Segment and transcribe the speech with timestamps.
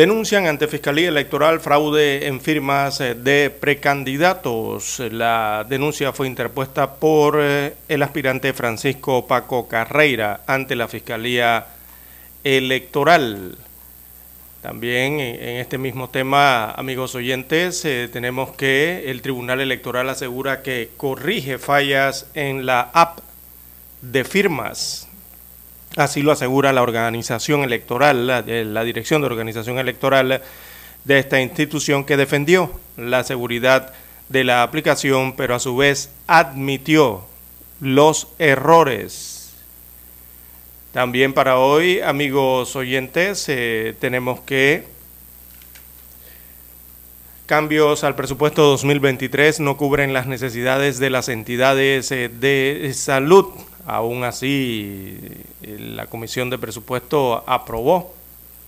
[0.00, 4.98] Denuncian ante Fiscalía Electoral fraude en firmas eh, de precandidatos.
[4.98, 11.66] La denuncia fue interpuesta por eh, el aspirante Francisco Paco Carreira ante la Fiscalía
[12.42, 13.58] Electoral.
[14.62, 20.88] También en este mismo tema, amigos oyentes, eh, tenemos que el Tribunal Electoral asegura que
[20.96, 23.18] corrige fallas en la app
[24.00, 25.09] de firmas
[25.96, 30.42] Así lo asegura la organización electoral, la, la, dirección de organización electoral
[31.04, 33.92] de esta institución que defendió la seguridad
[34.28, 37.24] de la aplicación, pero a su vez admitió
[37.80, 39.52] los errores.
[40.92, 44.86] También para hoy, amigos oyentes, eh, tenemos que
[47.50, 53.46] cambios al presupuesto 2023 no cubren las necesidades de las entidades eh, de salud
[53.86, 55.18] Aún así,
[55.62, 58.14] la Comisión de Presupuesto aprobó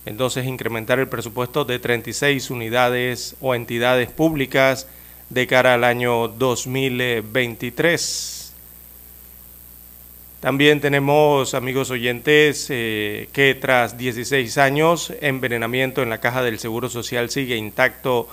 [0.05, 4.85] entonces incrementar el presupuesto de 36 unidades o entidades públicas
[5.29, 8.53] de cara al año 2023.
[10.41, 16.89] También tenemos, amigos oyentes, eh, que tras 16 años, envenenamiento en la caja del Seguro
[16.89, 18.27] Social sigue intacto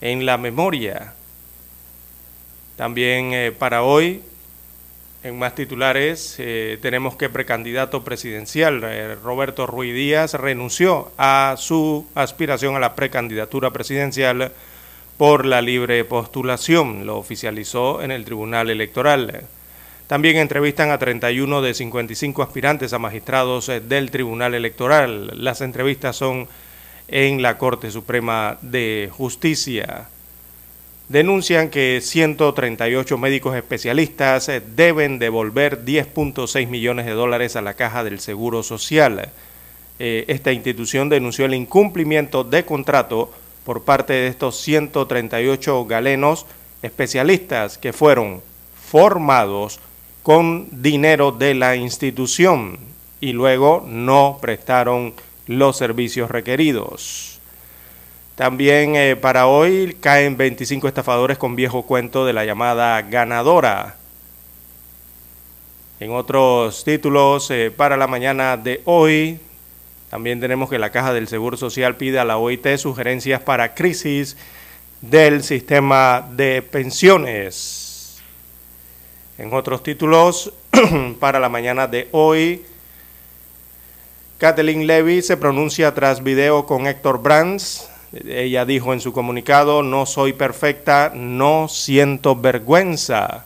[0.00, 1.14] en la memoria.
[2.76, 4.22] También eh, para hoy
[5.24, 12.06] en más titulares, eh, tenemos que precandidato presidencial eh, Roberto Ruiz Díaz renunció a su
[12.14, 14.52] aspiración a la precandidatura presidencial
[15.16, 17.04] por la libre postulación.
[17.04, 19.42] Lo oficializó en el Tribunal Electoral.
[20.06, 25.32] También entrevistan a 31 de 55 aspirantes a magistrados del Tribunal Electoral.
[25.34, 26.46] Las entrevistas son
[27.08, 30.08] en la Corte Suprema de Justicia
[31.08, 38.20] denuncian que 138 médicos especialistas deben devolver 10.6 millones de dólares a la caja del
[38.20, 39.30] Seguro Social.
[39.98, 43.32] Eh, esta institución denunció el incumplimiento de contrato
[43.64, 46.46] por parte de estos 138 galenos
[46.82, 48.42] especialistas que fueron
[48.90, 49.80] formados
[50.22, 52.78] con dinero de la institución
[53.20, 55.14] y luego no prestaron
[55.48, 57.40] los servicios requeridos.
[58.36, 63.96] También eh, para hoy caen 25 estafadores con viejo cuento de la llamada ganadora.
[65.98, 69.40] En otros títulos eh, para la mañana de hoy,
[70.10, 74.36] también tenemos que la Caja del Seguro Social pide a la OIT sugerencias para crisis
[75.00, 78.22] del sistema de pensiones.
[79.38, 80.52] En otros títulos,
[81.20, 82.64] para la mañana de hoy,
[84.38, 90.06] Kathleen Levy se pronuncia tras video con Héctor Brands ella dijo en su comunicado, no
[90.06, 93.44] soy perfecta, no siento vergüenza.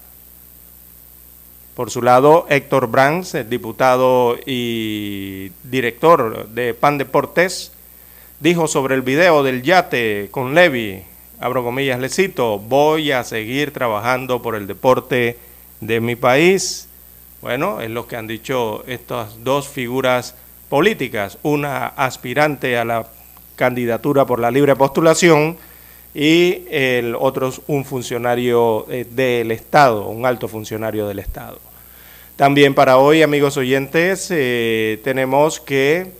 [1.74, 7.72] Por su lado, Héctor Brands, diputado y director de Pan Deportes,
[8.38, 11.02] dijo sobre el video del yate con Levi,
[11.40, 15.38] abro comillas, le cito, voy a seguir trabajando por el deporte
[15.80, 16.88] de mi país.
[17.40, 20.36] Bueno, es lo que han dicho estas dos figuras
[20.72, 23.06] políticas, una aspirante a la
[23.56, 25.58] candidatura por la libre postulación
[26.14, 31.58] y el otro un funcionario eh, del Estado, un alto funcionario del Estado.
[32.36, 36.10] También para hoy, amigos oyentes, eh, tenemos que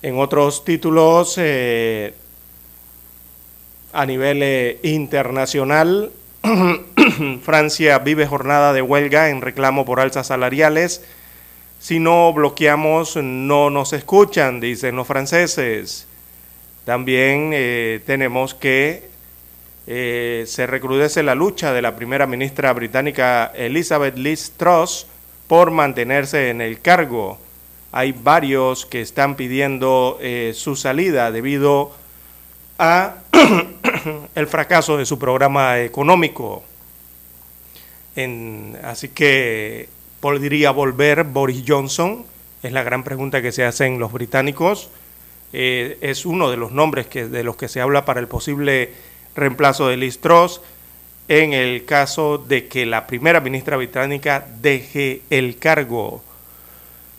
[0.00, 2.14] en otros títulos eh,
[3.92, 6.12] a nivel internacional,
[7.42, 11.02] Francia vive jornada de huelga en reclamo por alzas salariales
[11.80, 16.06] si no bloqueamos, no nos escuchan, dicen los franceses.
[16.84, 19.08] También eh, tenemos que
[19.86, 25.06] eh, se recrudece la lucha de la primera ministra británica Elizabeth Liz Truss
[25.48, 27.38] por mantenerse en el cargo.
[27.92, 31.92] Hay varios que están pidiendo eh, su salida debido
[32.78, 33.16] a
[34.34, 36.62] el fracaso de su programa económico.
[38.84, 39.88] así que
[40.20, 42.24] podría volver Boris Johnson,
[42.62, 44.90] es la gran pregunta que se hacen los británicos.
[45.52, 48.92] Eh, es uno de los nombres que, de los que se habla para el posible
[49.34, 50.60] reemplazo de Liz Truss
[51.28, 56.22] en el caso de que la primera ministra británica deje el cargo.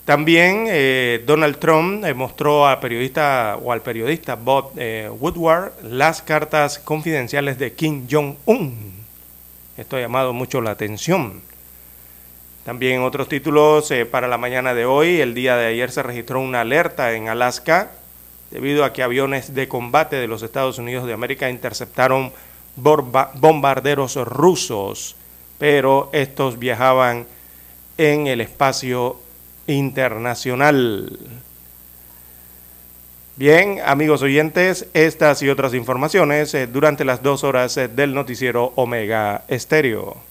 [0.06, 4.74] También eh, Donald Trump eh, mostró al periodista o al periodista Bob
[5.20, 8.94] Woodward las cartas confidenciales de Kim Jong-un.
[9.78, 11.42] Esto ha llamado mucho la atención.
[12.66, 15.20] También otros títulos para la mañana de hoy.
[15.20, 17.92] El día de ayer se registró una alerta en Alaska
[18.52, 22.32] debido a que aviones de combate de los Estados Unidos de América interceptaron
[22.76, 25.16] bombarderos rusos,
[25.58, 27.26] pero estos viajaban
[27.98, 29.20] en el espacio
[29.68, 31.18] internacional.
[33.38, 38.74] Bien, amigos oyentes, estas y otras informaciones eh, durante las dos horas eh, del noticiero
[38.76, 40.31] Omega Estéreo.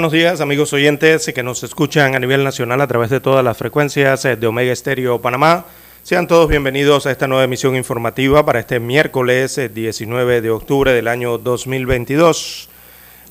[0.00, 3.58] Buenos días, amigos oyentes que nos escuchan a nivel nacional a través de todas las
[3.58, 5.66] frecuencias eh, de Omega Estéreo Panamá.
[6.02, 10.94] Sean todos bienvenidos a esta nueva emisión informativa para este miércoles 19 eh, de octubre
[10.94, 12.70] del año 2022.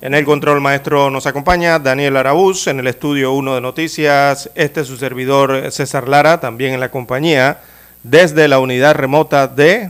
[0.02, 4.82] En el control maestro nos acompaña Daniel Araúz, en el estudio 1 de noticias, este
[4.82, 7.62] es su servidor César Lara, también en la compañía,
[8.04, 9.90] desde la unidad remota de...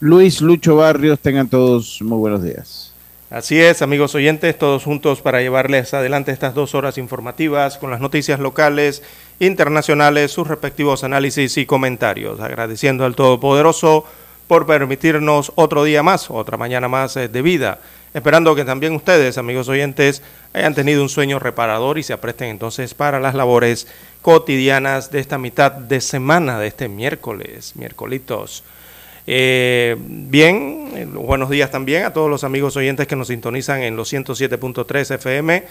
[0.00, 2.91] Luis Lucho Barrios, tengan todos muy buenos días.
[3.32, 7.98] Así es, amigos oyentes, todos juntos para llevarles adelante estas dos horas informativas con las
[7.98, 9.02] noticias locales,
[9.40, 12.40] internacionales, sus respectivos análisis y comentarios.
[12.40, 14.04] Agradeciendo al Todopoderoso
[14.48, 17.78] por permitirnos otro día más, otra mañana más eh, de vida.
[18.12, 20.22] Esperando que también ustedes, amigos oyentes,
[20.52, 23.86] hayan tenido un sueño reparador y se apresten entonces para las labores
[24.20, 28.62] cotidianas de esta mitad de semana, de este miércoles, miércolitos.
[29.26, 33.96] Eh, bien, eh, buenos días también a todos los amigos oyentes que nos sintonizan en
[33.96, 35.64] los 107.3 FM,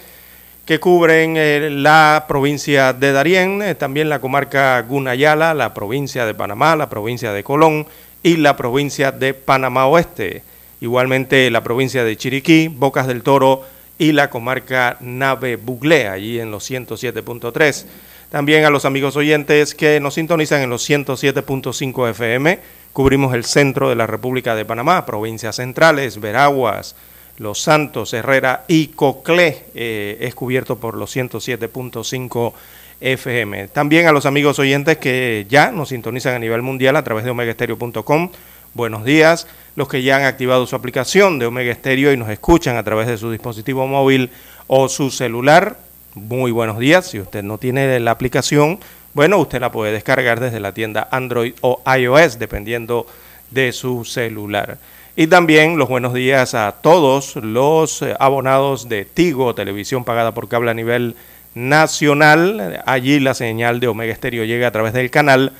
[0.65, 6.75] que cubren eh, la provincia de Darién, también la comarca Gunayala, la provincia de Panamá,
[6.77, 7.87] la provincia de Colón
[8.23, 10.43] y la provincia de Panamá Oeste.
[10.79, 13.63] Igualmente la provincia de Chiriquí, Bocas del Toro
[13.99, 17.85] y la comarca Nave Buglé, allí en los 107.3.
[18.31, 22.59] También a los amigos oyentes que nos sintonizan en los 107.5 FM
[22.93, 26.95] cubrimos el centro de la República de Panamá, provincias centrales, Veraguas,
[27.37, 32.53] Los Santos, Herrera y Coclé, eh, es cubierto por los 107.5
[33.01, 33.67] FM.
[33.69, 37.31] También a los amigos oyentes que ya nos sintonizan a nivel mundial a través de
[37.31, 38.29] omegaestereo.com.
[38.73, 39.47] Buenos días.
[39.75, 43.07] Los que ya han activado su aplicación de Omega Stereo y nos escuchan a través
[43.07, 44.29] de su dispositivo móvil
[44.67, 45.77] o su celular.
[46.13, 47.07] Muy buenos días.
[47.07, 48.79] Si usted no tiene la aplicación,
[49.13, 53.05] bueno, usted la puede descargar desde la tienda Android o iOS, dependiendo
[53.49, 54.77] de su celular.
[55.15, 60.47] Y también los buenos días a todos los eh, abonados de Tigo, televisión pagada por
[60.47, 61.17] cable a nivel
[61.53, 62.81] nacional.
[62.85, 65.51] Allí la señal de Omega Estéreo llega a través del canal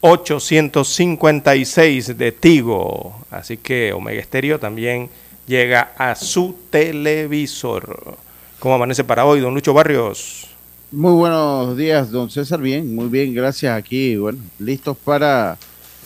[0.00, 3.24] 856 de Tigo.
[3.30, 5.08] Así que Omega Estéreo también
[5.46, 8.16] llega a su televisor.
[8.58, 10.55] ¿Cómo amanece para hoy, don Lucho Barrios?
[10.96, 12.58] Muy buenos días, don César.
[12.58, 13.76] Bien, muy bien, gracias.
[13.76, 15.58] Aquí, bueno, listos para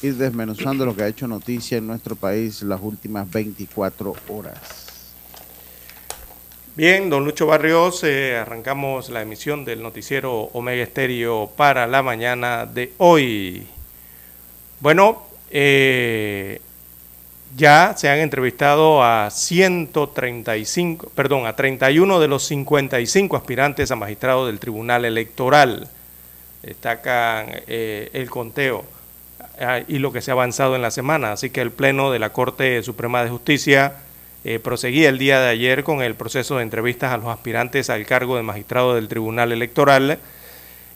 [0.03, 5.15] ir desmenuzando lo que ha hecho noticia en nuestro país las últimas 24 horas.
[6.75, 12.67] Bien, don Lucho Barrios, eh, arrancamos la emisión del noticiero Omega Estéreo para la mañana
[12.67, 13.69] de hoy.
[14.81, 16.61] Bueno, eh,
[17.57, 24.47] ya se han entrevistado a 135, perdón, a 31 de los 55 aspirantes a magistrado
[24.47, 25.89] del Tribunal Electoral.
[26.63, 28.85] Destacan eh, el conteo
[29.61, 31.33] ah, y lo que se ha avanzado en la semana.
[31.33, 33.95] Así que el Pleno de la Corte Suprema de Justicia
[34.45, 38.07] eh, proseguía el día de ayer con el proceso de entrevistas a los aspirantes al
[38.07, 40.19] cargo de magistrado del Tribunal Electoral.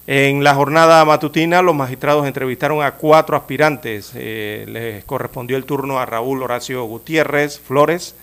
[0.06, 4.12] En la jornada matutina, los magistrados entrevistaron a cuatro aspirantes.
[4.14, 8.14] Eh, les correspondió el turno a Raúl Horacio Gutiérrez Flores,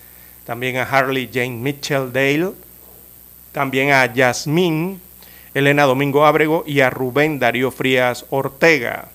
[0.44, 2.52] también a Harley Jane Mitchell Dale,
[3.50, 5.00] también a Yasmín
[5.54, 9.08] Elena Domingo Ábrego y a Rubén Darío Frías Ortega.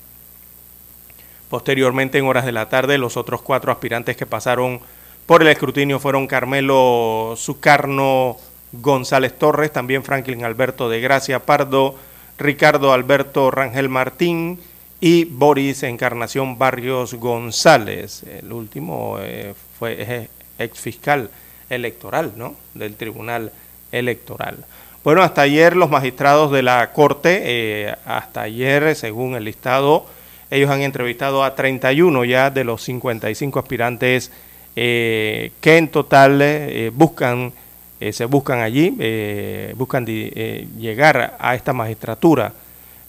[1.50, 4.82] Posteriormente, en horas de la tarde, los otros cuatro aspirantes que pasaron
[5.26, 8.38] por el escrutinio fueron Carmelo Sucarno
[8.74, 11.96] González Torres, también Franklin Alberto de Gracia Pardo,
[12.38, 14.60] Ricardo Alberto Rangel Martín
[15.00, 18.24] y Boris Encarnación Barrios González.
[18.24, 20.30] El último eh, fue
[20.60, 21.32] ex fiscal
[21.70, 22.56] electoral ¿no?
[22.76, 23.52] del Tribunal
[23.92, 24.66] Electoral.
[25.04, 30.06] Bueno, hasta ayer los magistrados de la Corte, eh, hasta ayer, según el listado,
[30.52, 34.32] ellos han entrevistado a 31 ya de los 55 aspirantes
[34.76, 37.52] eh, que en total buscan,
[38.00, 42.54] eh, se buscan allí, buscan llegar a esta magistratura.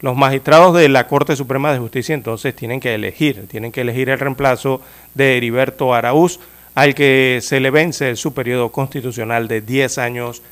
[0.00, 4.09] Los magistrados de la Corte Suprema de Justicia entonces tienen que elegir, tienen que elegir
[4.11, 4.80] el reemplazo
[5.14, 6.38] de Heriberto Araúz,
[6.76, 10.42] al que se le vence su periodo constitucional de 10 años.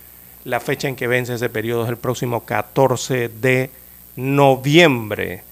[0.45, 3.71] La fecha en que vence ese periodo es el próximo 14 de
[4.16, 5.43] noviembre.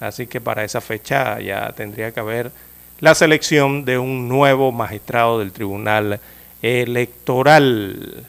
[0.00, 2.50] Así que para esa fecha ya tendría que haber
[3.00, 6.20] la selección de un nuevo magistrado del Tribunal
[6.62, 8.24] Electoral.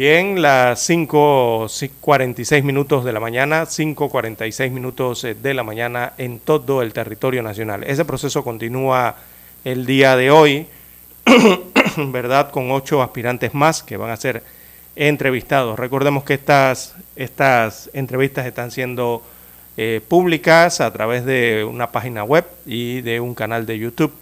[0.00, 6.82] Bien, las 5.46 minutos de la mañana, 5.46 minutos eh, de la mañana en todo
[6.82, 7.82] el territorio nacional.
[7.82, 9.16] Ese proceso continúa
[9.64, 10.68] el día de hoy,
[11.96, 12.52] ¿verdad?
[12.52, 14.44] Con ocho aspirantes más que van a ser
[14.94, 15.76] entrevistados.
[15.76, 19.24] Recordemos que estas, estas entrevistas están siendo
[19.76, 24.12] eh, públicas a través de una página web y de un canal de YouTube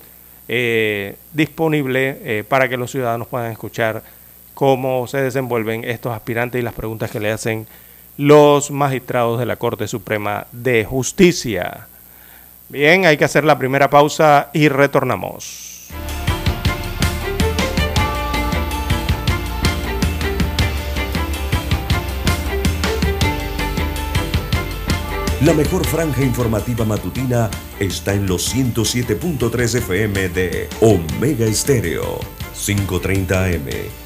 [0.49, 4.16] eh, disponible para que los ciudadanos puedan escuchar
[4.57, 7.67] cómo se desenvuelven estos aspirantes y las preguntas que le hacen
[8.17, 11.89] los magistrados de la Corte Suprema de Justicia.
[12.71, 15.91] Bien, hay que hacer la primera pausa y retornamos.
[25.43, 32.21] La mejor franja informativa matutina está en los 107.3 FM de Omega Estéreo.
[32.55, 34.06] 5.30 AM.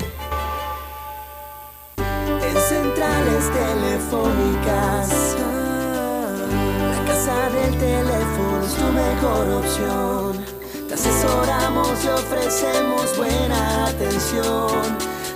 [12.51, 14.69] Y ofrecemos buena atención.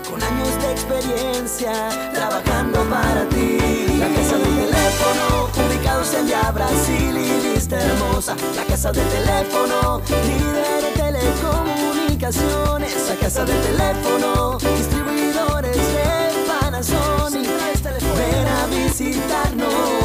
[0.10, 1.72] Con años de experiencia
[2.14, 3.58] trabajando para ti.
[3.98, 8.36] La casa del teléfono, ubicados en ya Brasil y vista hermosa.
[8.56, 13.08] La casa del teléfono, líder de telecomunicaciones.
[13.08, 17.50] La casa del teléfono, distribuidores de Panasonic.
[18.18, 20.05] Ven a visitarnos.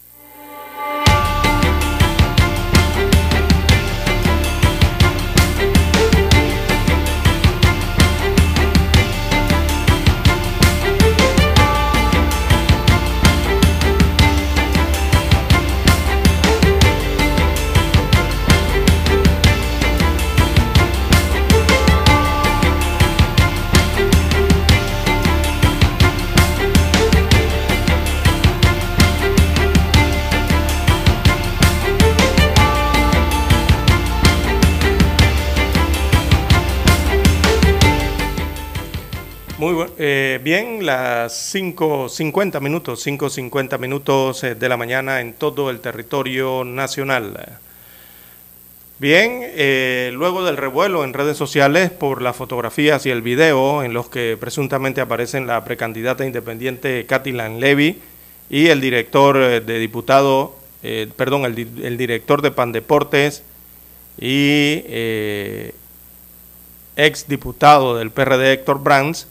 [40.03, 46.63] Eh, bien, las 5.50 minutos, 5.50 minutos eh, de la mañana en todo el territorio
[46.63, 47.59] nacional.
[48.97, 53.93] Bien, eh, luego del revuelo en redes sociales por las fotografías y el video en
[53.93, 58.01] los que presuntamente aparecen la precandidata independiente Lan Levy
[58.49, 60.55] y el director de diputado,
[61.15, 63.43] perdón, el, el, director de Pandeportes
[64.19, 64.81] y
[66.95, 69.27] ex diputado del PRD Héctor Brands,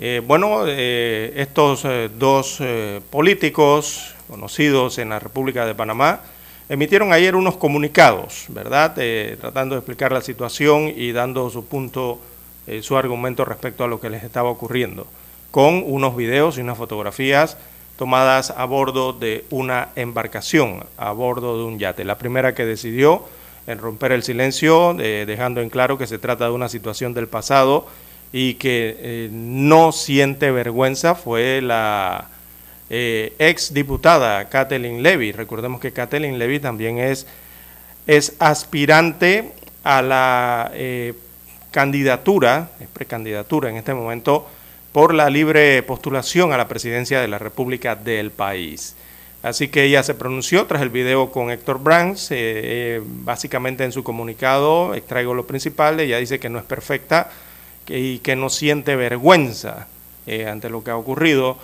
[0.00, 2.62] eh, bueno, eh, estos eh, dos
[3.10, 6.20] políticos conocidos en la República de Panamá
[6.68, 8.94] emitieron ayer unos comunicados, ¿verdad?
[9.40, 12.20] tratando de explicar la situación y dando su punto,
[12.82, 15.06] su argumento respecto a lo que les estaba ocurriendo,
[15.50, 17.56] con unos videos y unas fotografías
[17.96, 22.04] tomadas a bordo de una embarcación, a bordo de un yate.
[22.04, 23.24] La primera que decidió
[23.66, 27.86] en romper el silencio, dejando en claro que se trata de una situación del pasado
[28.32, 32.28] y que eh, no siente vergüenza fue la
[32.90, 35.32] eh, ex diputada Kathleen Levy.
[35.32, 37.26] Recordemos que Kathleen Levy también es,
[38.06, 41.14] es aspirante a la eh,
[41.70, 44.48] candidatura, es precandidatura en este momento,
[44.92, 48.96] por la libre postulación a la presidencia de la República del país.
[49.42, 52.32] Así que ella se pronunció tras el video con Héctor Brands,
[53.04, 57.30] básicamente en su comunicado extraigo lo principal, ella dice que no es perfecta,
[57.88, 59.86] y que no siente vergüenza
[60.26, 61.56] eh, ante lo que ha ocurrido.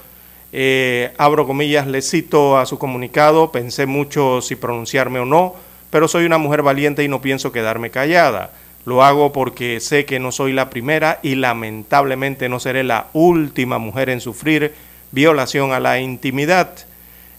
[0.52, 5.54] Eh, abro comillas, le cito a su comunicado, pensé mucho si pronunciarme o no,
[5.90, 8.52] pero soy una mujer valiente y no pienso quedarme callada.
[8.86, 13.78] Lo hago porque sé que no soy la primera y lamentablemente no seré la última
[13.78, 14.74] mujer en sufrir
[15.10, 16.74] violación a la intimidad,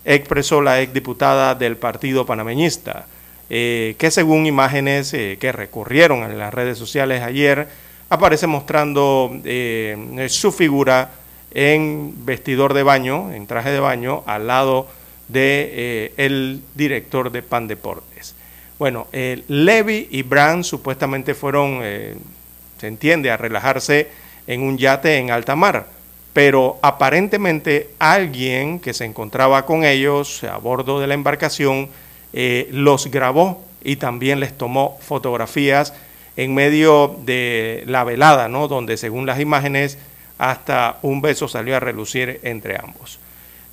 [0.05, 3.05] expresó la exdiputada del Partido Panameñista,
[3.49, 7.67] eh, que según imágenes que recurrieron en las redes sociales ayer,
[8.09, 11.11] aparece mostrando eh, su figura
[11.51, 14.87] en vestidor de baño, en traje de baño, al lado
[15.27, 18.35] de eh, el director de Pan Deportes.
[18.77, 24.09] Bueno, eh, Levy y Brand supuestamente fueron, se entiende, a relajarse
[24.47, 25.87] en un yate en alta mar,
[26.33, 31.87] pero aparentemente alguien que se encontraba con ellos a bordo de la embarcación
[32.33, 35.93] los grabó y también les tomó fotografías
[36.37, 38.67] en medio de la velada, ¿no?
[38.67, 39.97] donde según las imágenes
[40.37, 43.19] hasta un beso salió a relucir entre ambos.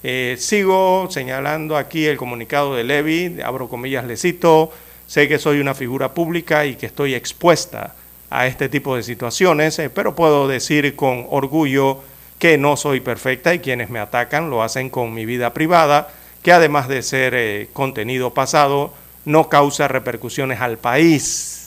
[0.04, 4.72] Eh, sigo señalando aquí el comunicado de Levi, abro comillas, le cito,
[5.06, 7.94] sé que soy una figura pública y que estoy expuesta
[8.30, 12.00] a este tipo de situaciones, eh, pero puedo decir con orgullo
[12.38, 16.08] que no soy perfecta y quienes me atacan lo hacen con mi vida privada,
[16.42, 18.92] que además de ser eh, contenido pasado,
[19.24, 21.61] no causa repercusiones al país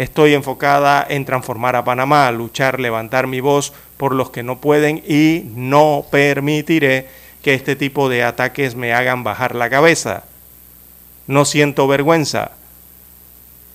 [0.00, 5.02] Estoy enfocada en transformar a Panamá, luchar, levantar mi voz por los que no pueden
[5.06, 7.06] y no permitiré
[7.42, 10.24] que este tipo de ataques me hagan bajar la cabeza.
[11.26, 12.52] No siento vergüenza.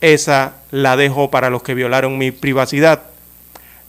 [0.01, 3.03] Esa la dejo para los que violaron mi privacidad.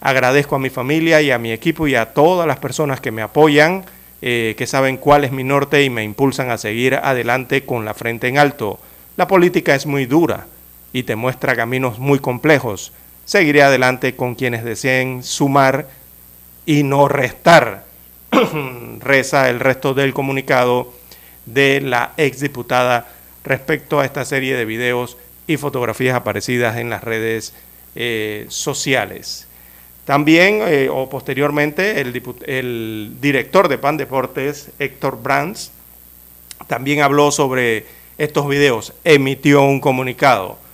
[0.03, 3.23] Agradezco a mi familia y a mi equipo y a todas las personas que me
[3.23, 3.87] apoyan
[4.21, 7.95] eh, que saben cuál es mi norte y me impulsan a seguir adelante con la
[7.95, 8.79] frente en alto.
[9.17, 10.49] La política es muy dura
[10.97, 12.91] y te muestra caminos muy complejos.
[13.27, 15.91] Seguiré adelante con quienes deseen sumar
[16.65, 17.85] y no restar.
[19.01, 20.95] Reza el resto del comunicado
[21.45, 23.09] de la exdiputada
[23.45, 27.53] respecto a esta serie de videos y fotografías aparecidas en las redes
[27.95, 29.49] eh, sociales.
[30.07, 35.73] También, eh, o posteriormente, el, director de PAN Deportes, Héctor Brands,
[36.69, 37.85] también habló sobre
[38.17, 40.65] estos videos, emitió un comunicado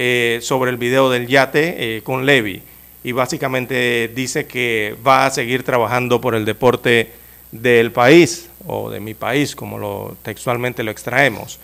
[0.00, 2.62] eh, sobre el video del yate con Levi
[3.02, 7.10] y básicamente dice que va a seguir trabajando por el deporte
[7.52, 11.58] del país o de mi país, como lo, textualmente lo extraemos.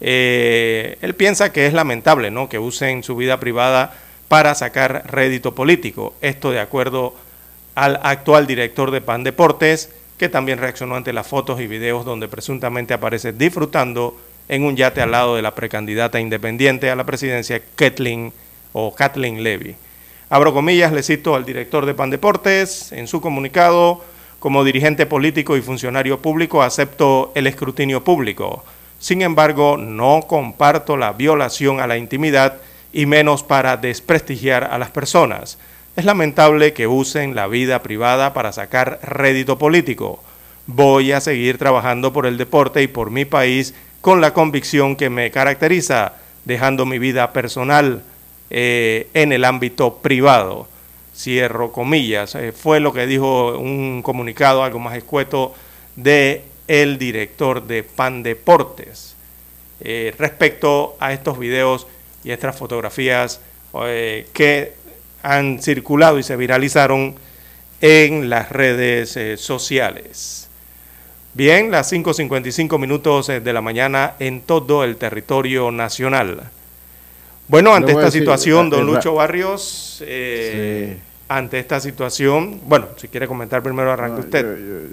[0.00, 2.48] Eh, él piensa que es lamentable ¿no?
[2.48, 3.94] que usen su vida privada
[4.28, 6.14] para sacar rédito político.
[6.20, 7.14] Esto de acuerdo
[7.74, 12.28] al actual director de PAN Deportes, que también reaccionó ante las fotos y videos donde
[12.28, 14.16] presuntamente aparece disfrutando
[14.48, 18.32] en un yate al lado de la precandidata independiente a la presidencia, Kathleen
[18.72, 19.76] o Kathleen Levy.
[20.30, 24.04] Abro comillas, le cito al director de PAN Deportes en su comunicado,
[24.38, 28.64] como dirigente político y funcionario público acepto el escrutinio público.
[28.98, 32.58] Sin embargo, no comparto la violación a la intimidad
[32.92, 35.58] y menos para desprestigiar a las personas.
[35.96, 40.22] Es lamentable que usen la vida privada para sacar rédito político.
[40.66, 45.08] Voy a seguir trabajando por el deporte y por mi país con la convicción que
[45.08, 46.12] me caracteriza,
[46.44, 48.02] dejando mi vida personal
[48.50, 50.68] eh, en el ámbito privado.
[51.16, 52.34] Cierro comillas.
[52.34, 55.54] Eh, fue lo que dijo un comunicado algo más escueto
[55.96, 56.44] de
[56.98, 59.16] director de Pan Deportes
[59.80, 61.86] eh, respecto a estos videos
[62.22, 63.40] y estas fotografías
[64.34, 64.74] que
[65.22, 67.14] han circulado y se viralizaron
[67.80, 70.43] en las redes sociales.
[71.34, 76.42] Bien, las 5.55 minutos de la mañana en todo el territorio nacional.
[77.48, 80.00] Bueno, ante esta situación, don Lucho Barrios,
[81.28, 84.86] ante esta situación, bueno, si quiere comentar primero, arranque usted.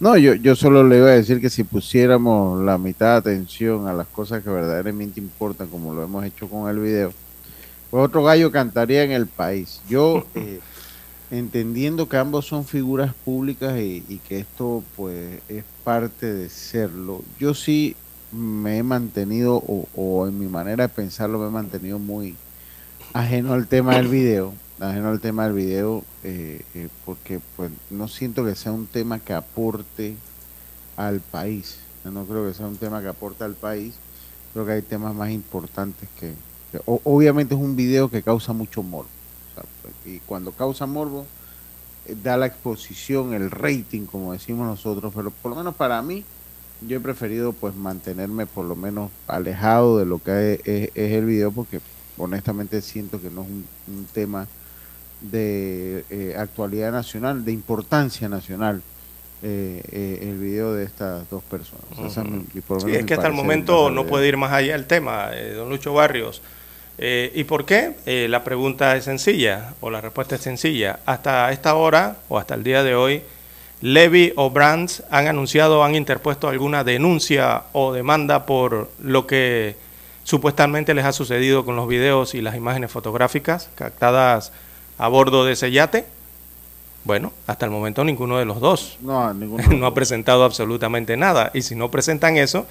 [0.00, 3.88] No, yo, yo solo le iba a decir que si pusiéramos la mitad de atención
[3.88, 7.12] a las cosas que verdaderamente importan, como lo hemos hecho con el video,
[7.90, 9.82] pues otro gallo cantaría en el país.
[9.86, 10.60] Yo, eh,
[11.30, 17.54] entendiendo que ambos son figuras públicas y, que esto pues es parte de serlo, yo
[17.54, 17.96] sí
[18.32, 22.36] me he mantenido, o, en mi manera de pensarlo, me he mantenido muy
[23.14, 28.08] ajeno al tema del video ajeno al tema del video, eh, eh, porque pues no
[28.08, 30.16] siento que sea un tema que aporte
[30.96, 31.78] al país.
[32.04, 33.94] no creo que sea un tema que aporte al país.
[34.52, 36.32] Creo que hay temas más importantes que...
[36.86, 39.08] obviamente es un video que causa mucho morbo.
[40.04, 41.26] Y cuando causa morbo,
[42.06, 45.12] eh, da la exposición, el rating, como decimos nosotros.
[45.14, 46.24] Pero por lo menos para mí,
[46.86, 51.50] yo he preferido pues mantenerme por lo menos alejado de lo que es, el video,
[51.50, 51.80] porque
[52.16, 54.46] honestamente siento que no es un tema
[55.20, 58.82] de eh, actualidad nacional, de importancia nacional,
[59.42, 61.84] eh, eh, el video de estas dos personas.
[62.86, 66.42] es, que hasta el momento no puede ir más allá el tema, don Lucho Barrios.
[66.98, 67.94] ¿Y por qué?
[68.28, 70.98] la pregunta es sencilla, o la respuesta es sencilla.
[71.06, 73.22] Hasta esta hora, o hasta el día de hoy,
[73.80, 79.76] Levy o Brands han anunciado, han interpuesto alguna denuncia o demanda por lo que
[80.24, 84.52] supuestamente les ha sucedido con los videos y las imágenes fotográficas captadas
[84.98, 86.06] a bordo de ese yate?
[87.04, 91.52] Bueno, hasta el momento ninguno de los dos no, no ha presentado absolutamente nada.
[91.54, 92.66] Y si no presentan eso,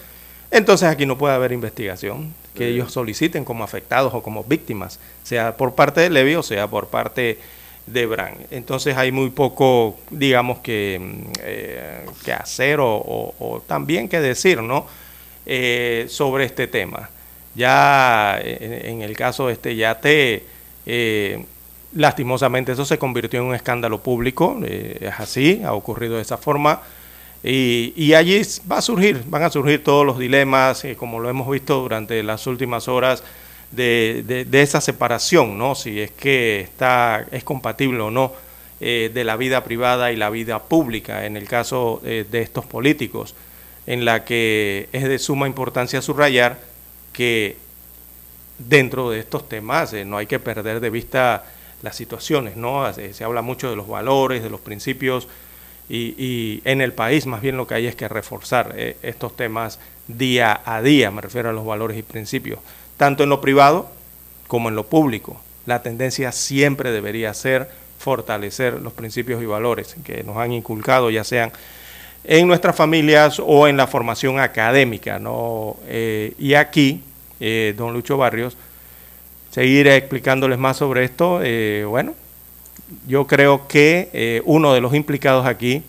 [0.52, 5.56] entonces aquí no puede haber investigación que ellos soliciten como afectados o como víctimas, sea
[5.56, 7.38] por parte de Levi o sea por parte
[7.86, 8.36] de Bran.
[8.52, 14.88] Entonces hay muy poco, digamos, que, mm, eh, que hacer o, también que decir, ¿no?
[15.46, 17.10] Eh, sobre este tema.
[17.56, 20.44] Ya en, el caso de este yate,
[20.86, 21.44] eh,
[21.94, 26.38] Lastimosamente eso se convirtió en un escándalo público, eh, es así, ha ocurrido de esa
[26.38, 26.82] forma.
[27.44, 31.50] Y, allí va a surgir, van a surgir todos los dilemas, eh, como lo hemos
[31.50, 33.24] visto durante las últimas horas,
[33.72, 35.76] de, esa separación, ¿no?
[35.76, 38.34] Si es que está, es compatible o no
[38.80, 43.36] eh, de la vida privada y la vida pública, en el caso de estos políticos,
[43.86, 46.60] en la que es de suma importancia subrayar
[47.14, 47.58] que
[48.58, 51.46] dentro de estos temas no hay que perder de vista
[51.82, 52.92] las situaciones, ¿no?
[52.94, 55.28] Se, habla mucho de los valores, de los principios,
[55.90, 59.80] y, en el país más bien lo que hay es que reforzar eh, estos temas
[60.08, 62.60] día a día, me refiero a los valores y principios,
[62.98, 63.90] tanto en lo privado
[64.48, 65.42] como en lo público.
[65.66, 67.70] La tendencia siempre debería ser
[68.00, 71.52] fortalecer los principios y valores que nos han inculcado, ya sean
[72.24, 75.18] en nuestras familias o en la formación académica.
[75.20, 75.78] ¿no?
[75.88, 77.02] Eh, y aquí,
[77.40, 78.56] eh, don Lucho Barrios,
[79.52, 81.40] seguir explicándoles más sobre esto.
[81.42, 82.14] Eh, bueno,
[83.08, 85.84] yo creo que uno de los implicados aquí,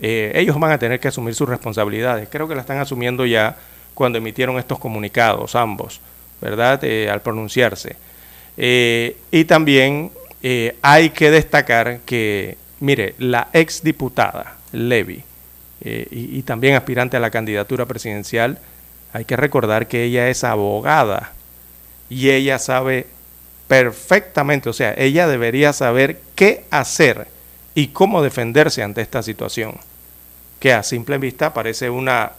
[0.00, 2.28] ellos van a tener que asumir sus responsabilidades.
[2.28, 3.56] Creo que la están asumiendo ya
[3.94, 6.00] cuando emitieron estos comunicados, ambos,
[6.40, 6.80] ¿verdad?
[7.10, 7.96] al pronunciarse.
[8.56, 10.10] y también
[10.82, 15.22] hay que destacar que, mire, la exdiputada Levy,
[15.86, 18.58] eh, y, también aspirante a la candidatura presidencial,
[19.12, 21.32] hay que recordar que ella es abogada
[22.08, 23.06] y ella sabe
[23.66, 27.26] perfectamente, o sea, ella debería saber qué hacer
[27.74, 29.76] y cómo defenderse ante esta situación,
[30.60, 32.32] que a simple vista parece una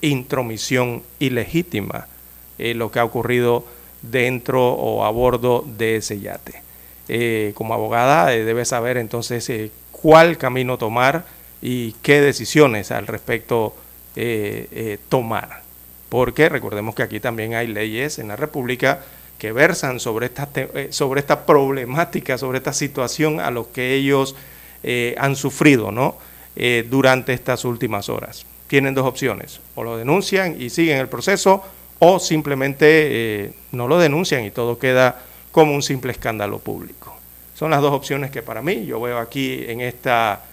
[0.00, 2.06] intromisión ilegítima
[2.58, 3.64] eh, lo que ha ocurrido
[4.02, 6.62] dentro o a bordo de ese yate.
[7.08, 9.50] Eh, como abogada debe saber entonces
[9.92, 11.24] cuál camino tomar,
[11.62, 13.74] y qué decisiones al respecto
[14.14, 15.62] eh, eh, tomar.
[16.08, 19.02] Porque recordemos que aquí también hay leyes en la República
[19.38, 24.34] que versan sobre esta, eh, sobre esta problemática, sobre esta situación a lo que ellos
[25.18, 26.16] han sufrido ¿no?
[26.88, 28.46] durante estas últimas horas.
[28.68, 31.64] Tienen dos opciones, o lo denuncian y siguen el proceso,
[31.98, 35.20] o simplemente no lo denuncian y todo queda
[35.50, 37.16] como un simple escándalo público.
[37.56, 40.44] Son las dos opciones que para mí yo veo aquí en esta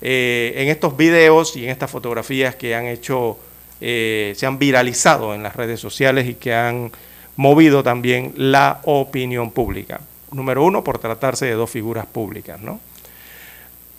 [0.00, 3.36] eh, en estos videos y en estas fotografías que han hecho,
[3.80, 6.92] eh, se han viralizado en las redes sociales y que han
[7.38, 10.00] movido también la opinión pública.
[10.32, 12.80] Número uno, por tratarse de dos figuras públicas, ¿no?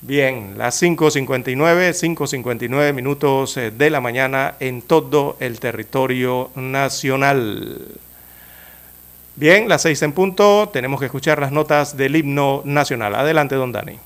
[0.02, 7.88] Bien, las 5.59, 5.59 minutos eh, de la mañana en todo el territorio nacional.
[9.36, 13.16] Bien, las seis en punto, tenemos que escuchar las notas del himno nacional.
[13.16, 13.98] Adelante, don Dani.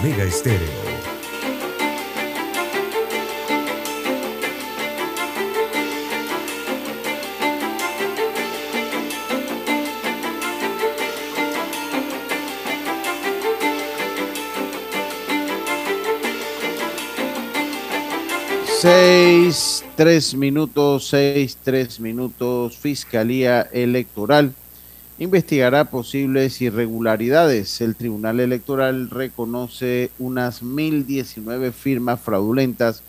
[0.00, 0.58] Omega Estéreo.
[18.80, 24.54] Seis, tres minutos, seis, tres minutos, Fiscalía Electoral
[25.20, 27.82] investigará posibles irregularidades.
[27.82, 33.02] El Tribunal Electoral reconoce unas 1.019 firmas fraudulentas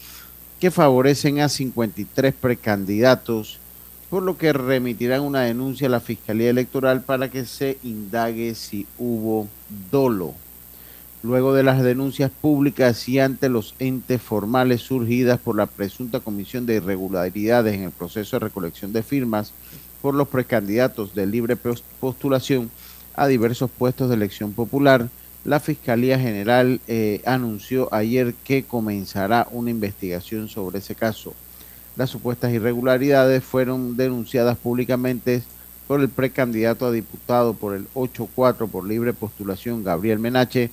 [0.60, 3.60] que favorecen a 53 precandidatos,
[4.10, 8.86] por lo que remitirán una denuncia a la Fiscalía Electoral para que se indague si
[9.00, 9.48] hubo
[9.90, 10.36] dolo
[11.24, 16.66] luego de las denuncias públicas y ante los entes formales surgidas por la presunta comisión
[16.66, 19.54] de irregularidades en el proceso de recolección de firmas
[20.02, 22.72] por los precandidatos de libre postulación
[23.16, 25.10] a diversos puestos de elección popular,
[25.44, 31.34] la Fiscalía General eh, anunció ayer que comenzará una investigación sobre ese caso.
[31.96, 35.44] Las supuestas irregularidades fueron denunciadas públicamente
[35.88, 40.70] por el precandidato a diputado por el 8-4 por libre postulación Gabriel Menache,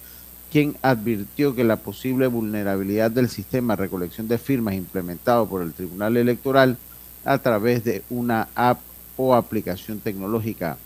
[0.53, 5.73] quien advirtió que la posible vulnerabilidad del sistema de recolección de firmas implementado por el
[5.73, 6.77] Tribunal Electoral
[7.25, 8.81] a través de una app
[9.19, 10.79] o aplicación tecnológica.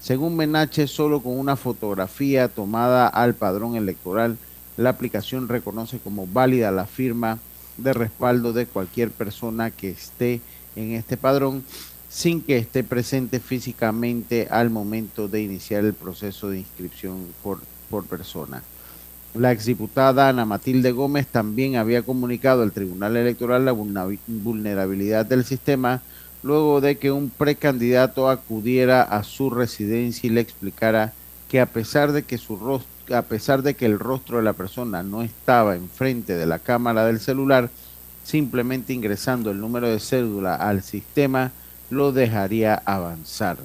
[0.00, 4.36] Según Menache, solo con una fotografía tomada al padrón electoral,
[4.76, 7.38] la aplicación reconoce como válida la firma
[7.76, 10.40] de respaldo de cualquier persona que esté
[10.74, 11.62] en este padrón
[12.08, 18.04] sin que esté presente físicamente al momento de iniciar el proceso de inscripción por, por
[18.06, 18.62] persona.
[19.34, 26.02] La exdiputada Ana Matilde Gómez también había comunicado al Tribunal Electoral la vulnerabilidad del sistema
[26.44, 31.14] luego de que un precandidato acudiera a su residencia y le explicara
[31.48, 34.52] que a pesar de que su rostro, a pesar de que el rostro de la
[34.52, 37.70] persona no estaba enfrente de la cámara del celular,
[38.24, 41.50] simplemente ingresando el número de cédula al sistema
[41.88, 43.56] lo dejaría avanzar.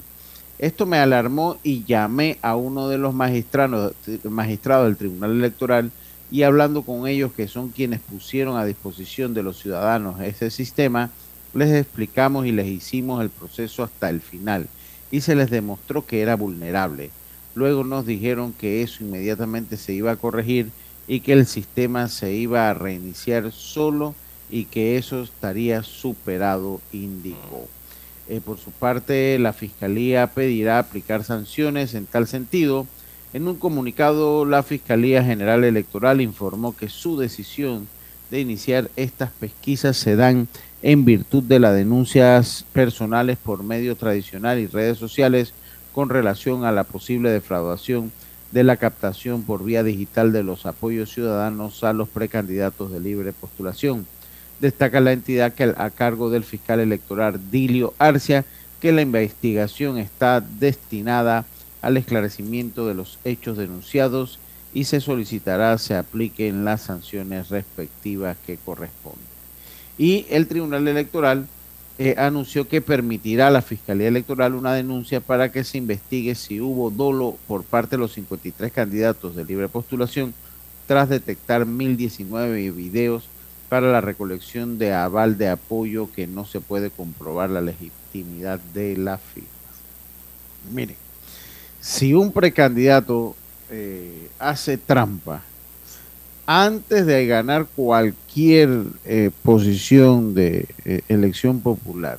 [0.57, 5.91] Esto me alarmó y llamé a uno de los magistrados, magistrados del Tribunal Electoral
[6.31, 11.11] y hablando con ellos, que son quienes pusieron a disposición de los ciudadanos ese sistema,
[11.53, 14.67] les explicamos y les hicimos el proceso hasta el final
[15.11, 17.09] y se les demostró que era vulnerable.
[17.55, 20.69] Luego nos dijeron que eso inmediatamente se iba a corregir
[21.07, 24.13] y que el sistema se iba a reiniciar solo
[24.51, 27.67] y que eso estaría superado, indicó.
[28.27, 32.85] Eh, por su parte, la Fiscalía pedirá aplicar sanciones en tal sentido.
[33.33, 37.87] En un comunicado, la Fiscalía General Electoral informó que su decisión
[38.29, 40.47] de iniciar estas pesquisas se dan
[40.81, 45.53] en virtud de las denuncias personales por medio tradicional y redes sociales
[45.93, 48.11] con relación a la posible defraudación
[48.51, 53.33] de la captación por vía digital de los apoyos ciudadanos a los precandidatos de libre
[53.33, 54.07] postulación.
[54.59, 58.45] Destaca la entidad que a cargo del fiscal electoral Dilio Arcia
[58.79, 61.45] que la investigación está destinada
[61.81, 64.39] al esclarecimiento de los hechos denunciados
[64.73, 69.28] y se solicitará se apliquen las sanciones respectivas que corresponden.
[69.99, 71.45] Y el Tribunal Electoral
[71.97, 76.61] eh, anunció que permitirá a la Fiscalía Electoral una denuncia para que se investigue si
[76.61, 80.33] hubo dolo por parte de los 53 candidatos de libre postulación
[80.87, 83.27] tras detectar 1.019 videos
[83.67, 88.95] para la recolección de aval de apoyo que no se puede comprobar la legitimidad de
[88.95, 89.49] la firma.
[90.73, 90.95] Miren,
[91.81, 93.35] si un precandidato
[93.69, 95.43] eh, hace trampa
[96.51, 98.69] antes de ganar cualquier
[99.05, 102.17] eh, posición de eh, elección popular,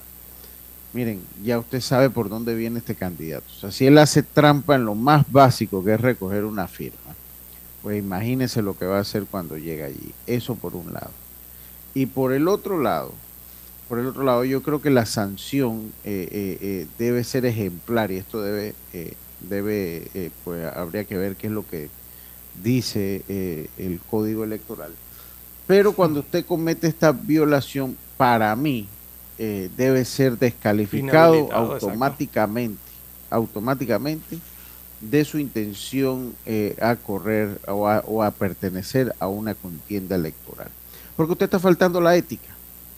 [0.93, 3.47] miren, ya usted sabe por dónde viene este candidato.
[3.57, 7.17] O sea, si él hace trampa en lo más básico que es recoger una firma,
[7.83, 10.15] pues imagínese lo que va a hacer cuando llegue allí.
[10.29, 11.11] Eso por un lado.
[11.95, 13.13] Y por el otro lado,
[13.89, 18.13] por el otro lado, yo creo que la sanción eh, eh, eh, debe ser ejemplar
[18.13, 18.77] y esto debe,
[19.41, 21.89] debe pues habría que ver qué es lo que
[22.63, 23.23] dice
[23.79, 24.93] el código electoral.
[25.67, 28.89] Pero cuando usted comete esta violación, para mí
[29.39, 32.81] debe ser descalificado automáticamente,
[33.31, 34.39] automáticamente
[35.01, 36.35] de su intención
[36.81, 40.69] a correr o a pertenecer a una contienda electoral.
[41.17, 42.55] Porque usted está faltando la ética.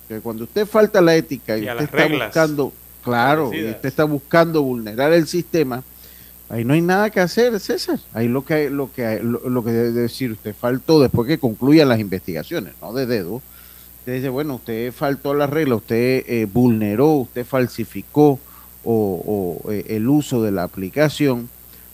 [0.09, 2.72] Que cuando usted falta la ética y, usted está buscando,
[3.05, 5.83] claro, y usted está buscando vulnerar el sistema,
[6.53, 7.98] ahí no hay nada que hacer, César.
[8.12, 11.98] Ahí lo que lo que lo, que debe decir usted faltó después que concluyan las
[11.98, 13.42] investigaciones, no de dedo.
[14.00, 18.38] Usted dice, bueno, usted faltó a la regla, usted eh, vulneró, usted falsificó
[18.84, 21.48] o, eh, el uso de la aplicación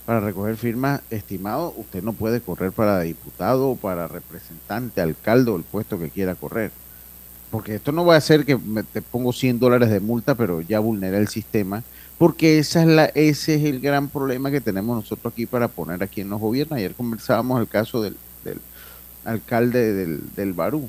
[0.07, 5.57] para recoger firmas, estimado, usted no puede correr para diputado o para representante, alcalde o
[5.57, 6.73] el puesto que quiera correr.
[7.51, 10.63] Porque esto no va a ser que me, te pongo 100 dólares de multa, pero
[10.63, 11.83] ya vulnera el sistema.
[12.19, 16.03] Porque esa es la, ese es el gran problema que tenemos nosotros aquí para poner
[16.03, 16.77] a quien nos gobierna.
[16.77, 18.17] Ayer conversábamos el caso del,
[19.25, 20.89] alcalde del, Barú.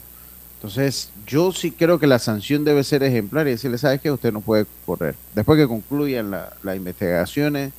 [0.56, 4.34] Entonces, yo sí creo que la sanción debe ser ejemplar y decirle, ¿sabes que Usted
[4.34, 5.16] no puede correr.
[5.36, 7.74] Después que concluyan las investigaciones,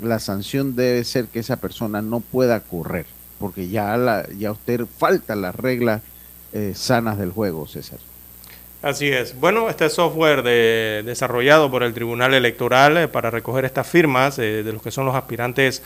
[0.00, 3.06] la sanción debe ser que esa persona no pueda correr,
[3.38, 6.02] porque ya, la, ya usted falta las reglas
[6.52, 7.98] eh, sanas del juego, César.
[8.82, 9.38] Así es.
[9.38, 10.42] Bueno, este software
[11.04, 15.06] desarrollado por el Tribunal Electoral eh, para recoger estas firmas eh, de los que son
[15.06, 15.82] los aspirantes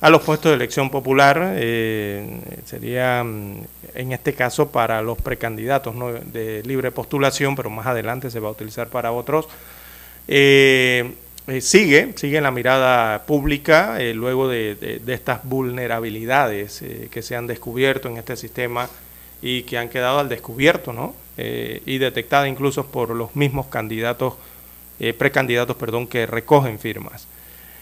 [0.00, 1.54] a los puestos de elección popular
[2.64, 3.62] sería mm,
[3.94, 5.94] en este caso para los precandidatos
[6.32, 9.46] de libre postulación, pero más adelante se va a utilizar para otros.
[11.48, 17.34] Eh, sigue, sigue en la mirada pública eh, luego de, estas vulnerabilidades eh, que se
[17.34, 18.88] han descubierto en este sistema
[19.40, 21.14] y que han quedado al descubierto, ¿no?
[21.36, 24.34] Y detectadas incluso por los mismos candidatos,
[25.18, 27.26] precandidatos, perdón, que recogen firmas.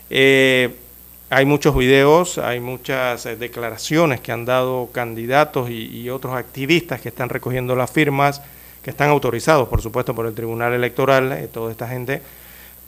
[0.08, 7.28] hay muchos videos, hay muchas declaraciones que han dado candidatos y otros activistas que están
[7.28, 8.40] recogiendo las firmas,
[8.82, 12.22] que están autorizados, por supuesto, por el Tribunal Electoral, toda esta gente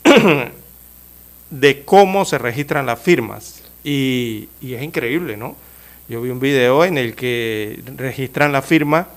[1.49, 3.63] de cómo se registran las firmas.
[3.83, 5.55] Y, es increíble, ¿no?
[6.09, 9.07] Yo vi un video en el que registran la firma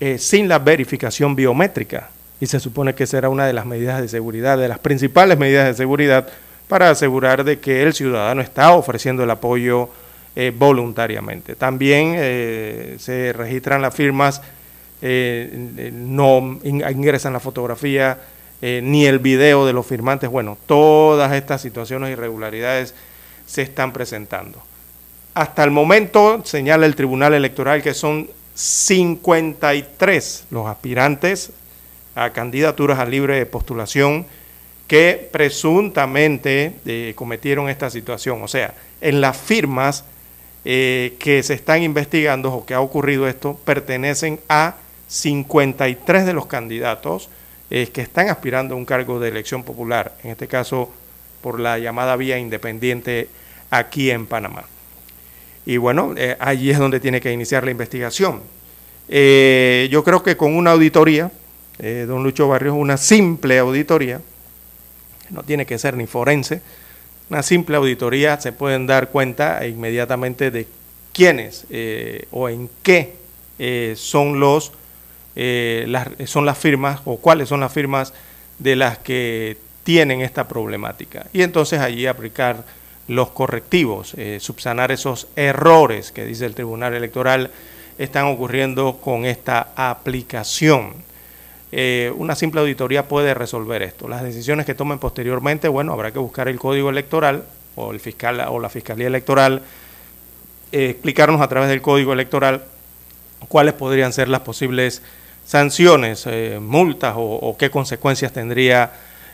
[0.00, 2.10] eh, sin la verificación biométrica.
[2.40, 5.38] Y se supone que esa era una de las medidas de seguridad, de las principales
[5.38, 6.28] medidas de seguridad
[6.68, 9.88] para asegurar de que el ciudadano está ofreciendo el apoyo
[10.36, 11.56] eh, voluntariamente.
[11.56, 14.40] También eh, se registran las firmas,
[15.00, 18.18] no ingresan la fotografía
[18.60, 20.28] ni el video de los firmantes.
[20.28, 22.94] Bueno, todas estas situaciones e irregularidades
[23.46, 24.62] se están presentando.
[25.34, 28.28] Hasta el momento señala el Tribunal Electoral que son
[28.58, 31.52] 53 los aspirantes
[32.16, 34.26] a candidaturas a libre postulación
[34.88, 38.42] que presuntamente eh, cometieron esta situación.
[38.42, 40.02] O sea, en las firmas
[40.64, 44.74] eh, que se están investigando o que ha ocurrido esto, pertenecen a
[45.06, 47.30] 53 de los candidatos
[47.68, 50.90] que están aspirando a un cargo de elección popular, en este caso
[51.42, 53.28] por la llamada vía independiente
[53.70, 54.64] aquí en Panamá.
[55.68, 58.40] Y bueno, eh, allí es donde tiene que iniciar la investigación.
[59.06, 61.30] Eh, yo creo que con una auditoría,
[61.78, 64.22] eh, don Lucho Barrios, una simple auditoría,
[65.28, 66.62] no tiene que ser ni forense,
[67.28, 70.66] una simple auditoría se pueden dar cuenta inmediatamente de
[71.12, 71.66] quiénes
[72.30, 73.16] o en qué
[73.94, 74.72] son los
[75.36, 75.86] eh,
[76.24, 78.14] son las firmas o cuáles son las firmas
[78.58, 81.26] de las que tienen esta problemática.
[81.34, 82.64] Y entonces allí aplicar
[83.08, 87.50] los correctivos, eh, subsanar esos errores que dice el Tribunal Electoral
[87.98, 90.92] están ocurriendo con esta aplicación.
[91.72, 94.08] Eh, una simple auditoría puede resolver esto.
[94.08, 97.44] Las decisiones que tomen posteriormente, bueno, habrá que buscar el código electoral
[97.74, 99.62] o el fiscal o la fiscalía electoral,
[100.70, 102.64] explicarnos a través del código electoral
[103.48, 105.02] cuáles podrían ser las posibles
[105.48, 108.92] sanciones, eh, multas o, qué consecuencias tendría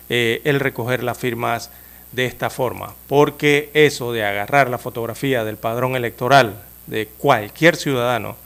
[0.08, 1.70] eh, el recoger las firmas
[2.14, 2.94] de esta forma.
[3.08, 8.36] Porque eso de agarrar la fotografía del padrón electoral de cualquier ciudadano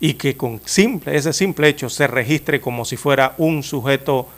[0.00, 4.28] y que con simple, ese simple hecho se registre como si fuera un sujeto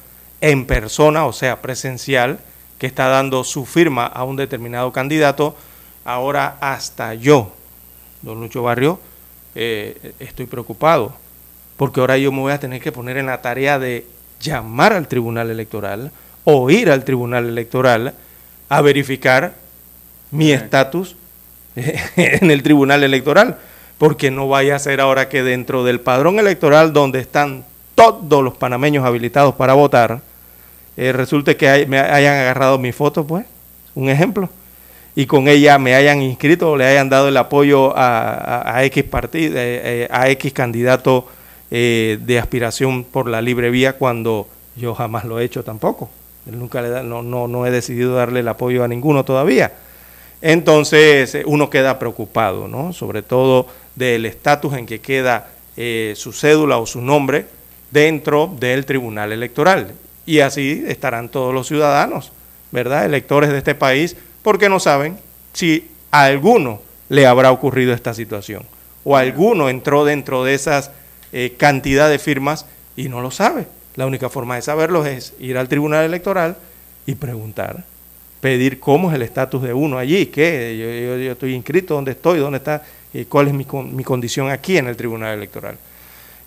[0.41, 2.39] en persona, o sea, presencial,
[2.79, 5.57] que está dando su firma a un determinado candidato,
[6.05, 7.53] ahora hasta yo,
[8.21, 9.01] don Lucho Barrio,
[9.55, 11.15] eh, estoy preocupado
[11.77, 14.07] porque ahora yo me voy a tener que poner en la tarea de
[14.41, 16.11] llamar al tribunal electoral
[16.45, 18.15] o ir al tribunal electoral
[18.69, 19.55] a verificar
[20.31, 21.17] mi estatus
[21.77, 23.59] en el tribunal electoral,
[23.99, 28.57] porque no vaya a ser ahora que dentro del padrón electoral donde están todos los
[28.57, 30.21] panameños habilitados para votar,
[30.97, 33.47] eh, resulte que me hayan agarrado mi foto, pues,
[33.95, 34.49] un ejemplo,
[35.17, 39.57] y con ella me hayan inscrito o le hayan dado el apoyo a, X partido,
[39.57, 41.29] eh, eh, a X candidato
[41.71, 46.11] eh, de aspiración por la libre vía cuando yo jamás lo he hecho tampoco.
[46.47, 49.73] Nunca le no, no, no he decidido darle el apoyo a ninguno todavía.
[50.43, 52.93] Entonces eh, uno queda preocupado, ¿no?
[52.93, 57.47] Sobre todo del estatus en que queda eh, su cédula o su nombre
[57.91, 59.93] dentro del Tribunal Electoral.
[60.27, 62.33] Y así estarán todos los ciudadanos,
[62.73, 63.07] ¿verdad?
[63.07, 65.19] Electores de este país, porque no saben
[65.53, 68.65] si a alguno le habrá ocurrido esta situación
[69.05, 70.91] o alguno entró dentro de esas
[71.33, 72.67] eh, cantidad de firmas
[72.97, 73.67] y no lo sabe.
[73.97, 76.57] La única forma de saberlo es ir al tribunal electoral
[77.07, 77.85] y preguntar,
[78.41, 82.59] pedir cómo es el estatus de uno allí, qué, yo, estoy inscrito, dónde estoy, dónde
[82.59, 82.83] está,
[83.13, 85.79] y cuál es mi, mi condición aquí en el tribunal electoral.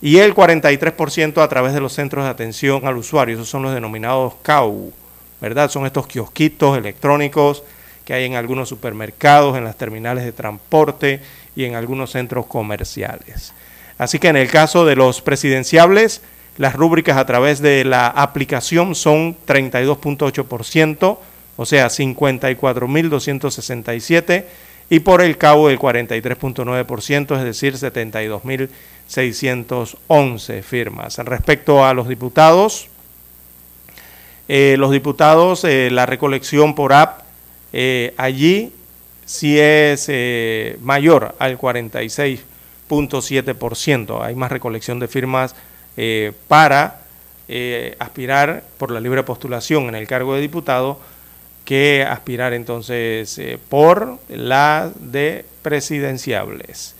[0.00, 3.36] Y el 43% a través de los centros de atención al usuario.
[3.36, 4.92] Esos son los denominados CAU,
[5.40, 5.70] ¿verdad?
[5.70, 7.62] Son estos kiosquitos electrónicos
[8.04, 11.20] que hay en algunos supermercados, en las terminales de transporte
[11.54, 13.52] y en algunos centros comerciales.
[13.96, 16.22] Así que en el caso de los presidenciables,
[16.58, 21.18] las rúbricas a través de la aplicación son 32.8%,
[21.56, 24.44] o sea, 54.267,
[24.90, 31.18] y por el cabo el 43.9%, es decir, 72.611 firmas.
[31.18, 32.88] Respecto a los diputados,
[34.48, 37.22] eh, los diputados, eh, la recolección por app,
[37.72, 38.74] eh, allí
[39.24, 40.10] sí es
[40.82, 44.22] mayor al 46.7%.
[44.22, 45.54] Hay más recolección de firmas
[46.48, 46.98] para
[47.98, 50.98] aspirar por la libre postulación en el cargo de diputado
[51.64, 56.94] que aspirar entonces eh, por la de presidenciables.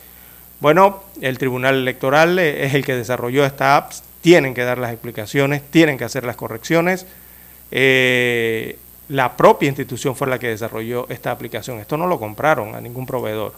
[0.60, 4.92] Bueno, el Tribunal Electoral eh, es el que desarrolló esta app, tienen que dar las
[4.92, 7.06] explicaciones, tienen que hacer las correcciones.
[7.72, 11.80] Eh, la propia institución fue la que desarrolló esta aplicación.
[11.80, 13.52] Esto no lo compraron a ningún proveedor.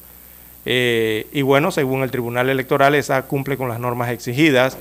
[0.64, 4.78] y bueno, según el Tribunal Electoral, esa cumple con las normas exigidas,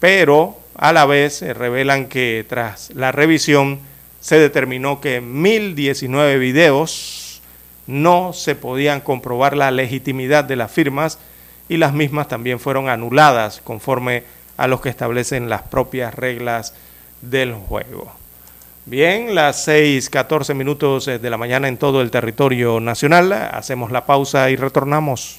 [0.00, 3.78] pero a la vez revelan que tras la revisión,
[4.26, 7.40] se determinó que en 1019 videos
[7.86, 11.20] no se podían comprobar la legitimidad de las firmas
[11.68, 14.24] y las mismas también fueron anuladas conforme
[14.56, 16.74] a los que establecen las propias reglas
[17.22, 18.12] del juego.
[18.84, 23.32] Bien, las 6:14 minutos de la mañana en todo el territorio nacional.
[23.32, 25.38] Hacemos la pausa y retornamos.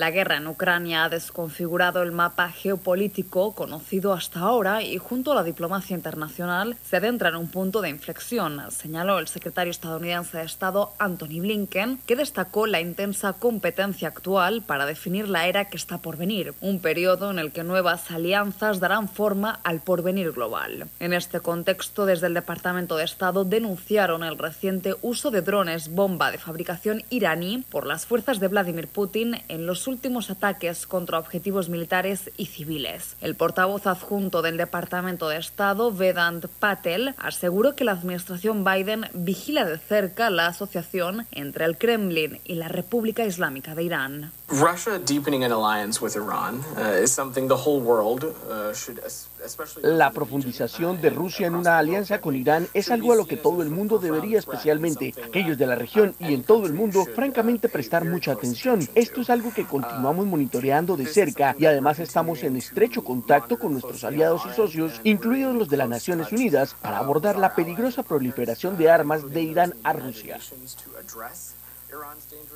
[0.00, 5.34] La guerra en Ucrania ha desconfigurado el mapa geopolítico conocido hasta ahora y junto a
[5.34, 10.44] la diplomacia internacional se adentra en un punto de inflexión, señaló el secretario estadounidense de
[10.44, 15.98] Estado Anthony Blinken, que destacó la intensa competencia actual para definir la era que está
[15.98, 20.88] por venir, un periodo en el que nuevas alianzas darán forma al porvenir global.
[20.98, 26.30] En este contexto, desde el Departamento de Estado denunciaron el reciente uso de drones bomba
[26.30, 31.68] de fabricación iraní por las fuerzas de Vladimir Putin en los últimos ataques contra objetivos
[31.68, 33.16] militares y civiles.
[33.20, 39.64] El portavoz adjunto del Departamento de Estado, Vedant Patel, aseguró que la administración Biden vigila
[39.64, 44.32] de cerca la asociación entre el Kremlin y la República Islámica de Irán.
[49.82, 53.62] La profundización de Rusia en una alianza con Irán es algo a lo que todo
[53.62, 58.04] el mundo debería, especialmente aquellos de la región y en todo el mundo, francamente prestar
[58.04, 58.80] mucha atención.
[58.96, 63.72] Esto es algo que continuamos monitoreando de cerca y además estamos en estrecho contacto con
[63.72, 68.76] nuestros aliados y socios, incluidos los de las Naciones Unidas, para abordar la peligrosa proliferación
[68.76, 70.38] de armas de Irán a Rusia.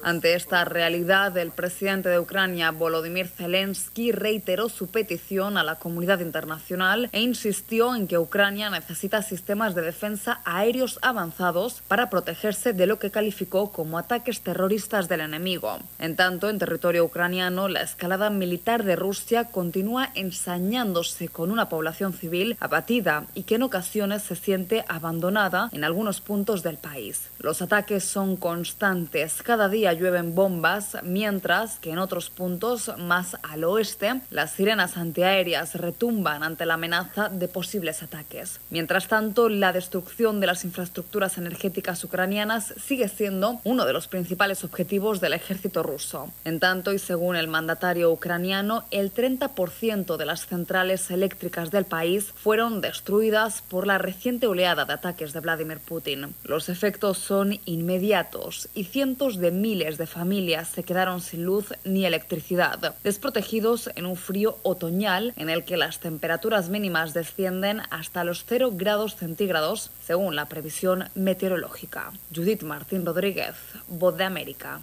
[0.02, 6.20] Ante esta realidad, el presidente de Ucrania, Volodymyr Zelensky, reiteró su petición a la comunidad
[6.20, 12.86] internacional e insistió en que Ucrania necesita sistemas de defensa aéreos avanzados para protegerse de
[12.86, 15.78] lo que calificó como ataques terroristas del enemigo.
[15.98, 22.12] En tanto, en territorio ucraniano, la escalada militar de Rusia continúa ensañándose con una población
[22.12, 27.28] civil abatida y que en ocasiones se siente abandonada en algunos puntos del país.
[27.38, 33.64] Los ataques son constantes cada día llueven bombas, mientras que en otros puntos más al
[33.64, 38.60] oeste las sirenas antiaéreas retumban ante la amenaza de posibles ataques.
[38.70, 44.62] Mientras tanto, la destrucción de las infraestructuras energéticas ucranianas sigue siendo uno de los principales
[44.62, 46.30] objetivos del ejército ruso.
[46.44, 52.32] En tanto, y según el mandatario ucraniano, el 30% de las centrales eléctricas del país
[52.36, 56.34] fueron destruidas por la reciente oleada de ataques de Vladimir Putin.
[56.44, 62.04] Los efectos son inmediatos y cientos de miles de familias se quedaron sin luz ni
[62.04, 68.44] electricidad, desprotegidos en un frío otoñal en el que las temperaturas mínimas descienden hasta los
[68.48, 72.12] 0 grados centígrados, según la previsión meteorológica.
[72.34, 73.54] Judith Martín Rodríguez,
[73.88, 74.80] Voz de América.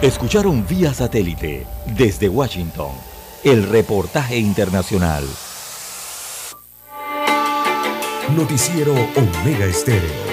[0.00, 2.92] Escucharon vía satélite desde Washington
[3.44, 5.24] el reportaje internacional.
[8.34, 10.27] Noticiero Omega Estéreo.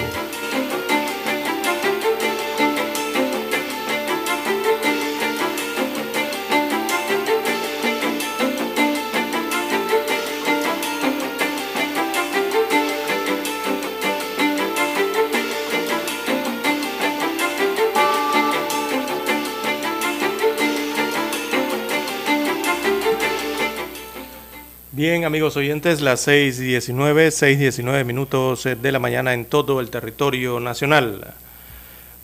[25.26, 29.90] Amigos oyentes, las 6 y 19, 6 19 minutos de la mañana en todo el
[29.90, 31.34] territorio nacional.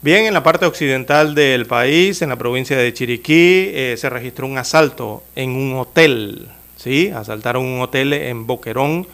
[0.02, 4.46] Bien, en la parte occidental del país, en la provincia de Chiriquí, eh, se registró
[4.46, 6.48] un asalto en un hotel.
[6.76, 7.10] ¿sí?
[7.12, 9.06] Asaltaron un hotel en Boquerón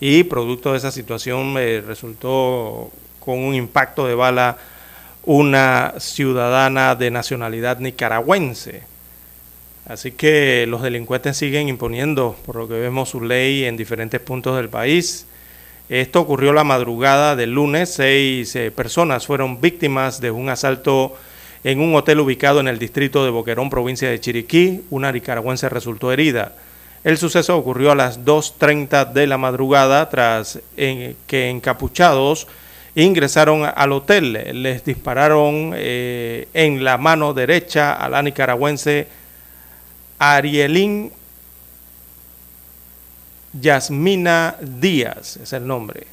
[0.00, 4.58] y producto de esa situación eh, resultó con un impacto de bala
[5.24, 8.89] una ciudadana de nacionalidad nicaragüense.
[9.90, 14.56] Así que los delincuentes siguen imponiendo, por lo que vemos, su ley en diferentes puntos
[14.56, 15.26] del país.
[15.88, 17.92] Esto ocurrió la madrugada del lunes.
[17.92, 21.16] Seis eh, personas fueron víctimas de un asalto
[21.64, 24.84] en un hotel ubicado en el distrito de Boquerón, provincia de Chiriquí.
[24.90, 26.54] Una nicaragüense resultó herida.
[27.02, 32.46] El suceso ocurrió a las 2.30 de la madrugada tras que encapuchados
[32.94, 34.62] ingresaron al hotel.
[34.62, 39.18] Les dispararon eh, en la mano derecha a la nicaragüense
[40.20, 41.12] Arielín
[43.58, 46.06] Yasmina Díaz, es el nombre.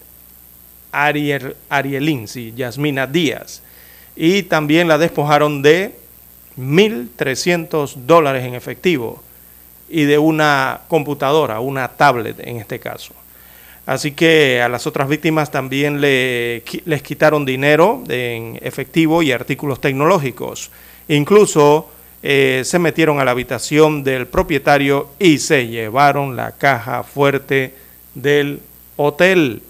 [0.93, 3.61] Ariel, Arielín, sí, Yasmina Díaz.
[4.15, 5.93] Y también la despojaron de
[6.57, 9.21] 1.300 dólares en efectivo
[9.89, 13.13] y de una computadora, una tablet en este caso.
[13.85, 19.81] Así que a las otras víctimas también le, les quitaron dinero en efectivo y artículos
[19.81, 20.71] tecnológicos.
[21.09, 21.89] Incluso
[22.29, 27.73] eh, se metieron a la habitación del propietario y se llevaron la caja fuerte
[28.15, 28.59] del
[28.97, 29.61] hotel.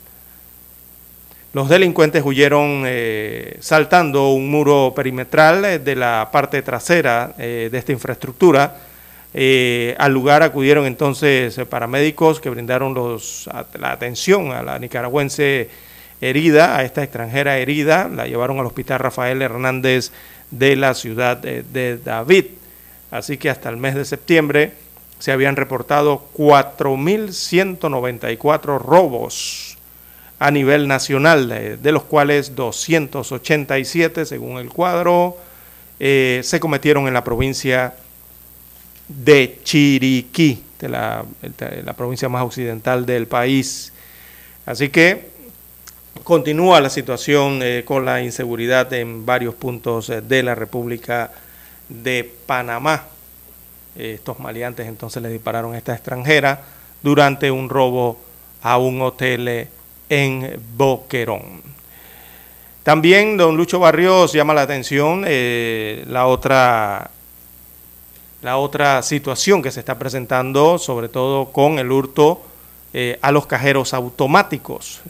[1.54, 7.92] Los delincuentes huyeron eh, saltando un muro perimetral eh, de la parte trasera de esta
[7.92, 8.76] infraestructura.
[10.00, 12.96] al lugar acudieron entonces paramédicos que brindaron
[13.80, 15.70] la atención a la nicaragüense
[16.22, 20.12] herida, a esta extranjera herida, la llevaron al hospital Rafael Hernández
[20.52, 22.46] de la ciudad de, David.
[23.12, 24.74] Así que hasta el mes de septiembre
[25.20, 29.78] se habían reportado 4.194 robos
[30.40, 35.36] a nivel nacional, de, los cuales 287, según el cuadro,
[36.00, 37.96] eh, se cometieron en la provincia
[39.08, 41.26] de Chiriquí, de la,
[41.84, 43.92] la provincia más occidental del país.
[44.68, 45.37] Así que
[46.24, 51.32] Continúa la situación eh, con la inseguridad en varios puntos eh, de la República
[51.90, 53.06] de Panamá.
[53.96, 56.62] estos maleantes entonces le dispararon a esta extranjera
[57.02, 58.20] durante un robo
[58.62, 59.68] a un hotel
[60.10, 61.62] en Boquerón.
[62.84, 67.10] También don Lucho Barrios llama la atención eh, la otra
[68.42, 72.42] la otra situación que se está presentando, sobre todo con el hurto
[73.22, 75.02] a los cajeros automáticos.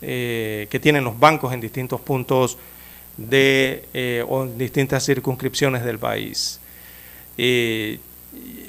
[0.00, 2.56] Eh, que tienen los bancos en distintos puntos
[3.16, 6.60] de eh, o en distintas circunscripciones del país.
[7.36, 7.98] Eh,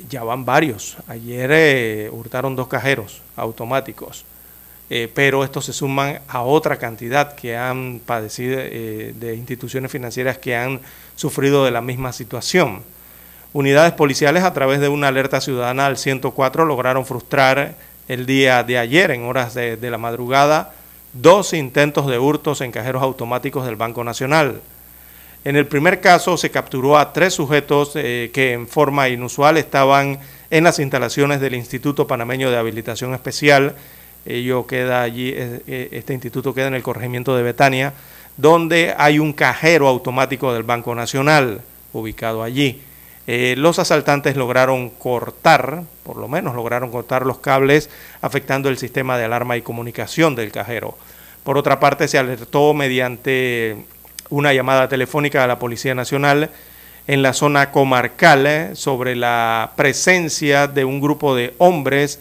[0.10, 0.98] ya van varios.
[1.08, 4.26] Ayer hurtaron dos cajeros automáticos,
[5.14, 10.80] pero estos se suman a otra cantidad que han padecido de instituciones financieras que han
[11.16, 12.82] sufrido de la misma situación.
[13.54, 17.76] Unidades policiales a través de una alerta ciudadana al 104 lograron frustrar
[18.08, 20.74] el día de ayer en horas de, de la madrugada
[21.14, 24.62] dos intentos de hurtos en cajeros automáticos del Banco Nacional.
[25.46, 30.20] En el primer caso se capturó a tres sujetos eh, que en forma inusual estaban
[30.50, 33.76] en las instalaciones del Instituto Panameño de Habilitación Especial.
[34.26, 37.94] Ello queda allí, eh, eh, este instituto queda en el corregimiento de Betania,
[38.36, 41.62] donde hay un cajero automático del Banco Nacional
[41.94, 42.82] ubicado allí.
[43.28, 47.88] Los asaltantes lograron cortar, por lo menos lograron cortar los cables
[48.24, 50.98] afectando el sistema de alarma y comunicación del cajero.
[51.44, 53.86] Por otra parte, se alertó mediante
[54.32, 56.50] una llamada telefónica a la Policía Nacional
[57.06, 62.20] en la zona comarcal sobre la presencia de un grupo de hombres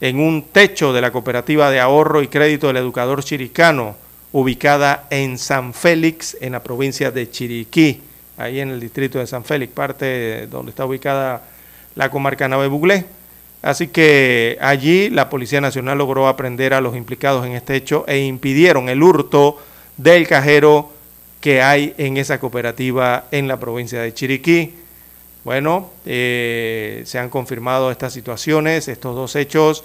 [0.00, 3.94] en un techo de la cooperativa de ahorro y crédito del educador chiricano,
[4.32, 8.00] ubicada en San Félix, en la provincia de Chiriquí,
[8.36, 11.44] ahí en el distrito de San Félix, parte donde está ubicada
[11.94, 13.04] la comarca Nave Buglé.
[13.62, 18.20] Así que allí la Policía Nacional logró aprender a los implicados en este hecho e
[18.20, 19.58] impidieron el hurto
[19.96, 20.90] del cajero
[21.40, 24.74] que hay en esa cooperativa en la provincia de Chiriquí.
[25.44, 29.84] Bueno, eh, se han confirmado estas situaciones, estos dos hechos,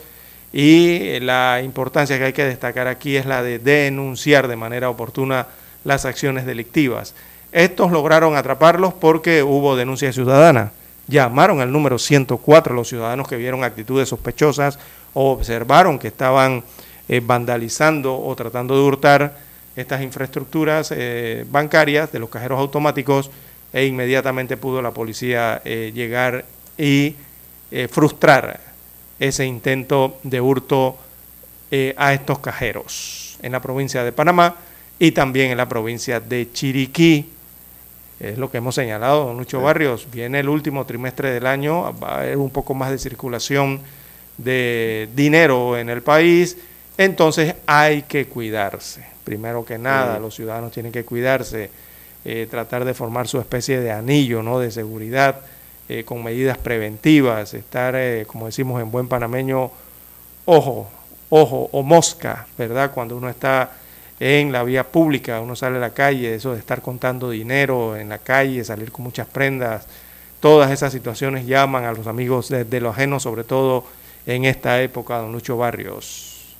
[0.51, 5.47] y la importancia que hay que destacar aquí es la de denunciar de manera oportuna
[5.83, 7.13] las acciones delictivas.
[7.51, 10.71] Estos lograron atraparlos porque hubo denuncia ciudadana.
[11.07, 14.79] Llamaron al número 104 los ciudadanos que vieron actitudes sospechosas
[15.13, 16.63] o observaron que estaban
[17.07, 19.45] eh, vandalizando o tratando de hurtar
[19.75, 23.29] estas infraestructuras eh, bancarias de los cajeros automáticos
[23.73, 26.45] e inmediatamente pudo la policía eh, llegar
[26.77, 27.15] y
[27.71, 28.61] eh, frustrar
[29.19, 30.97] ese intento de hurto
[31.97, 34.55] a estos cajeros en la provincia de Panamá
[34.97, 37.29] y también en la provincia de Chiriquí.
[38.19, 40.07] Es lo que hemos señalado, Lucho Barrios.
[40.11, 43.81] Viene el último trimestre del año, va a haber un poco más de circulación
[44.37, 46.57] de dinero en el país,
[46.97, 51.69] entonces hay que cuidarse primero que nada, los ciudadanos tienen que cuidarse,
[52.23, 54.59] eh, tratar de formar su especie de anillo ¿no?
[54.59, 55.41] de seguridad
[55.89, 59.71] eh, con medidas preventivas, estar, eh, como decimos en buen panameño,
[60.45, 60.87] ojo,
[61.29, 62.91] ojo o mosca, ¿verdad?
[62.93, 63.71] Cuando uno está
[64.25, 68.09] en la vía pública, uno sale a la calle, eso de estar contando dinero en
[68.09, 69.87] la calle, salir con muchas prendas,
[70.39, 73.85] todas esas situaciones llaman a los amigos de, de lo ajeno, sobre todo
[74.25, 76.55] en esta época, don Lucho Barrios.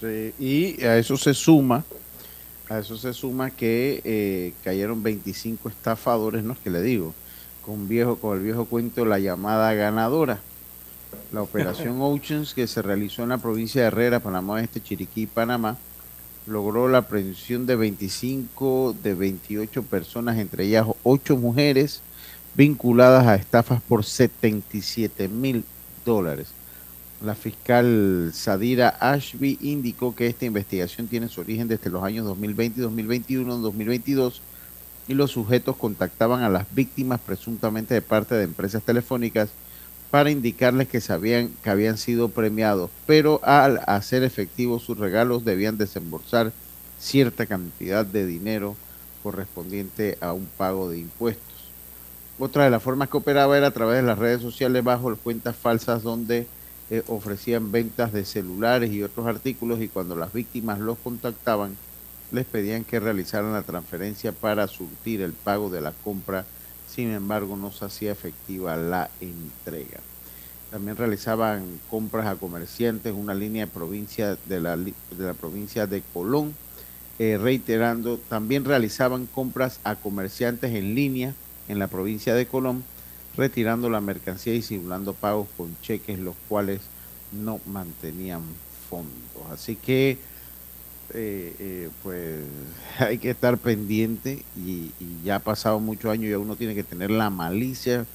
[0.00, 1.84] Sí, y a eso se suma
[2.70, 7.12] a eso se suma que eh, cayeron 25 estafadores, no es que le digo,
[7.62, 10.38] con, viejo, con el viejo cuento la llamada ganadora.
[11.32, 15.76] La operación Oceans que se realizó en la provincia de Herrera, Panamá Este, Chiriquí, Panamá,
[16.50, 22.02] logró la aprehensión de 25 de 28 personas, entre ellas 8 mujeres
[22.54, 25.64] vinculadas a estafas por 77 mil
[26.04, 26.48] dólares.
[27.24, 32.80] La fiscal Sadira Ashby indicó que esta investigación tiene su origen desde los años 2020
[32.80, 34.42] 2021, 2022
[35.06, 39.50] y los sujetos contactaban a las víctimas presuntamente de parte de empresas telefónicas
[40.10, 45.78] para indicarles que sabían que habían sido premiados, pero al hacer efectivos sus regalos debían
[45.78, 46.52] desembolsar
[46.98, 48.76] cierta cantidad de dinero
[49.22, 51.44] correspondiente a un pago de impuestos.
[52.38, 55.54] Otra de las formas que operaba era a través de las redes sociales bajo cuentas
[55.54, 56.46] falsas donde
[56.90, 61.76] eh, ofrecían ventas de celulares y otros artículos y cuando las víctimas los contactaban
[62.32, 66.44] les pedían que realizaran la transferencia para surtir el pago de la compra,
[66.90, 70.00] sin embargo no se hacía efectiva la entrega.
[70.70, 76.02] También realizaban compras a comerciantes, una línea de provincia de la, de la provincia de
[76.12, 76.54] Colón,
[77.18, 81.34] eh, reiterando, también realizaban compras a comerciantes en línea
[81.68, 82.84] en la provincia de Colón,
[83.36, 86.80] retirando la mercancía y simulando pagos con cheques, los cuales
[87.32, 88.42] no mantenían
[88.88, 89.50] fondos.
[89.52, 90.18] Así que,
[91.14, 92.40] eh, eh, pues,
[92.98, 94.90] hay que estar pendiente y,
[95.24, 98.06] ya ha pasado muchos años y uno tiene que tener la malicia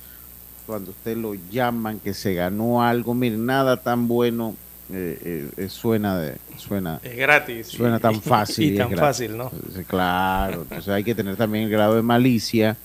[0.65, 3.13] cuando usted lo llaman que se ganó algo.
[3.13, 4.55] Mire, nada tan bueno
[4.91, 9.51] eh, suena de suena es gratis suena tan fácil y, tan fácil no
[9.87, 12.77] claro entonces hay que tener también el grado de malicia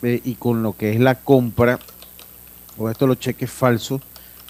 [0.00, 1.80] y con lo que es la compra
[2.76, 4.00] o esto los cheques falsos,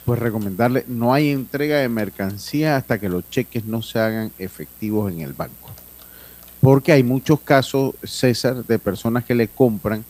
[0.05, 5.11] pues recomendarle, no hay entrega de mercancía hasta que los cheques no se hagan efectivos
[5.11, 5.71] en el banco.
[6.61, 10.05] Porque hay muchos casos, César, de personas que le compran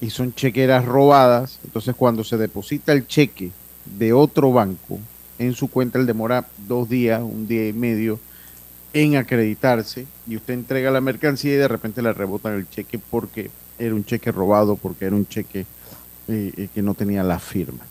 [0.00, 1.58] y son chequeras robadas.
[1.64, 3.50] Entonces cuando se deposita el cheque
[3.84, 4.98] de otro banco
[5.38, 8.20] en su cuenta, él demora dos días, un día y medio
[8.92, 13.50] en acreditarse y usted entrega la mercancía y de repente le rebotan el cheque porque
[13.78, 15.66] era un cheque robado porque era un cheque
[16.28, 17.84] eh, eh, que no tenía la firma.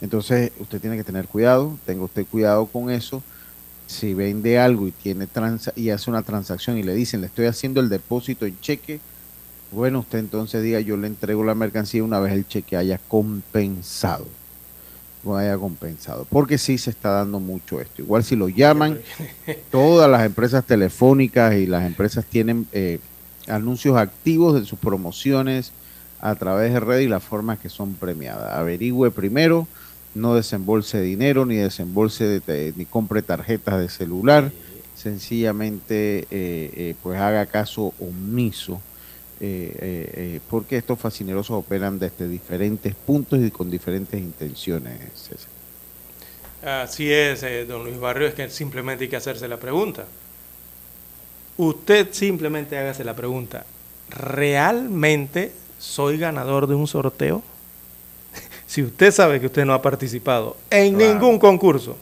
[0.00, 3.22] Entonces, usted tiene que tener cuidado, tenga usted cuidado con eso.
[3.86, 7.46] Si vende algo y tiene trans y hace una transacción y le dicen, le estoy
[7.46, 9.00] haciendo el depósito en cheque,
[9.70, 14.26] bueno, usted entonces diga, yo le entrego la mercancía una vez el cheque haya compensado.
[15.24, 18.02] no haya compensado, porque sí se está dando mucho esto.
[18.02, 18.98] Igual si lo llaman,
[19.70, 23.00] todas las empresas telefónicas y las empresas tienen eh,
[23.46, 25.72] anuncios activos de sus promociones
[26.20, 28.54] a través de red y las formas que son premiadas.
[28.54, 29.66] Averigüe primero,
[30.14, 32.42] no desembolse dinero, ni desembolse
[32.76, 34.50] ni compre tarjetas de celular,
[34.94, 38.80] sencillamente eh, eh, pues haga caso omiso
[39.40, 44.98] eh, porque estos fascinerosos operan desde diferentes puntos y con diferentes intenciones.
[46.64, 50.06] Así es, don Luis Barrio, es que simplemente hay que hacerse la pregunta.
[51.56, 53.64] Usted simplemente hágase la pregunta,
[54.10, 57.42] ¿realmente soy ganador de un sorteo?
[58.68, 61.96] Si usted sabe que usted no ha participado en ningún concurso,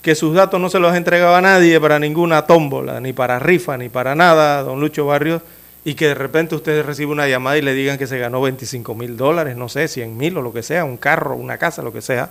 [0.00, 3.38] que sus datos no se los ha entregado a nadie para ninguna tómbola, ni para
[3.38, 5.42] rifa, ni para nada, don Lucho Barrios,
[5.84, 8.94] y que de repente usted recibe una llamada y le digan que se ganó 25
[8.94, 11.92] mil dólares, no sé, 100 mil o lo que sea, un carro, una casa, lo
[11.92, 12.30] que sea,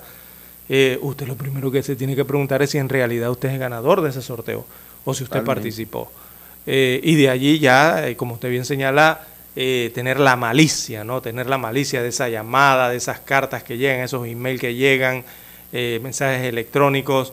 [0.68, 3.60] eh, usted lo primero que se tiene que preguntar es si en realidad usted es
[3.60, 4.66] ganador de ese sorteo
[5.06, 6.12] o si usted participó.
[6.66, 9.22] Eh, y de allí ya, eh, como usted bien señala,
[9.56, 11.22] tener la malicia, ¿no?
[11.22, 15.24] Tener la malicia de esa llamada, de esas cartas que llegan, esos emails que llegan,
[15.72, 17.32] mensajes electrónicos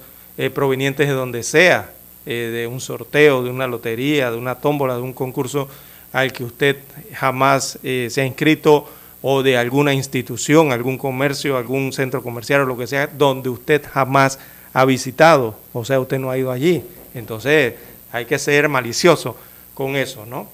[0.55, 1.91] provenientes de donde sea,
[2.25, 5.69] de un sorteo, de una lotería, de una tómbola, de un concurso
[6.13, 6.77] al que usted
[7.15, 8.89] jamás eh, se ha inscrito
[9.23, 13.83] o de alguna institución, algún comercio, algún centro comercial o lo que sea, donde usted
[13.91, 14.39] jamás
[14.73, 16.83] ha visitado, o sea, usted no ha ido allí.
[17.15, 17.75] Entonces,
[18.11, 19.37] hay que ser malicioso
[19.75, 20.49] con eso, ¿no?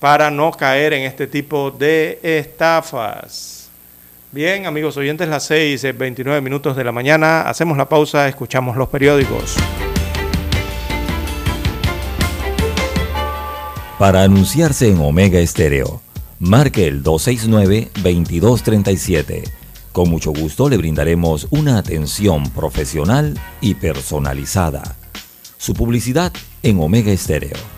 [0.00, 3.68] Para no caer en este tipo de estafas.
[4.30, 8.88] Bien, amigos oyentes, las 6, 29 minutos de la mañana, hacemos la pausa, escuchamos los
[8.88, 9.56] periódicos.
[13.98, 16.00] Para anunciarse en Omega Estéreo,
[16.38, 19.50] marque el 269-2237.
[19.90, 24.94] Con mucho gusto le brindaremos una atención profesional y personalizada.
[25.56, 26.32] Su publicidad
[26.62, 27.77] en Omega Estéreo.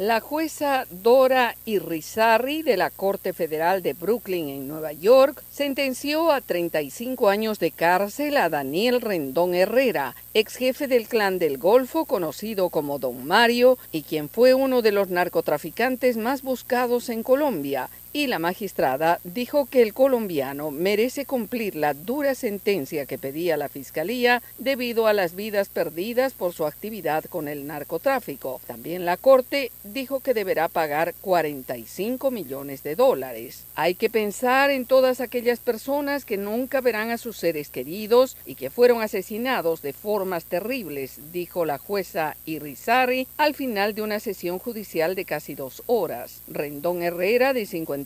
[0.00, 6.40] La jueza Dora Irizarry de la Corte Federal de Brooklyn en Nueva York sentenció a
[6.40, 12.70] 35 años de cárcel a Daniel Rendón Herrera, ex jefe del clan del Golfo conocido
[12.70, 18.26] como Don Mario y quien fue uno de los narcotraficantes más buscados en Colombia y
[18.26, 24.42] la magistrada dijo que el colombiano merece cumplir la dura sentencia que pedía la Fiscalía
[24.58, 28.60] debido a las vidas perdidas por su actividad con el narcotráfico.
[28.66, 33.64] También la Corte dijo que deberá pagar 45 millones de dólares.
[33.76, 38.56] Hay que pensar en todas aquellas personas que nunca verán a sus seres queridos y
[38.56, 44.58] que fueron asesinados de formas terribles, dijo la jueza Irizarry al final de una sesión
[44.58, 46.40] judicial de casi dos horas.
[46.48, 47.99] Rendón Herrera, de 50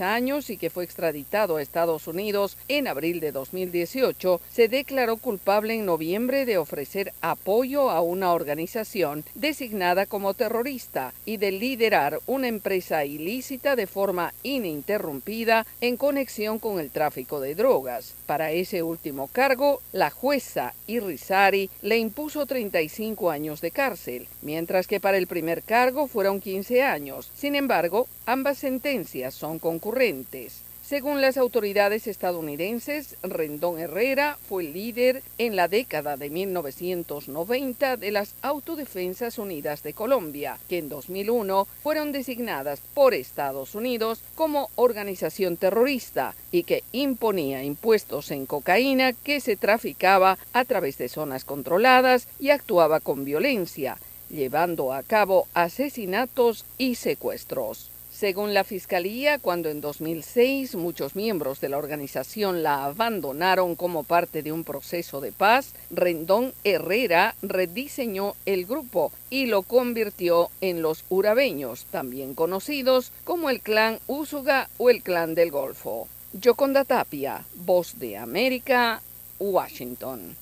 [0.00, 5.74] años y que fue extraditado a Estados Unidos en abril de 2018, se declaró culpable
[5.74, 12.48] en noviembre de ofrecer apoyo a una organización designada como terrorista y de liderar una
[12.48, 18.14] empresa ilícita de forma ininterrumpida en conexión con el tráfico de drogas.
[18.26, 25.00] Para ese último cargo, la jueza Irizarry le impuso 35 años de cárcel, mientras que
[25.00, 27.30] para el primer cargo fueron 15 años.
[27.34, 30.62] Sin embargo, ambas sentencias son concurrentes.
[30.86, 38.34] Según las autoridades estadounidenses, Rendón Herrera fue líder en la década de 1990 de las
[38.42, 46.34] Autodefensas Unidas de Colombia, que en 2001 fueron designadas por Estados Unidos como organización terrorista
[46.52, 52.50] y que imponía impuestos en cocaína que se traficaba a través de zonas controladas y
[52.50, 53.96] actuaba con violencia,
[54.28, 57.90] llevando a cabo asesinatos y secuestros.
[58.24, 64.42] Según la Fiscalía, cuando en 2006 muchos miembros de la organización la abandonaron como parte
[64.42, 71.04] de un proceso de paz, Rendón Herrera rediseñó el grupo y lo convirtió en los
[71.10, 76.08] urabeños, también conocidos como el clan Úsuga o el clan del Golfo.
[76.32, 79.02] Yoconda Tapia, Voz de América,
[79.38, 80.34] Washington.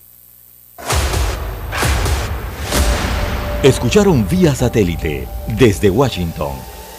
[3.64, 5.26] Escucharon vía satélite
[5.58, 6.52] desde Washington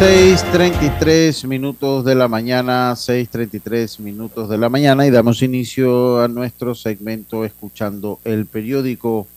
[0.00, 6.74] 6.33 minutos de la mañana, 6.33 minutos de la mañana y damos inicio a nuestro
[6.74, 9.28] segmento escuchando el periódico.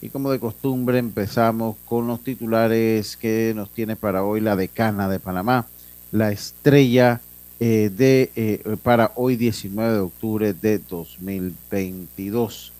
[0.00, 5.06] Y como de costumbre empezamos con los titulares que nos tiene para hoy la decana
[5.06, 5.66] de Panamá,
[6.12, 7.20] la estrella
[7.60, 12.72] eh, de eh, para hoy 19 de octubre de 2022.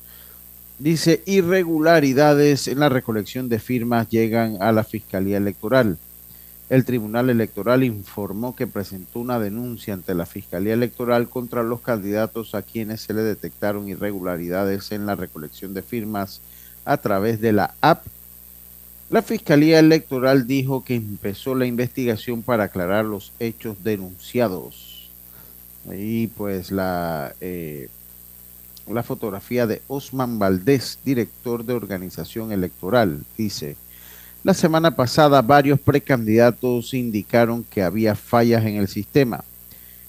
[0.78, 5.98] Dice, irregularidades en la recolección de firmas llegan a la Fiscalía Electoral.
[6.68, 12.56] El Tribunal Electoral informó que presentó una denuncia ante la Fiscalía Electoral contra los candidatos
[12.56, 16.40] a quienes se le detectaron irregularidades en la recolección de firmas
[16.84, 18.04] a través de la app.
[19.10, 25.08] La Fiscalía Electoral dijo que empezó la investigación para aclarar los hechos denunciados.
[25.88, 27.88] Y pues la, eh,
[28.88, 33.76] la fotografía de Osman Valdés, director de organización electoral, dice,
[34.46, 39.42] la semana pasada varios precandidatos indicaron que había fallas en el sistema.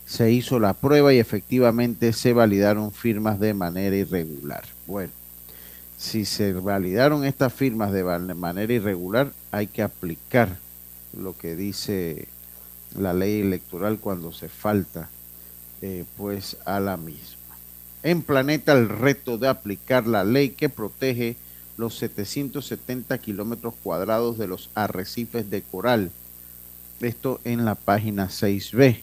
[0.06, 4.64] Se hizo la prueba y efectivamente se validaron firmas de manera irregular.
[4.86, 5.12] Bueno,
[5.98, 10.56] si se validaron estas firmas de manera irregular, hay que aplicar
[11.20, 12.28] lo que dice
[12.96, 15.10] la ley electoral cuando se falta
[15.82, 17.58] eh, pues a la misma.
[18.04, 21.38] En Planeta el reto de aplicar la ley que protege
[21.78, 26.11] los 770 kilómetros cuadrados de los arrecifes de coral.
[26.99, 29.01] Esto en la página 6b.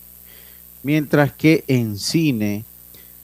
[0.82, 2.64] Mientras que en cine,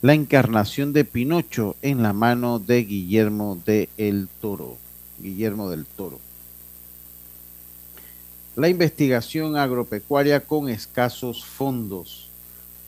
[0.01, 4.77] la encarnación de Pinocho en la mano de Guillermo de el Toro.
[5.19, 6.19] Guillermo del Toro.
[8.55, 12.29] La investigación agropecuaria con escasos fondos.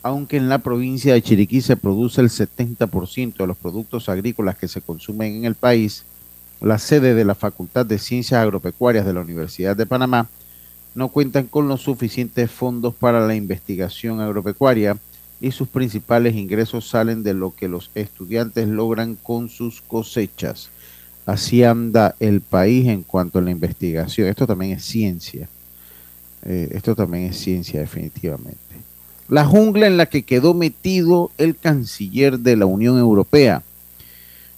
[0.02, 4.68] Aunque en la provincia de Chiriquí se produce el 70% de los productos agrícolas que
[4.68, 6.04] se consumen en el país,
[6.64, 10.28] la sede de la Facultad de Ciencias Agropecuarias de la Universidad de Panamá,
[10.94, 14.96] no cuentan con los suficientes fondos para la investigación agropecuaria
[15.40, 20.70] y sus principales ingresos salen de lo que los estudiantes logran con sus cosechas.
[21.26, 24.28] Así anda el país en cuanto a la investigación.
[24.28, 25.48] Esto también es ciencia.
[26.44, 28.58] Eh, esto también es ciencia, definitivamente.
[29.28, 33.62] La jungla en la que quedó metido el canciller de la Unión Europea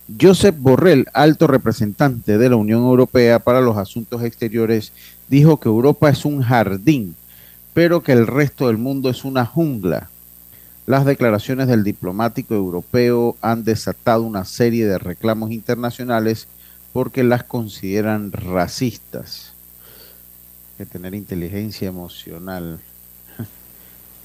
[0.08, 4.92] Josep Borrell, alto representante de la Unión Europea para los Asuntos Exteriores,
[5.28, 7.16] dijo que Europa es un jardín,
[7.74, 10.08] pero que el resto del mundo es una jungla.
[10.86, 16.46] Las declaraciones del diplomático europeo han desatado una serie de reclamos internacionales
[16.92, 19.52] porque las consideran racistas.
[20.78, 22.78] Hay que tener inteligencia emocional.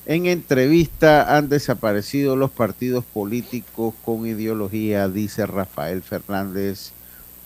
[0.08, 6.92] En entrevista han desaparecido los partidos políticos con ideología, dice Rafael Fernández.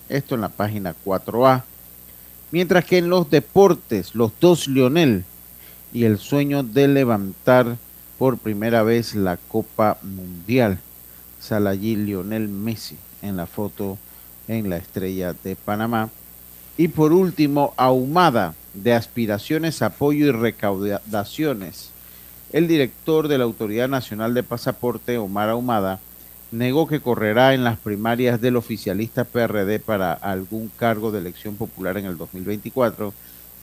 [0.08, 1.64] Esto en la página 4A.
[2.52, 5.24] Mientras que en los deportes, los dos Lionel
[5.92, 7.76] y el sueño de levantar
[8.18, 10.78] por primera vez la Copa Mundial.
[11.38, 13.98] Sale allí Lionel Messi en la foto
[14.48, 16.08] en la estrella de Panamá.
[16.78, 21.90] Y por último, ahumada de aspiraciones, apoyo y recaudaciones
[22.52, 26.00] el director de la Autoridad Nacional de Pasaporte, Omar Ahumada,
[26.52, 31.98] negó que correrá en las primarias del oficialista PRD para algún cargo de elección popular
[31.98, 33.12] en el 2024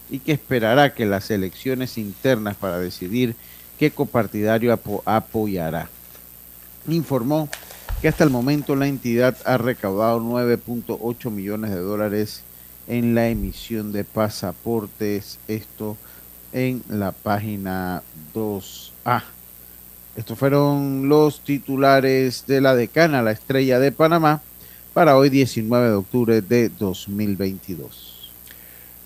[0.10, 3.36] y que esperará que las elecciones internas para decidir
[3.80, 5.90] qué copartidario apoyará.
[6.88, 7.50] Informó
[8.02, 12.42] que hasta el momento la entidad ha recaudado 9.8 millones de dólares
[12.88, 15.40] en la emisión de pasaportes.
[15.48, 15.96] Esto
[16.54, 19.24] en la página 2A.
[20.16, 24.42] Estos fueron los titulares de la decana, la estrella de Panamá,
[24.94, 28.32] para hoy 19 de octubre de 2022.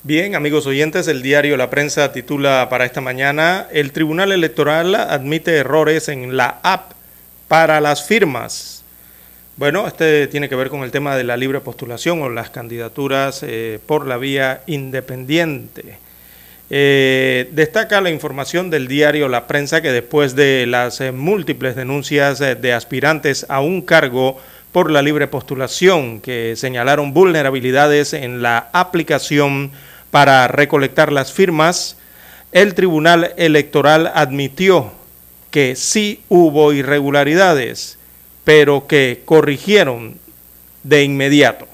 [0.03, 5.55] Bien, amigos oyentes, el diario La Prensa titula para esta mañana, el Tribunal Electoral admite
[5.55, 6.91] errores en la app
[7.47, 8.83] para las firmas.
[9.55, 13.41] Bueno, este tiene que ver con el tema de la libre postulación o las candidaturas
[13.43, 15.97] eh, por la vía independiente.
[16.69, 22.39] Eh, destaca la información del diario La Prensa que después de las eh, múltiples denuncias
[22.39, 24.37] de aspirantes a un cargo
[24.73, 29.71] por la libre postulación que señalaron vulnerabilidades en la aplicación
[30.11, 31.97] para recolectar las firmas,
[32.51, 34.91] el Tribunal Electoral admitió
[35.51, 37.97] que sí hubo irregularidades
[38.47, 40.15] pero que corrigieron
[40.83, 41.67] de inmediato.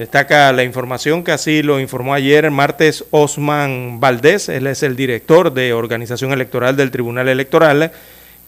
[0.00, 5.52] Destaca la información que así lo informó ayer martes Osman Valdés, él es el director
[5.52, 7.92] de organización electoral del Tribunal Electoral,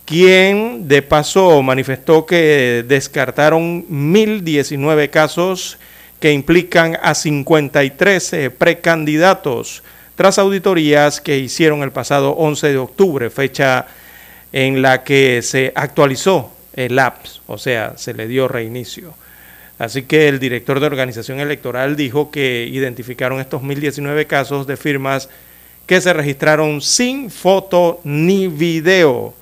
[0.06, 5.76] quien de paso manifestó que descartaron 1.019 casos
[6.20, 9.82] que implican a 53 eh, precandidatos
[10.14, 13.88] tras auditorías que hicieron el pasado 11 de octubre, fecha
[14.54, 19.12] en la que se actualizó el apps, o sea, se le dio reinicio.
[19.82, 25.28] Así que el director de organización electoral dijo que identificaron estos 1.019 casos de firmas
[25.86, 29.34] que se registraron sin foto ni video.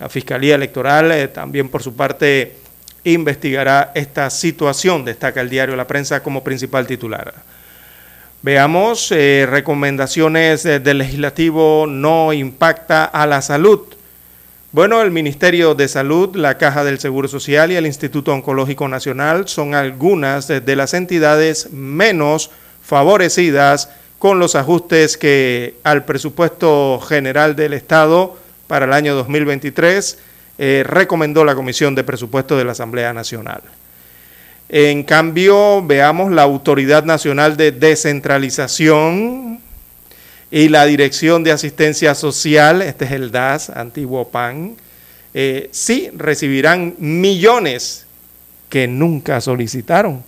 [0.00, 2.56] La Fiscalía Electoral eh, también por su parte
[3.04, 7.32] investigará esta situación, destaca el diario La Prensa como principal titular.
[8.42, 13.82] Veamos, eh, recomendaciones del legislativo no impacta a la salud.
[14.78, 19.48] Bueno, el Ministerio de Salud, la Caja del Seguro Social y el Instituto Oncológico Nacional
[19.48, 27.72] son algunas de las entidades menos favorecidas con los ajustes que al presupuesto general del
[27.72, 30.16] Estado para el año 2023
[30.58, 33.62] eh, recomendó la Comisión de Presupuesto de la Asamblea Nacional.
[34.68, 39.47] En cambio, veamos la Autoridad Nacional de Descentralización,
[40.50, 44.76] y la Dirección de Asistencia Social, este es el DAS, antiguo PAN,
[45.34, 48.06] eh, sí recibirán millones
[48.70, 50.24] que nunca solicitaron.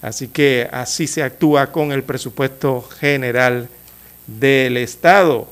[0.00, 3.68] Así que así se actúa con el presupuesto general
[4.28, 5.48] del Estado.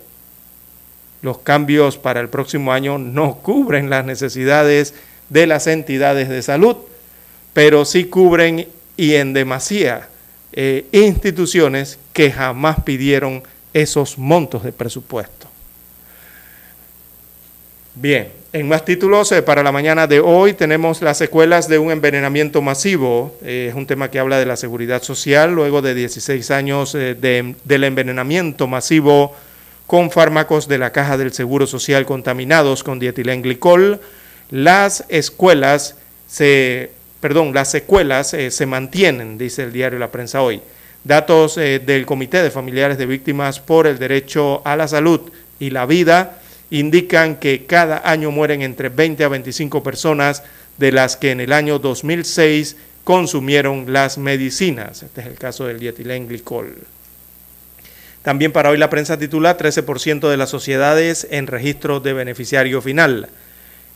[1.20, 4.94] Los cambios para el próximo año no cubren las necesidades
[5.30, 6.76] de las entidades de salud,
[7.52, 10.08] pero sí cubren y en demasía
[10.52, 13.42] eh, instituciones que jamás pidieron
[13.72, 15.46] esos montos de presupuesto.
[17.94, 21.90] Bien, en más títulos eh, para la mañana de hoy tenemos las secuelas de un
[21.90, 23.36] envenenamiento masivo.
[23.42, 27.84] Eh, es un tema que habla de la seguridad social luego de 16 años del
[27.84, 29.34] envenenamiento masivo
[29.86, 34.00] con fármacos de la Caja del Seguro Social contaminados con dietilenglicol.
[34.50, 36.95] Las escuelas se
[37.26, 40.60] perdón, las secuelas eh, se mantienen, dice el diario La Prensa hoy.
[41.02, 45.70] Datos eh, del Comité de Familiares de Víctimas por el Derecho a la Salud y
[45.70, 46.38] la Vida
[46.70, 50.44] indican que cada año mueren entre 20 a 25 personas
[50.76, 55.02] de las que en el año 2006 consumieron las medicinas.
[55.02, 56.76] Este es el caso del dietilenglicol.
[58.22, 63.30] También para hoy la prensa titula 13% de las sociedades en registro de beneficiario final.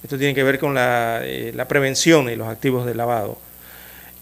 [0.03, 3.39] Esto tiene que ver con eh, la, prevención y los activos de lavado.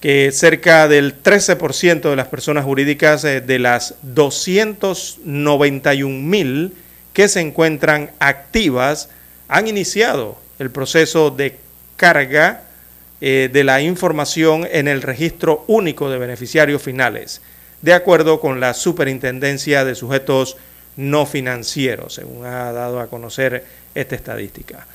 [0.01, 6.75] Que cerca del 13% de las personas jurídicas eh, de las 291 mil
[7.13, 9.09] que se encuentran activas
[9.49, 11.57] han iniciado el proceso de
[11.97, 12.63] carga
[13.21, 17.41] eh, de la información en el registro único de beneficiarios finales,
[17.83, 20.57] de acuerdo con la Superintendencia de Sujetos
[20.97, 23.65] No Financieros, según ha dado a conocer
[23.95, 24.87] esta estadística.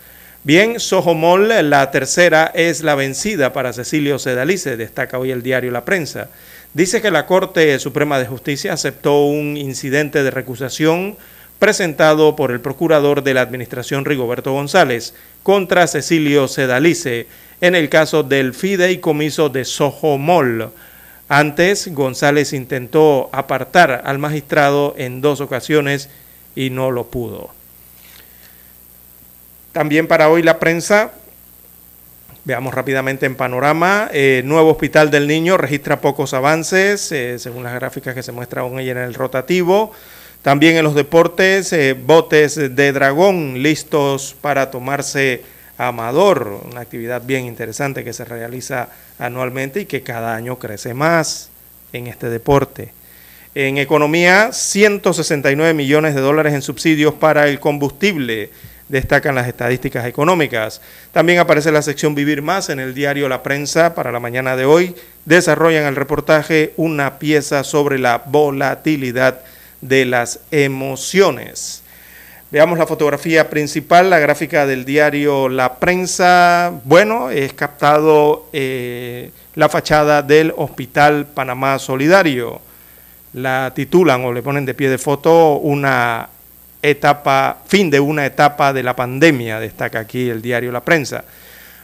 [0.45, 5.85] Bien, Sojomol, la tercera es la vencida para Cecilio Sedalice, destaca hoy el diario La
[5.85, 6.27] Prensa.
[6.73, 11.15] Dice que la Corte Suprema de Justicia aceptó un incidente de recusación
[11.59, 15.13] presentado por el procurador de la Administración Rigoberto González
[15.43, 17.27] contra Cecilio Sedalice
[17.61, 20.72] en el caso del fideicomiso de Sojomol.
[21.30, 26.09] Antes, González intentó apartar al magistrado en dos ocasiones
[26.53, 27.62] y no lo pudo.
[29.73, 31.13] También para hoy la prensa,
[32.45, 37.73] veamos rápidamente en panorama, eh, nuevo hospital del niño registra pocos avances, eh, según las
[37.73, 39.91] gráficas que se muestran hoy en el rotativo.
[40.43, 45.41] También en los deportes, eh, botes de dragón listos para tomarse
[45.79, 51.49] Amador, una actividad bien interesante que se realiza anualmente y que cada año crece más
[51.93, 52.93] en este deporte.
[53.55, 58.51] En economía, 169 millones de dólares en subsidios para el combustible
[58.89, 60.81] destacan las estadísticas económicas.
[61.11, 64.65] También aparece la sección Vivir Más en el diario La Prensa para la mañana de
[64.65, 64.95] hoy.
[65.26, 69.39] Desarrollan el reportaje una pieza sobre la volatilidad
[69.81, 71.84] de las emociones.
[72.51, 76.72] Veamos la fotografía principal, la gráfica del diario La Prensa.
[76.84, 82.61] Bueno, es captado eh, la fachada del Hospital Panamá Solidario.
[83.34, 86.30] La titulan o le ponen de pie de foto una
[86.84, 91.23] etapa, fin de una etapa de la pandemia, destaca aquí el diario La Prensa.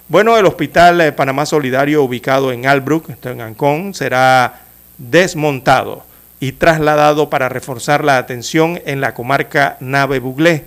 [0.08, 4.62] Bueno, el Hospital Panamá Solidario ubicado en Albrook, en Ancón, será
[4.98, 6.04] desmontado
[6.40, 10.66] y trasladado para reforzar la atención en la comarca Nave Buglé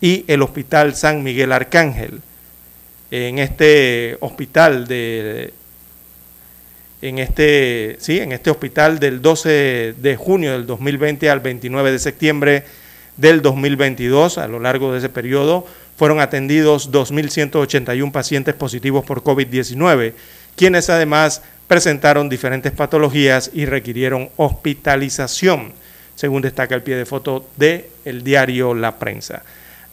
[0.00, 2.20] y el Hospital San Miguel Arcángel.
[3.10, 5.52] En este hospital de
[7.02, 11.98] en este, sí, en este hospital del 12 de junio del 2020 al 29 de
[11.98, 12.64] septiembre
[13.20, 15.66] del 2022, a lo largo de ese periodo,
[15.96, 20.14] fueron atendidos 2.181 pacientes positivos por COVID-19,
[20.56, 25.72] quienes además presentaron diferentes patologías y requirieron hospitalización,
[26.14, 29.42] según destaca el pie de foto del el diario La Prensa.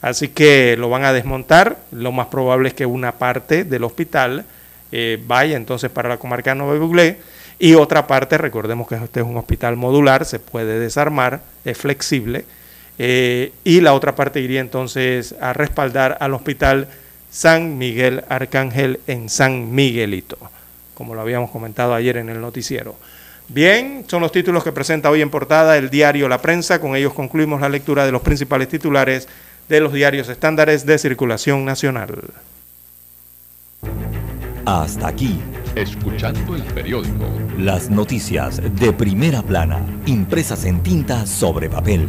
[0.00, 4.44] Así que lo van a desmontar, lo más probable es que una parte del hospital
[4.90, 7.18] eh, vaya entonces para la comarca Nueva Buglé
[7.58, 12.44] y otra parte, recordemos que este es un hospital modular, se puede desarmar, es flexible,
[12.98, 16.88] eh, y la otra parte iría entonces a respaldar al hospital
[17.30, 20.38] San Miguel Arcángel en San Miguelito
[20.98, 22.96] como lo habíamos comentado ayer en el noticiero.
[23.46, 26.80] Bien, son los títulos que presenta hoy en portada el diario La Prensa.
[26.80, 29.28] Con ellos concluimos la lectura de los principales titulares
[29.68, 32.16] de los diarios estándares de circulación nacional.
[34.66, 35.38] Hasta aquí.
[35.76, 37.26] Escuchando el periódico.
[37.56, 42.08] Las noticias de primera plana, impresas en tinta sobre papel.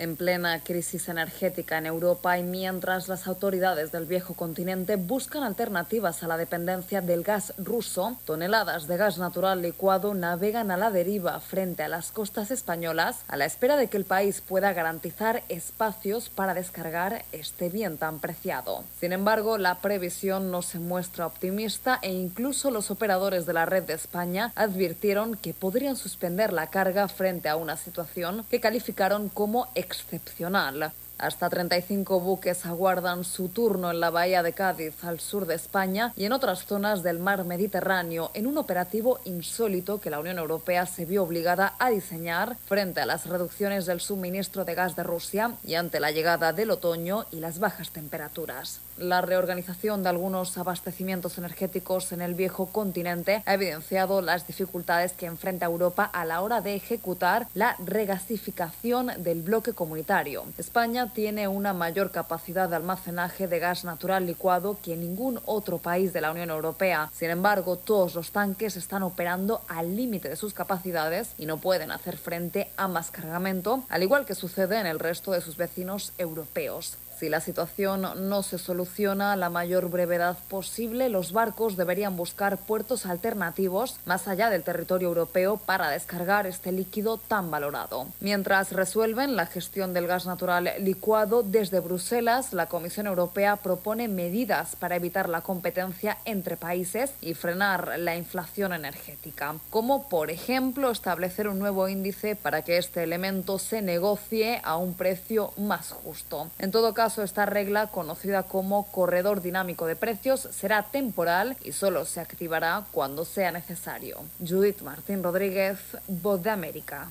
[0.00, 6.22] En plena crisis energética en Europa y mientras las autoridades del viejo continente buscan alternativas
[6.22, 11.38] a la dependencia del gas ruso, toneladas de gas natural licuado navegan a la deriva
[11.40, 16.30] frente a las costas españolas a la espera de que el país pueda garantizar espacios
[16.30, 18.84] para descargar este bien tan preciado.
[18.98, 23.82] Sin embargo, la previsión no se muestra optimista e incluso los operadores de la red
[23.82, 29.68] de España advirtieron que podrían suspender la carga frente a una situación que calificaron como
[29.90, 30.92] excepcional.
[31.18, 36.14] Hasta 35 buques aguardan su turno en la bahía de Cádiz, al sur de España,
[36.16, 40.86] y en otras zonas del mar Mediterráneo, en un operativo insólito que la Unión Europea
[40.86, 45.52] se vio obligada a diseñar frente a las reducciones del suministro de gas de Rusia
[45.62, 48.80] y ante la llegada del otoño y las bajas temperaturas.
[49.00, 55.24] La reorganización de algunos abastecimientos energéticos en el viejo continente ha evidenciado las dificultades que
[55.24, 60.44] enfrenta Europa a la hora de ejecutar la regasificación del bloque comunitario.
[60.58, 66.12] España tiene una mayor capacidad de almacenaje de gas natural licuado que ningún otro país
[66.12, 67.10] de la Unión Europea.
[67.14, 71.90] Sin embargo, todos los tanques están operando al límite de sus capacidades y no pueden
[71.90, 76.12] hacer frente a más cargamento, al igual que sucede en el resto de sus vecinos
[76.18, 76.98] europeos.
[77.20, 82.56] Si la situación no se soluciona a la mayor brevedad posible, los barcos deberían buscar
[82.56, 88.06] puertos alternativos más allá del territorio europeo para descargar este líquido tan valorado.
[88.20, 94.74] Mientras resuelven la gestión del gas natural licuado desde Bruselas, la Comisión Europea propone medidas
[94.76, 101.48] para evitar la competencia entre países y frenar la inflación energética, como por ejemplo establecer
[101.48, 106.48] un nuevo índice para que este elemento se negocie a un precio más justo.
[106.58, 112.04] En todo caso, esta regla, conocida como corredor dinámico de precios, será temporal y solo
[112.04, 114.18] se activará cuando sea necesario.
[114.38, 117.08] Judith Martín Rodríguez, Voz de América.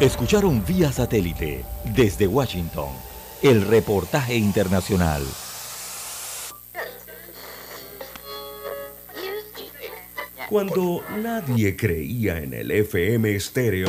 [0.00, 1.64] Escucharon vía satélite
[1.94, 2.88] desde Washington
[3.42, 5.22] el reportaje internacional.
[10.50, 13.88] Cuando nadie creía en el FM estéreo,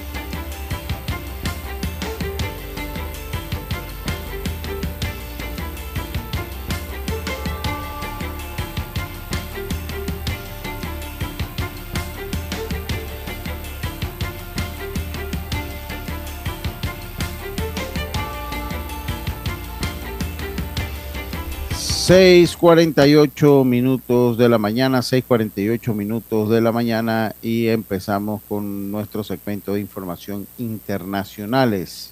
[22.13, 26.73] Seis cuarenta y ocho minutos de la mañana, seis cuarenta y ocho minutos de la
[26.73, 32.11] mañana y empezamos con nuestro segmento de información internacionales.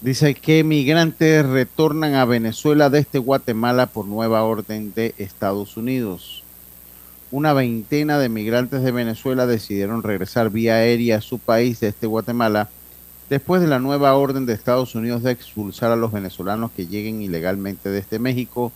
[0.00, 6.42] Dice que migrantes retornan a Venezuela desde Guatemala por nueva orden de Estados Unidos.
[7.30, 12.68] Una veintena de migrantes de Venezuela decidieron regresar vía aérea a su país desde Guatemala
[13.28, 17.22] después de la nueva orden de Estados Unidos de expulsar a los venezolanos que lleguen
[17.22, 18.72] ilegalmente desde México,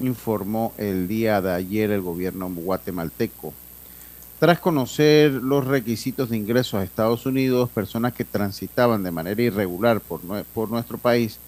[0.00, 3.52] informó el día de ayer el gobierno guatemalteco.
[4.38, 10.00] Tras conocer los requisitos de ingreso a Estados Unidos, personas que transitaban de manera irregular
[10.00, 10.20] por,
[10.54, 11.38] por nuestro país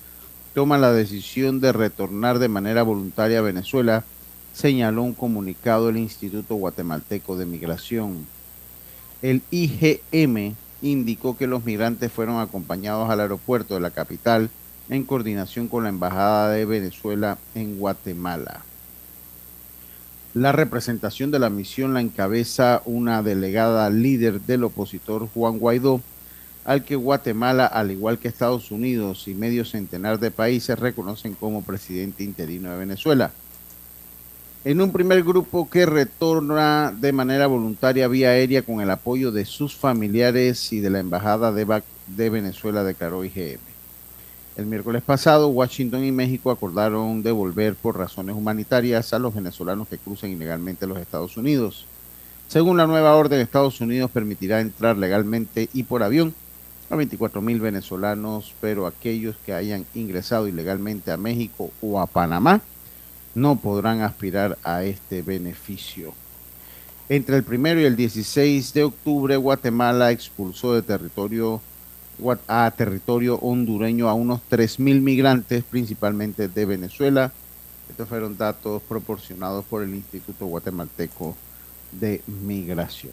[0.54, 4.04] toman la decisión de retornar de manera voluntaria a Venezuela,
[4.52, 8.26] señaló un comunicado del Instituto Guatemalteco de Migración.
[9.22, 14.50] El IGM indicó que los migrantes fueron acompañados al aeropuerto de la capital
[14.90, 18.62] en coordinación con la Embajada de Venezuela en Guatemala.
[20.34, 26.02] La representación de la misión la encabeza una delegada líder del opositor Juan Guaidó,
[26.64, 31.62] al que Guatemala, al igual que Estados Unidos y medio centenar de países, reconocen como
[31.62, 33.32] presidente interino de Venezuela
[34.64, 39.46] en un primer grupo que retorna de manera voluntaria vía aérea con el apoyo de
[39.46, 43.69] sus familiares y de la Embajada de, Venezuela, declaró IGM.
[44.60, 49.96] El miércoles pasado, Washington y México acordaron devolver por razones humanitarias a los venezolanos que
[49.96, 51.86] cruzan ilegalmente los Estados Unidos.
[52.46, 56.34] Según la nueva orden, Estados Unidos permitirá entrar legalmente y por avión
[56.90, 62.60] a 24 mil venezolanos, pero aquellos que hayan ingresado ilegalmente a México o a Panamá
[63.34, 66.12] no podrán aspirar a este beneficio.
[67.08, 71.62] Entre el primero y el 16 de octubre, Guatemala expulsó de territorio
[72.48, 77.32] a territorio hondureño a unos 3.000 migrantes, principalmente de Venezuela.
[77.88, 81.36] Estos fueron datos proporcionados por el Instituto Guatemalteco
[81.92, 83.12] de Migración.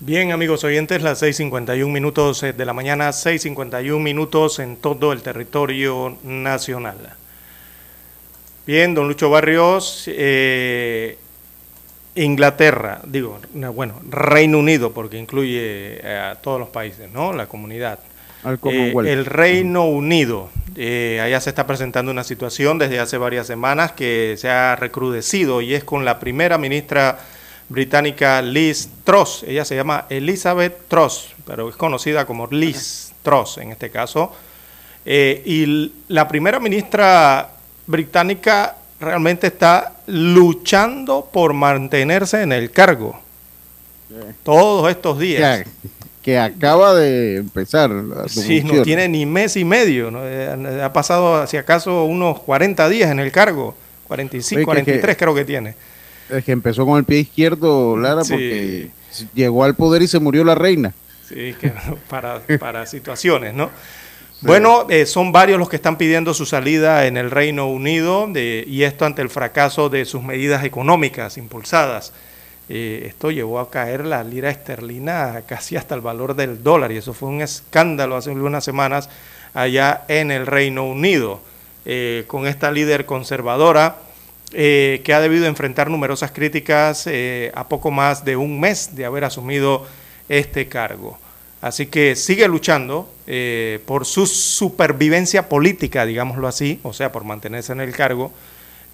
[0.00, 5.22] Bien, amigos oyentes, las 6.51 minutos eh, de la mañana, 6.51 minutos en todo el
[5.22, 7.14] territorio nacional.
[8.66, 11.16] Bien, don Lucho Barrios, eh,
[12.16, 13.40] Inglaterra, digo,
[13.74, 17.32] bueno, Reino Unido, porque incluye eh, a todos los países, ¿no?
[17.32, 17.98] La comunidad.
[18.44, 24.34] Eh, el Reino Unido, allá se está presentando una situación desde hace varias semanas que
[24.36, 27.18] se ha recrudecido y es con la primera ministra
[27.68, 29.44] británica Liz Truss.
[29.48, 34.30] Ella se llama Elizabeth Truss, pero es conocida como Liz Truss en este caso.
[35.06, 37.48] y la primera ministra
[37.86, 43.20] británica realmente está luchando por mantenerse en el cargo.
[44.42, 45.66] Todos estos días.
[46.22, 47.90] Que, acaba de empezar.
[48.28, 50.10] sí, no tiene ni mes y medio.
[50.24, 53.76] Eh, ha pasado, si acaso, unos 40 días en el cargo.
[54.06, 55.74] 45, 43 creo que tiene.
[56.30, 58.90] Es que empezó con el pie izquierdo, Lara, porque
[59.34, 60.94] llegó al poder y se murió la reina.
[61.28, 61.72] Sí, que
[62.08, 63.70] para, para situaciones, ¿no?
[64.44, 68.82] Bueno, eh, son varios los que están pidiendo su salida en el Reino Unido y
[68.82, 72.12] esto ante el fracaso de sus medidas económicas impulsadas.
[72.68, 76.98] Eh, esto llevó a caer la lira esterlina casi hasta el valor del dólar y
[76.98, 79.08] eso fue un escándalo hace unas semanas
[79.54, 81.40] allá en el Reino Unido,
[81.86, 83.96] eh, con esta líder conservadora
[84.50, 87.08] que ha debido enfrentar numerosas críticas
[87.54, 89.84] a poco más de un mes de haber asumido
[90.28, 91.18] este cargo.
[91.64, 97.72] Así que sigue luchando eh, por su supervivencia política, digámoslo así, o sea, por mantenerse
[97.72, 98.30] en el cargo,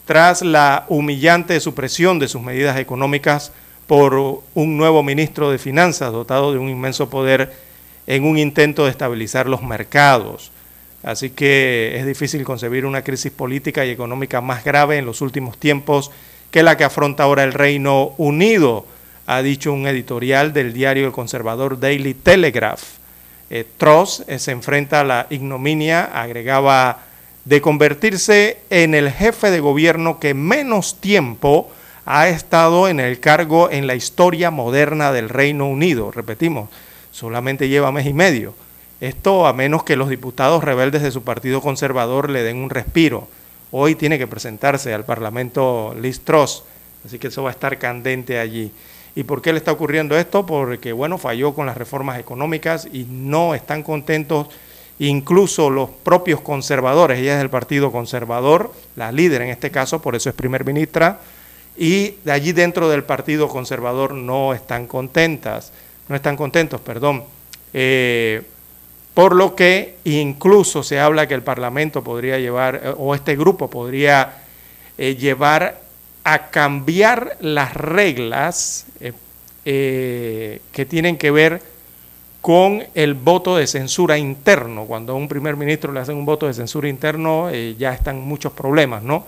[0.05, 3.51] tras la humillante supresión de sus medidas económicas
[3.88, 4.14] por
[4.55, 7.52] un nuevo ministro de Finanzas dotado de un inmenso poder
[8.06, 10.52] en un intento de estabilizar los mercados.
[11.02, 15.59] Así que es difícil concebir una crisis política y económica más grave en los últimos
[15.59, 16.12] tiempos
[16.52, 18.86] que la que afronta ahora el Reino Unido
[19.31, 22.82] ha dicho un editorial del diario conservador Daily Telegraph.
[23.48, 23.65] Eh,
[24.27, 27.05] eh, se enfrenta a la ignominia, agregaba,
[27.44, 31.70] de convertirse en el jefe de gobierno que menos tiempo
[32.07, 36.11] ha estado en el cargo en la historia moderna del Reino Unido.
[36.11, 36.69] Repetimos,
[37.12, 38.55] solamente lleva mes y medio.
[39.01, 43.28] Esto a menos que los diputados rebeldes de su partido conservador le den un respiro.
[43.70, 46.65] Hoy tiene que presentarse al Parlamento Liz Truss,
[47.07, 48.73] así que eso va a estar candente allí.
[49.15, 50.47] ¿Y por qué le está ocurriendo esto?
[50.47, 54.49] Porque, bueno, falló con las reformas económicas y no están contentos
[55.01, 60.15] incluso los propios conservadores, ella es del Partido Conservador, la líder en este caso, por
[60.15, 61.20] eso es primer ministra,
[61.77, 65.73] y de allí dentro del Partido Conservador no están contentas,
[66.07, 67.24] no están contentos, perdón.
[67.73, 68.43] Eh,
[69.15, 73.70] por lo que incluso se habla que el Parlamento podría llevar, eh, o este grupo
[73.70, 74.43] podría
[74.99, 75.81] eh, llevar
[76.24, 79.12] a cambiar las reglas eh,
[79.64, 81.62] eh, que tienen que ver
[82.40, 84.84] con el voto de censura interno.
[84.84, 88.20] Cuando a un primer ministro le hacen un voto de censura interno, eh, ya están
[88.20, 89.26] muchos problemas, ¿no?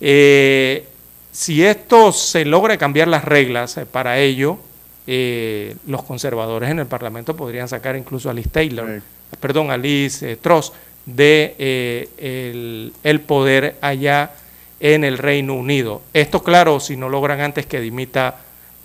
[0.00, 4.58] si esto se logra cambiar las reglas para ello,
[5.06, 9.00] los conservadores en el Parlamento podrían sacar incluso a Liz Taylor,
[9.40, 10.72] perdón, a Liz Truss
[11.06, 14.32] de el poder allá
[14.80, 16.02] en el Reino Unido.
[16.12, 18.36] Esto, claro, si no logran antes que dimita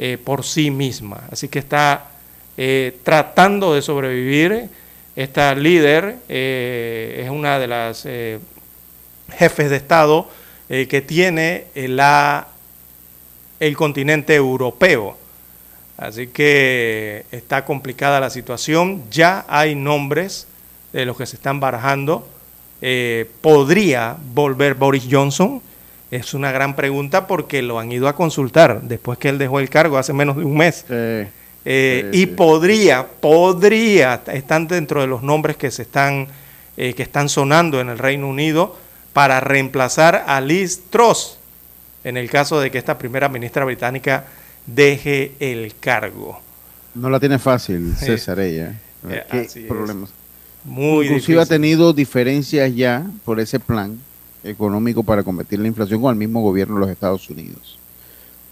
[0.01, 1.23] eh, por sí misma.
[1.29, 2.11] Así que está
[2.55, 4.69] eh, tratando de sobrevivir.
[5.13, 8.07] Esta líder eh, es una de las
[9.37, 10.29] jefes de Estado
[10.69, 12.47] que tiene la,
[13.59, 15.17] el continente europeo.
[15.97, 19.03] Así que está complicada la situación.
[19.11, 20.47] Ya hay nombres
[20.93, 22.25] de los que se están barajando.
[23.41, 25.61] podría volver Boris Johnson
[26.11, 29.69] es una gran pregunta porque lo han ido a consultar después que él dejó el
[29.69, 30.85] cargo hace menos de un mes.
[31.65, 36.27] Eh, y podría, podría, están dentro de los nombres que se están,
[36.77, 38.75] eh, que están sonando en el Reino Unido
[39.13, 41.37] para reemplazar a Liz Truss
[42.03, 44.25] en el caso de que esta primera ministra británica
[44.65, 46.41] deje el cargo.
[46.95, 48.73] No la tiene fácil, César, ella.
[49.07, 49.23] ¿eh?
[49.29, 50.09] ¿Qué problemas?
[50.63, 53.99] Muy Inclusive ha tenido diferencias ya por ese plan
[54.43, 57.77] económico para combatir la inflación con el mismo gobierno de los Estados Unidos.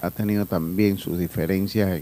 [0.02, 2.02] Ha tenido también sus diferencias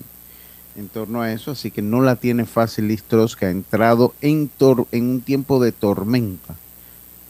[0.76, 4.50] en, torno a eso, así que no la tiene fácil Listros, que ha entrado en,
[4.92, 6.56] en un tiempo de tormenta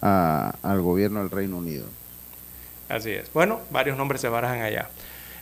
[0.02, 1.86] al gobierno del Reino Unido.
[2.90, 3.32] Así es.
[3.34, 4.90] Bueno, varios nombres se barajan allá.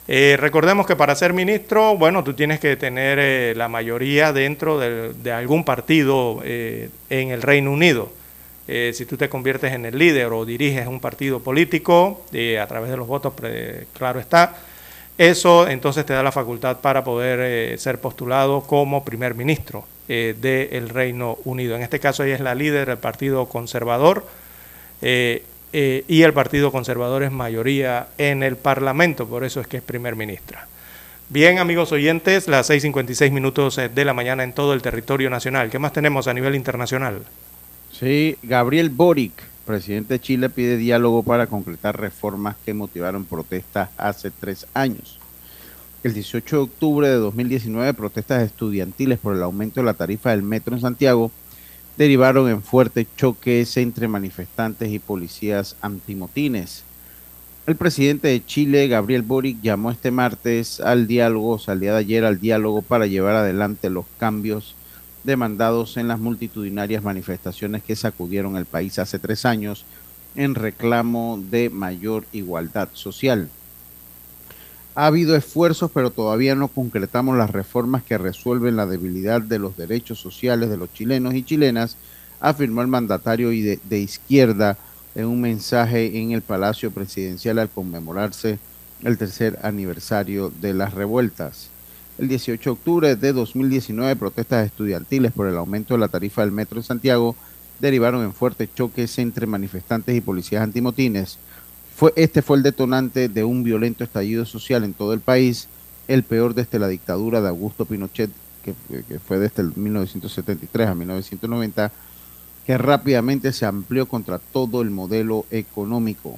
[0.07, 4.77] Eh, recordemos que para ser ministro, bueno, tú tienes que tener eh, la mayoría dentro
[4.79, 8.11] de, algún partido eh, en el Reino Unido.
[8.67, 12.67] Eh, si tú te conviertes en el líder o diriges un partido político eh, a
[12.67, 13.33] través de los votos,
[13.93, 14.55] claro está,
[15.17, 20.89] eso entonces te da la facultad para poder eh, ser postulado como primer ministro del
[20.89, 21.77] Reino Unido.
[21.77, 24.25] En este caso ella es la líder del Partido Conservador
[25.01, 30.17] y el Partido Conservador es mayoría en el Parlamento, por eso es que es primer
[30.17, 30.67] ministra.
[31.29, 35.69] Bien, amigos oyentes, las 6.56 minutos de la mañana en todo el territorio nacional.
[35.69, 37.23] ¿Qué más tenemos a nivel internacional?
[37.93, 39.33] Sí, Gabriel Boric,
[39.67, 45.19] presidente de Chile, pide diálogo para concretar reformas que motivaron protestas hace tres años.
[46.03, 50.41] El 18 de octubre de 2019, protestas estudiantiles por el aumento de la tarifa del
[50.41, 51.31] metro en Santiago
[51.95, 56.83] derivaron en fuertes choques entre manifestantes y policías antimotines.
[57.67, 62.39] El presidente de Chile, Gabriel Boric, llamó este martes al diálogo, día de ayer al
[62.39, 64.75] diálogo para llevar adelante los cambios
[65.23, 69.85] demandados en las multitudinarias manifestaciones que sacudieron el país hace tres años
[70.35, 73.49] en reclamo de mayor igualdad social.
[74.95, 79.75] Ha habido esfuerzos, pero todavía no concretamos las reformas que resuelven la debilidad de los
[79.75, 81.97] derechos sociales de los chilenos y chilenas,
[82.39, 84.77] afirmó el mandatario de, de izquierda
[85.15, 88.59] en un mensaje en el Palacio Presidencial al conmemorarse
[89.03, 91.72] el tercer aniversario de las revueltas.
[92.19, 96.51] El 18 de octubre de 2019, protestas estudiantiles por el aumento de la tarifa del
[96.51, 97.35] metro en Santiago
[97.79, 101.39] derivaron en fuertes choques entre manifestantes y policías antimotines.
[102.15, 105.67] Este fue el detonante de un violento estallido social en todo el país,
[106.07, 108.29] el peor desde la dictadura de Augusto Pinochet,
[108.63, 108.73] que,
[109.19, 111.91] fue desde el 1973 a 1990,
[112.67, 116.37] que rápidamente se amplió contra todo el modelo económico.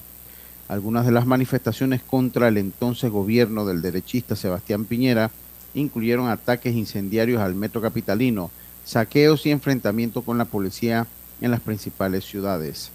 [0.70, 5.32] Algunas de las manifestaciones contra el entonces gobierno del derechista Sebastián Piñera
[5.76, 8.50] incluyeron ataques incendiarios al metro capitalino,
[8.84, 11.06] saqueos y enfrentamientos con la policía
[11.42, 12.92] en las principales ciudades.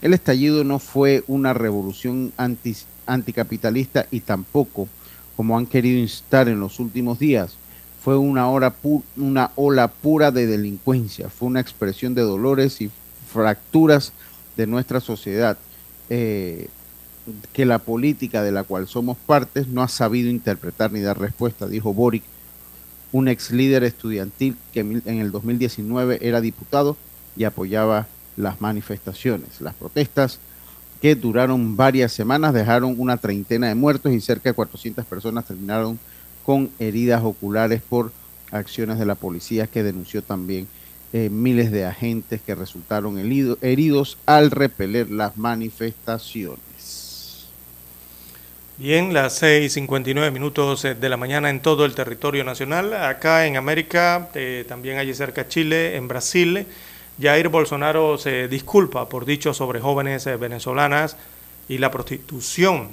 [0.00, 2.76] El estallido no fue una revolución anti,
[3.06, 4.88] anticapitalista y tampoco,
[5.36, 7.56] como han querido instar en los últimos días,
[8.02, 8.74] fue una, hora
[9.16, 12.90] una ola pura de delincuencia, fue una expresión de dolores y
[13.32, 14.12] fracturas
[14.56, 15.56] de nuestra sociedad.
[16.10, 16.68] Eh,
[17.52, 21.66] que la política de la cual somos partes no ha sabido interpretar ni dar respuesta,
[21.66, 22.24] dijo Boric,
[23.12, 26.96] un ex líder estudiantil que en el 2019 era diputado
[27.36, 29.60] y apoyaba las manifestaciones.
[29.60, 30.38] Las protestas
[31.00, 35.98] que duraron varias semanas dejaron una treintena de muertos y cerca de 400 personas terminaron
[36.44, 38.12] con heridas oculares por
[38.50, 40.66] acciones de la policía que denunció también
[41.12, 46.71] eh, miles de agentes que resultaron heridos al repeler las manifestaciones.
[48.78, 52.94] Bien, las 6.59 minutos eh, de la mañana en todo el territorio nacional.
[52.94, 56.66] Acá en América, eh, también allí cerca Chile, en Brasil,
[57.20, 61.18] Jair Bolsonaro se disculpa por dichos sobre jóvenes eh, venezolanas
[61.68, 62.88] y la prostitución.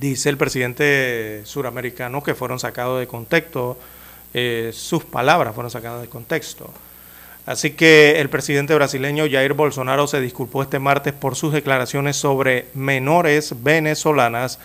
[0.00, 3.78] Dice el presidente suramericano que fueron sacados de contexto,
[4.72, 6.70] sus palabras fueron sacadas de contexto.
[7.48, 12.66] Así que el presidente brasileño Jair Bolsonaro se disculpó este martes por sus declaraciones sobre
[12.74, 14.58] menores venezolanas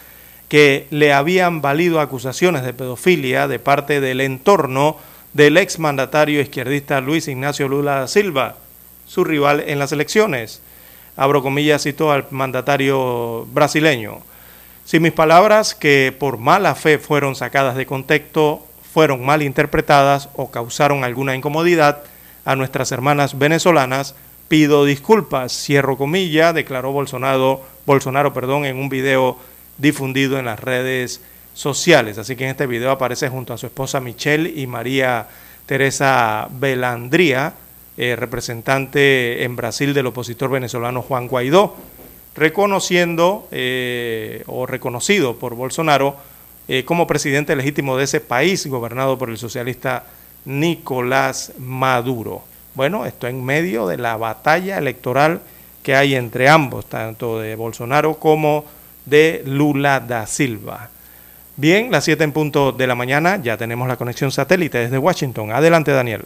[0.50, 4.98] que le habían valido acusaciones de pedofilia de parte del entorno
[5.32, 8.58] del exmandatario izquierdista Luis Ignacio Lula Silva,
[9.08, 10.60] su rival en las elecciones.
[11.16, 14.24] Abro comillas, citó al mandatario brasileño.
[14.84, 20.52] Si mis palabras, que por mala fe fueron sacadas de contexto, fueron mal interpretadas o
[20.52, 22.04] causaron alguna incomodidad,
[22.46, 24.16] a nuestras hermanas venezolanas,
[24.48, 29.38] pido disculpas, cierro comilla, declaró Bolsonaro, Bolsonaro perdón, en un video
[29.78, 31.22] difundido en las redes
[31.54, 32.18] sociales.
[32.18, 35.28] Así que en este video aparece junto a su esposa Michelle y María
[35.66, 37.54] Teresa Belandría,
[37.96, 41.76] eh, representante en Brasil del opositor venezolano Juan Guaidó,
[42.36, 46.18] reconociendo eh, o reconocido por Bolsonaro
[46.68, 50.06] eh, como presidente legítimo de ese país gobernado por el socialista
[50.46, 52.44] Nicolás Maduro.
[52.76, 55.42] Bueno, esto en medio de la batalla electoral
[55.84, 58.66] que hay entre ambos, tanto de Bolsonaro como
[59.06, 60.90] de Lula da Silva.
[61.56, 65.52] Bien, las 7 en punto de la mañana, ya tenemos la conexión satélite desde Washington.
[65.52, 66.26] Adelante, Daniel.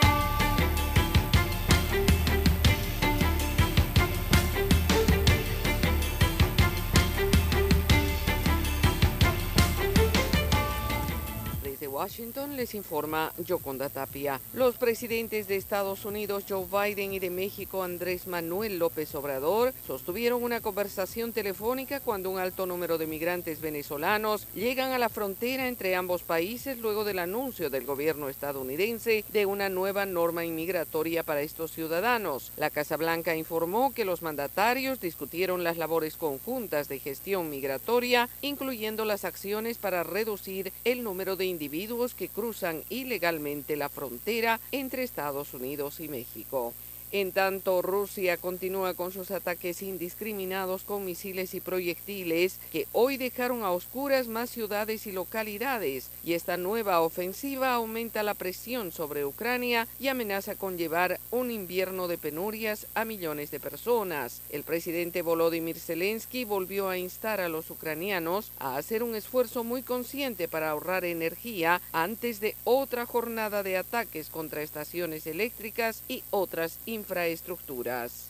[11.91, 14.39] Washington les informa Yoconda Tapia.
[14.53, 20.41] Los presidentes de Estados Unidos Joe Biden y de México Andrés Manuel López Obrador sostuvieron
[20.41, 25.95] una conversación telefónica cuando un alto número de migrantes venezolanos llegan a la frontera entre
[25.95, 31.73] ambos países luego del anuncio del gobierno estadounidense de una nueva norma inmigratoria para estos
[31.73, 32.53] ciudadanos.
[32.55, 39.03] La Casa Blanca informó que los mandatarios discutieron las labores conjuntas de gestión migratoria, incluyendo
[39.03, 41.80] las acciones para reducir el número de individuos
[42.13, 46.73] que cruzan ilegalmente la frontera entre Estados Unidos y México.
[47.13, 53.63] En tanto, Rusia continúa con sus ataques indiscriminados con misiles y proyectiles que hoy dejaron
[53.63, 59.89] a oscuras más ciudades y localidades, y esta nueva ofensiva aumenta la presión sobre Ucrania
[59.99, 64.41] y amenaza con llevar un invierno de penurias a millones de personas.
[64.49, 69.83] El presidente Volodymyr Zelensky volvió a instar a los ucranianos a hacer un esfuerzo muy
[69.83, 76.77] consciente para ahorrar energía antes de otra jornada de ataques contra estaciones eléctricas y otras
[76.85, 77.00] infraestructuras.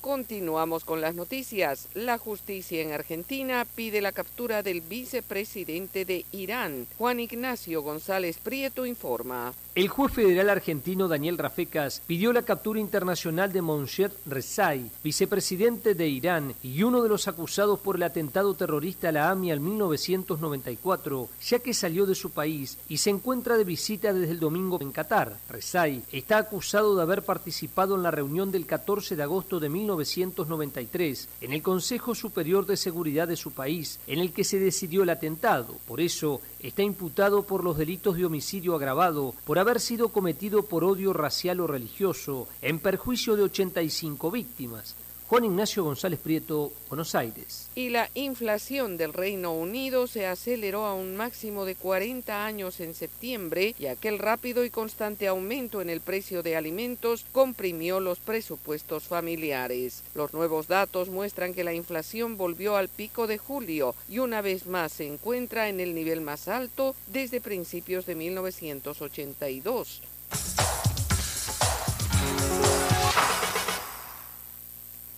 [0.02, 1.88] Continuamos con las noticias.
[1.94, 6.88] La justicia en Argentina pide la captura del vicepresidente de Irán.
[6.98, 9.54] Juan Ignacio González Prieto informa.
[9.74, 16.10] El juez federal argentino Daniel Rafecas pidió la captura internacional de Monsher Rezai, vicepresidente de
[16.10, 21.30] Irán y uno de los acusados por el atentado terrorista a la AMI al 1994,
[21.42, 24.92] ya que salió de su país y se encuentra de visita desde el domingo en
[24.92, 25.38] Qatar.
[25.48, 31.30] Rezai está acusado de haber participado en la reunión del 14 de agosto de 1993
[31.42, 35.10] en el Consejo Superior de Seguridad de su país, en el que se decidió el
[35.10, 35.78] atentado.
[35.88, 40.84] Por eso está imputado por los delitos de homicidio agravado por haber sido cometido por
[40.84, 44.96] odio racial o religioso en perjuicio de 85 víctimas.
[45.32, 47.70] Juan Ignacio González Prieto, Buenos Aires.
[47.74, 52.94] Y la inflación del Reino Unido se aceleró a un máximo de 40 años en
[52.94, 59.04] septiembre y aquel rápido y constante aumento en el precio de alimentos comprimió los presupuestos
[59.04, 60.04] familiares.
[60.16, 64.66] Los nuevos datos muestran que la inflación volvió al pico de julio y una vez
[64.66, 70.02] más se encuentra en el nivel más alto desde principios de 1982.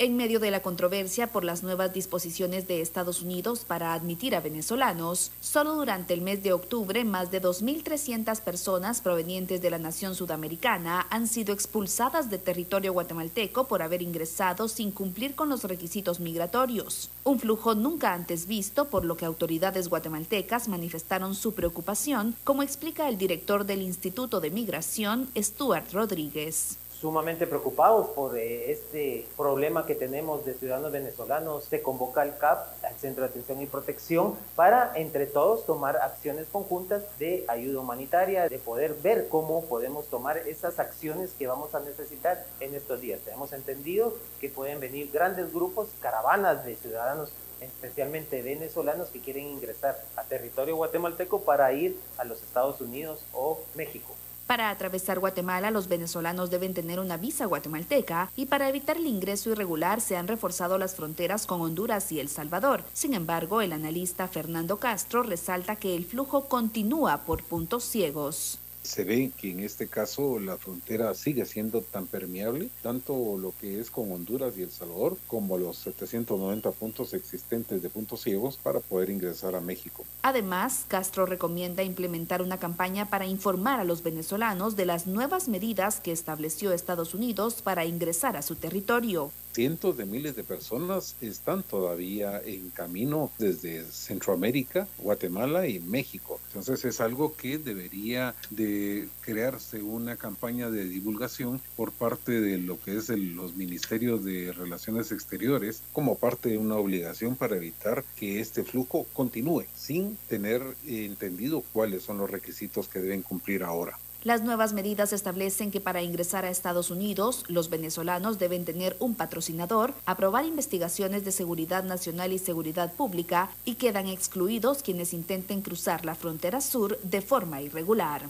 [0.03, 4.41] En medio de la controversia por las nuevas disposiciones de Estados Unidos para admitir a
[4.41, 10.13] venezolanos, solo durante el mes de octubre más de 2.300 personas provenientes de la nación
[10.13, 16.19] sudamericana han sido expulsadas de territorio guatemalteco por haber ingresado sin cumplir con los requisitos
[16.19, 17.09] migratorios.
[17.23, 23.07] Un flujo nunca antes visto, por lo que autoridades guatemaltecas manifestaron su preocupación, como explica
[23.07, 29.93] el director del Instituto de Migración, Stuart Rodríguez sumamente preocupados por eh, este problema que
[29.93, 31.65] tenemos de ciudadanos venezolanos.
[31.65, 36.47] Se convoca al CAP, al Centro de Atención y Protección, para entre todos tomar acciones
[36.49, 41.81] conjuntas de ayuda humanitaria, de poder ver cómo podemos tomar esas acciones que vamos a
[41.81, 43.19] necesitar en estos días.
[43.19, 50.01] Tenemos entendido que pueden venir grandes grupos, caravanas de ciudadanos especialmente venezolanos que quieren ingresar
[50.15, 54.15] a territorio guatemalteco para ir a los Estados Unidos o México.
[54.47, 59.51] Para atravesar Guatemala, los venezolanos deben tener una visa guatemalteca y para evitar el ingreso
[59.51, 62.83] irregular se han reforzado las fronteras con Honduras y El Salvador.
[62.93, 69.03] Sin embargo, el analista Fernando Castro resalta que el flujo continúa por puntos ciegos se
[69.03, 73.89] ve que en este caso la frontera sigue siendo tan permeable, tanto lo que es
[73.89, 79.09] con Honduras y El Salvador, como los 790 puntos existentes de puntos ciegos para poder
[79.09, 80.05] ingresar a México.
[80.21, 85.99] Además, Castro recomienda implementar una campaña para informar a los venezolanos de las nuevas medidas
[85.99, 91.63] que estableció Estados Unidos para ingresar a su territorio cientos de miles de personas están
[91.63, 96.39] todavía en camino desde Centroamérica, Guatemala y México.
[96.47, 98.72] Entonces es algo que debería de
[99.21, 104.51] crearse una campaña de divulgación por parte de lo que es el, los ministerios de
[104.51, 110.61] Relaciones Exteriores como parte de una obligación para evitar que este flujo continúe sin tener
[110.85, 113.97] entendido cuáles son los requisitos que deben cumplir ahora.
[114.23, 119.15] Las nuevas medidas establecen que para ingresar a Estados Unidos, los venezolanos deben tener un
[119.15, 126.05] patrocinador, aprobar investigaciones de seguridad nacional y seguridad pública y quedan excluidos quienes intenten cruzar
[126.05, 128.21] la frontera sur de forma irregular.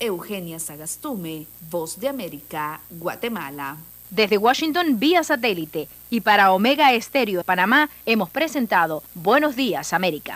[0.00, 3.76] Eugenia Sagastume, Voz de América, Guatemala.
[4.10, 10.34] Desde Washington vía satélite y para Omega Estéreo de Panamá hemos presentado Buenos Días América.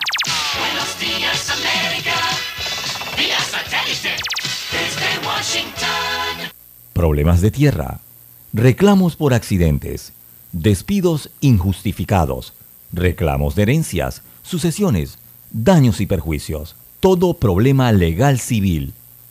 [0.57, 2.13] Buenos días, América.
[3.17, 4.15] Vía satélite.
[4.71, 6.51] Desde Washington.
[6.93, 7.99] Problemas de tierra,
[8.53, 10.13] reclamos por accidentes,
[10.53, 12.53] despidos injustificados,
[12.93, 15.17] reclamos de herencias, sucesiones,
[15.51, 16.75] daños y perjuicios.
[17.01, 18.93] Todo problema legal civil,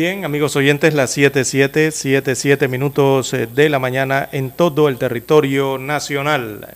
[0.00, 5.76] Bien, amigos oyentes, las 7.7, 7.7 minutos eh, de la mañana en todo el territorio
[5.76, 6.66] nacional.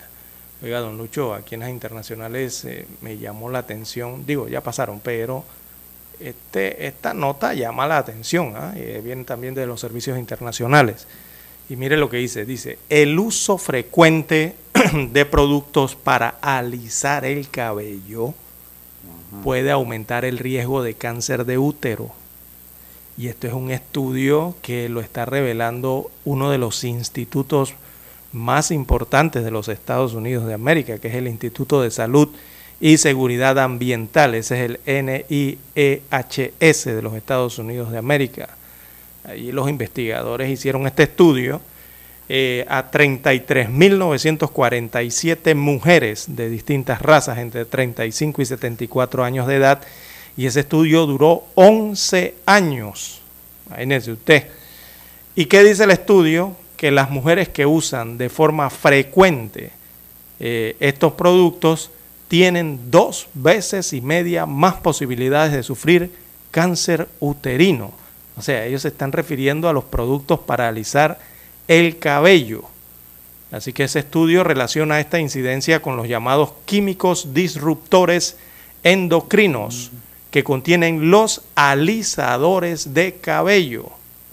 [0.62, 5.01] Oiga, don Lucho, aquí en las internacionales eh, me llamó la atención, digo, ya pasaron,
[5.01, 5.42] pero
[6.20, 8.74] este, esta nota llama la atención, ¿ah?
[8.76, 11.06] Eh, viene también de los servicios internacionales.
[11.70, 14.55] Y mire lo que dice, dice, el uso frecuente
[15.12, 18.34] de productos para alisar el cabello
[19.42, 22.12] puede aumentar el riesgo de cáncer de útero.
[23.16, 27.74] Y esto es un estudio que lo está revelando uno de los institutos
[28.32, 32.28] más importantes de los Estados Unidos de América, que es el Instituto de Salud
[32.81, 38.49] y Seguridad Ambiental, ese es el NIEHS de los Estados Unidos de América.
[39.24, 41.61] Allí los investigadores hicieron este estudio
[42.28, 49.81] eh, a 33.947 mujeres de distintas razas entre 35 y 74 años de edad
[50.36, 53.20] y ese estudio duró 11 años.
[53.66, 54.48] Imagínense usted.
[55.35, 56.56] ¿Y qué dice el estudio?
[56.77, 59.70] Que las mujeres que usan de forma frecuente
[60.40, 61.90] eh, estos productos
[62.28, 66.11] tienen dos veces y media más posibilidades de sufrir
[66.51, 67.93] cáncer uterino.
[68.36, 71.19] O sea, ellos se están refiriendo a los productos para alisar
[71.69, 72.65] el cabello.
[73.52, 78.36] Así que ese estudio relaciona esta incidencia con los llamados químicos disruptores
[78.82, 79.93] endocrinos
[80.35, 83.85] que contienen los alisadores de cabello.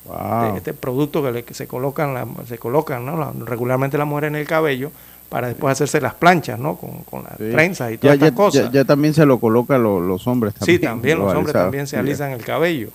[0.06, 0.56] Wow.
[0.58, 3.18] Este producto que, le- que se colocan, la- se colocan ¿no?
[3.20, 4.90] La- regularmente las mujeres en el cabello
[5.30, 6.76] para después hacerse las planchas, ¿no?
[6.76, 7.52] Con, con las Sí.
[7.52, 8.66] trenzas y todas ya, estas cosas.
[8.66, 10.80] ya- ya también se lo colocan lo- los hombres también.
[10.80, 11.66] Sí, también los hombres alisados.
[11.66, 12.90] también se alisan el cabello.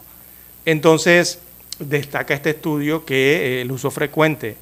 [0.65, 1.39] Entonces,
[1.79, 4.57] destaca este estudio que eh, el uso frecuente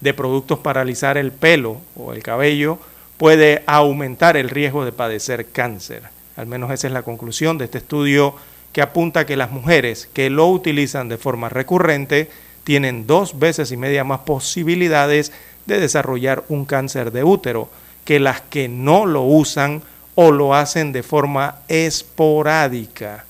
[0.00, 2.78] de productos para alisar el pelo o el cabello
[3.18, 6.04] puede aumentar el riesgo de padecer cáncer.
[6.36, 8.34] Al menos esa es la conclusión de este estudio
[8.72, 12.30] que apunta que las mujeres que lo utilizan de forma recurrente
[12.64, 15.32] tienen dos veces y media más posibilidades
[15.66, 17.68] de desarrollar un cáncer de útero
[18.04, 19.82] que las que no lo usan
[20.14, 23.24] o lo hacen de forma esporádica.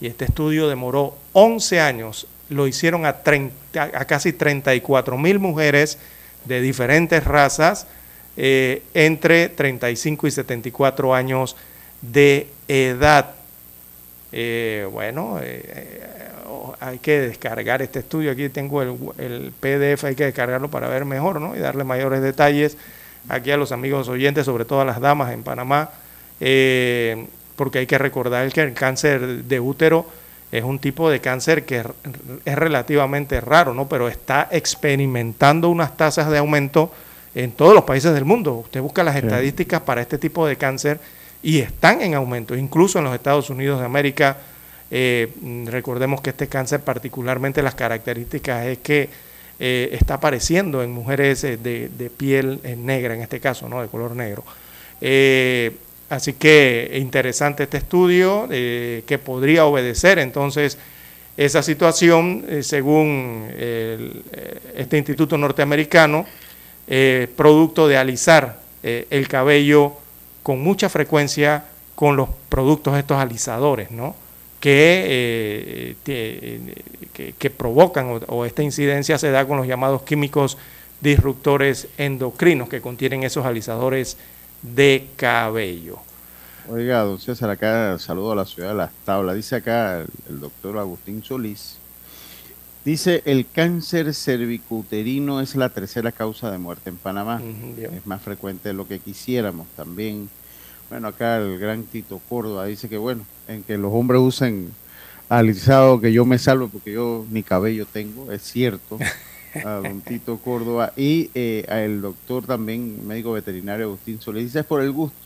[0.00, 5.98] Y este estudio demoró 11 años, lo hicieron a, 30 a casi 34 mil mujeres
[6.44, 7.86] de diferentes razas
[8.36, 11.56] eh, entre 35 y 74 años
[12.02, 13.34] de edad.
[14.32, 16.00] Eh, bueno, eh, eh,
[16.48, 18.30] oh, hay que descargar este estudio.
[18.30, 21.56] Aquí tengo el, el PDF, hay que descargarlo para ver mejor ¿no?
[21.56, 22.76] y darle mayores detalles
[23.28, 25.90] aquí a los amigos oyentes, sobre todo a las damas en Panamá,
[26.40, 27.26] eh,
[27.56, 30.06] porque hay que recordar que el cáncer de útero
[30.52, 31.86] es un tipo de cáncer que es-
[32.44, 33.88] es relativamente raro, ¿no?
[33.88, 36.90] pero está experimentando unas tasas de aumento
[37.34, 38.54] en todos los países del mundo.
[38.54, 39.20] Usted busca las Sí.
[39.26, 40.98] estadísticas para este tipo de cáncer
[41.42, 44.36] y están en aumento, incluso en los Estados Unidos de América.
[44.90, 45.32] eh,
[45.66, 49.08] recordemos que este cáncer particularmente las características es que
[49.60, 53.82] eh, está apareciendo en mujeres eh, de, piel negra, en este caso, ¿no?
[53.82, 54.44] de color negro.
[56.10, 60.78] Así que interesante este estudio que podría obedecer entonces
[61.36, 63.46] esa situación, según
[64.74, 66.26] este instituto norteamericano,
[67.36, 69.98] producto de alisar el cabello
[70.42, 74.14] con mucha frecuencia con los productos estos alisadores, ¿no?
[74.60, 76.82] que, eh, tie-
[77.12, 80.58] que, que provocan o, o esta incidencia se da con los llamados químicos
[81.00, 84.16] disruptores endocrinos que contienen esos alisadores
[84.62, 85.98] de cabello.
[86.68, 89.36] Oiga, don César, acá saludo a la ciudad de Las Tablas.
[89.36, 91.77] Dice acá el doctor Agustín Solís.
[92.84, 97.42] Dice, el cáncer cervicuterino es la tercera causa de muerte en Panamá.
[97.76, 100.28] Es más frecuente de lo que quisiéramos también.
[100.88, 104.72] Bueno, acá el gran Tito Córdoba dice que, bueno, en que los hombres usen
[105.28, 108.98] alisado, que yo me salvo porque yo ni cabello tengo, es cierto.
[109.54, 114.66] a don Tito Córdoba y eh, al doctor también, médico veterinario Agustín Solís, dice es
[114.66, 115.16] por el gusto.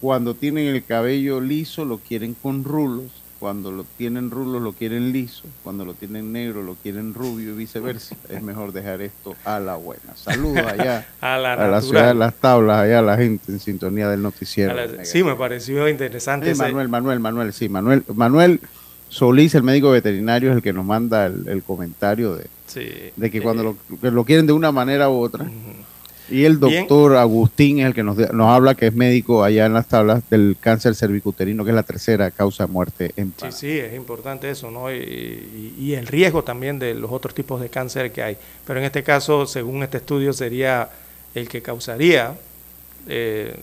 [0.00, 5.12] Cuando tienen el cabello liso lo quieren con rulos, cuando lo tienen rulos lo quieren
[5.12, 8.16] liso, cuando lo tienen negro lo quieren rubio y viceversa.
[8.28, 10.16] Es mejor dejar esto a la buena.
[10.16, 14.22] Saludos allá A la ciudad de las tablas, allá a la gente en sintonía del
[14.22, 14.74] noticiero.
[14.74, 16.46] La- sí, me pareció interesante.
[16.46, 18.60] Sí, ese- Manuel, Manuel, Manuel, sí, Manuel, Manuel
[19.08, 22.86] Solís, el médico veterinario, es el que nos manda el, el comentario de, Sí,
[23.16, 25.46] de que eh, cuando lo, que lo quieren de una manera u otra.
[26.30, 26.86] Y el Bien.
[26.86, 30.22] doctor Agustín es el que nos, nos habla, que es médico allá en las tablas
[30.28, 33.56] del cáncer cervicuterino, que es la tercera causa de muerte en Sí, Panamá.
[33.56, 34.92] sí, es importante eso, ¿no?
[34.92, 38.36] Y, y- y el riesgo también de los otros tipos de cáncer que hay.
[38.66, 40.90] Pero en este caso, según este estudio, sería
[41.34, 42.34] el que causaría
[43.06, 43.54] eh,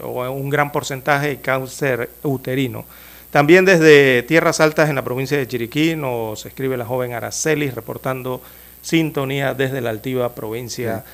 [0.00, 2.84] un gran porcentaje de cáncer uterino.
[3.30, 8.40] También desde Tierras Altas en la provincia de Chiriquí nos escribe la joven Araceli reportando
[8.80, 11.04] sintonía desde la altiva provincia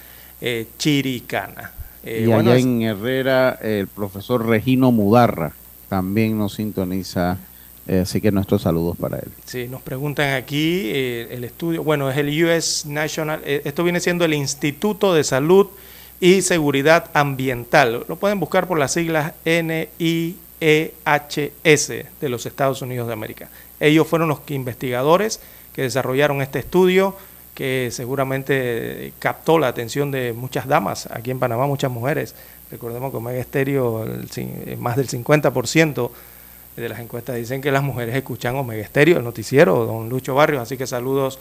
[0.46, 1.72] eh, chiricana.
[2.04, 5.52] Eh, y bueno, allá en Herrera, el profesor Regino Mudarra
[5.88, 7.38] también nos sintoniza,
[7.86, 9.30] eh, así que nuestros saludos para él.
[9.46, 14.26] Sí, nos preguntan aquí eh, el estudio, bueno, es el US National, esto viene siendo
[14.26, 15.68] el Instituto de Salud
[16.20, 18.04] y Seguridad Ambiental.
[18.06, 23.48] Lo pueden buscar por las siglas NIEHS de los Estados Unidos de América.
[23.80, 25.40] Ellos fueron los investigadores
[25.72, 27.16] que desarrollaron este estudio
[27.54, 32.34] que seguramente captó la atención de muchas damas aquí en Panamá, muchas mujeres.
[32.70, 36.10] Recordemos que Omega Estéreo, eh, más del 50%
[36.76, 40.62] de las encuestas dicen que las mujeres escuchan Omega Estéreo, el noticiero, don Lucho Barrios,
[40.62, 41.38] así que saludos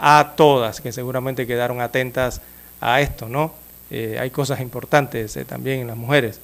[0.00, 2.40] a todas que seguramente quedaron atentas
[2.80, 3.54] a esto, ¿no?
[3.90, 6.40] Eh, hay cosas importantes eh, también en las mujeres.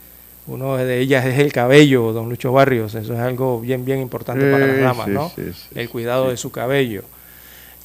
[0.47, 4.51] Uno de ellas es el cabello, don Lucho Barrios, eso es algo bien, bien importante
[4.51, 5.32] para las damas, sí, ¿no?
[5.35, 7.03] sí, sí, el cuidado de su cabello.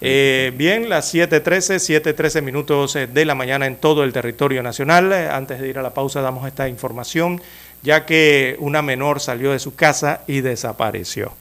[0.06, 5.14] Eh, bien, las 7.13, 7.13 minutos eh, de la mañana en todo el territorio nacional.
[5.14, 7.42] Eh, Antes de ir a la pausa damos esta información,
[7.84, 11.32] ya que una menor salió de su casa y desapareció.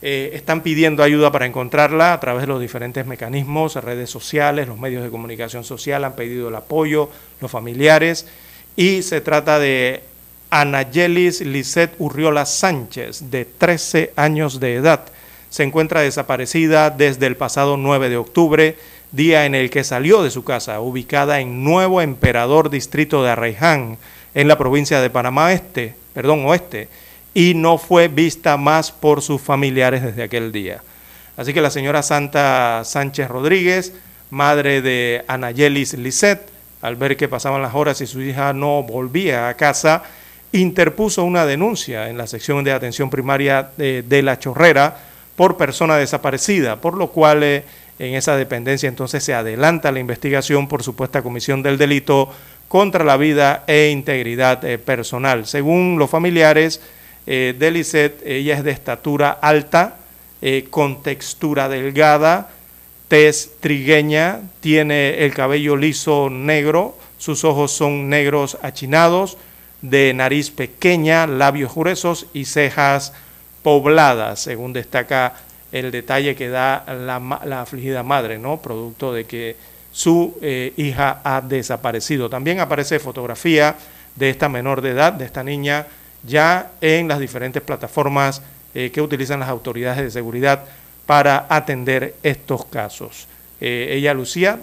[0.00, 4.78] Eh, están pidiendo ayuda para encontrarla a través de los diferentes mecanismos, redes sociales, los
[4.78, 7.10] medios de comunicación social han pedido el apoyo,
[7.40, 8.26] los familiares,
[8.74, 10.02] y se trata de
[10.50, 15.11] Anayelis Lisette Urriola Sánchez, de 13 años de edad.
[15.52, 18.78] Se encuentra desaparecida desde el pasado 9 de octubre,
[19.10, 23.98] día en el que salió de su casa, ubicada en Nuevo Emperador, distrito de Arraiján,
[24.32, 26.88] en la provincia de Panamá Este, perdón, Oeste,
[27.34, 30.82] y no fue vista más por sus familiares desde aquel día.
[31.36, 33.92] Así que la señora Santa Sánchez Rodríguez,
[34.30, 36.48] madre de Anayelis Lisset,
[36.80, 40.02] al ver que pasaban las horas y su hija no volvía a casa,
[40.52, 45.11] interpuso una denuncia en la sección de atención primaria de, de La Chorrera
[45.42, 47.64] por persona desaparecida, por lo cual eh,
[47.98, 52.28] en esa dependencia entonces se adelanta la investigación por supuesta comisión del delito
[52.68, 55.48] contra la vida e integridad eh, personal.
[55.48, 56.80] Según los familiares
[57.26, 57.68] eh, de
[58.24, 59.96] ella es de estatura alta,
[60.40, 62.52] eh, con textura delgada,
[63.08, 69.38] tez trigueña, tiene el cabello liso negro, sus ojos son negros achinados,
[69.80, 73.12] de nariz pequeña, labios gruesos y cejas
[73.62, 75.34] pobladas, según destaca
[75.72, 78.60] el detalle que da la, afligida madre, ¿no?
[78.60, 79.56] Producto de que
[79.90, 82.28] su eh, hija ha desaparecido.
[82.28, 83.76] También aparece fotografía
[84.14, 85.86] de esta menor de edad, de esta niña,
[86.24, 88.42] ya en las diferentes plataformas
[88.74, 90.64] eh, que utilizan las autoridades de seguridad
[91.06, 93.26] para atender estos casos.
[93.60, 94.60] Eh, ella lucía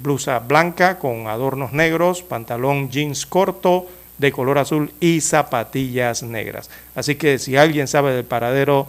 [0.00, 3.86] blusa blanca con adornos negros, pantalón jeans corto
[4.18, 6.70] de color azul y zapatillas negras.
[6.94, 8.86] Así que si alguien sabe del paradero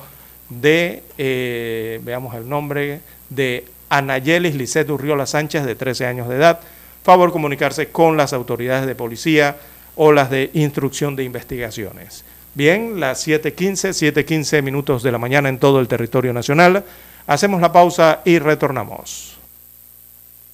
[0.49, 6.59] de, eh, veamos el nombre, de Anayelis Lisset Urriola Sánchez, de 13 años de edad,
[7.03, 9.57] favor comunicarse con las autoridades de policía
[9.95, 12.23] o las de instrucción de investigaciones.
[12.55, 16.83] Bien, las 7.15, 7.15 minutos de la mañana en todo el territorio nacional.
[17.27, 19.37] Hacemos la pausa y retornamos.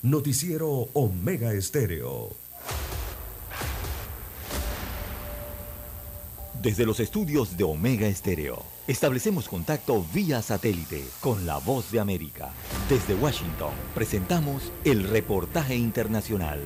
[0.01, 2.31] Noticiero Omega Estéreo.
[6.65, 12.51] Desde los estudios de Omega Estéreo, establecemos contacto vía satélite con la voz de América.
[12.89, 16.59] Desde Washington, presentamos el reportaje internacional.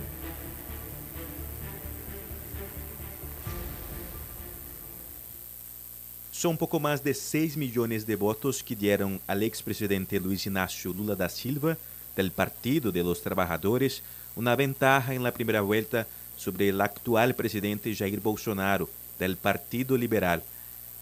[6.31, 11.15] Son poco más de 6 millones de votos que dieron al expresidente Luis Ignacio Lula
[11.17, 11.75] da Silva
[12.15, 14.01] del Partido de los Trabajadores
[14.37, 16.07] una ventaja en la primera vuelta
[16.37, 18.87] sobre el actual presidente Jair Bolsonaro
[19.19, 20.41] del Partido Liberal.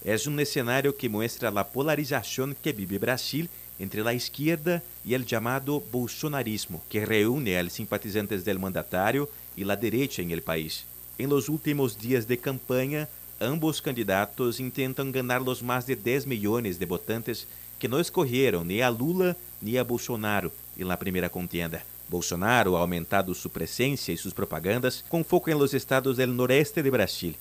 [0.04, 3.50] Es un escenario que muestra la polarización que vive Brasil
[3.80, 9.76] entre la izquierda y el llamado bolsonarismo, que reúne a simpatizantes del mandatario y la
[9.76, 10.86] derecha en el país.
[11.18, 13.08] En los últimos días de campaña,
[13.40, 17.48] ambos candidatos intentan ganar los más de 10 millones de votantes
[17.80, 21.84] que no escogieron ni a Lula ni a Bolsonaro en la primera contienda.
[22.10, 26.82] Bolsonaro ha aumentado su presencia y sus propagandas con foco en los estados del noreste
[26.82, 27.36] de Brasil,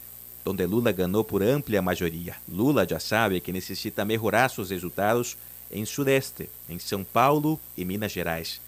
[0.47, 2.39] donde Lula ganó por amplia mayoría.
[2.47, 5.37] Lula ya sabe que necesita mejorar sus resultados
[5.73, 8.61] en sudeste, en São Paulo y Minas Gerais.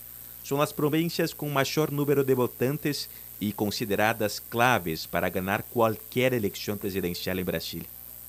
[0.43, 6.79] Son las provincias con mayor número de votantes y consideradas claves para ganar cualquier elección
[6.79, 7.87] presidencial en Brasil.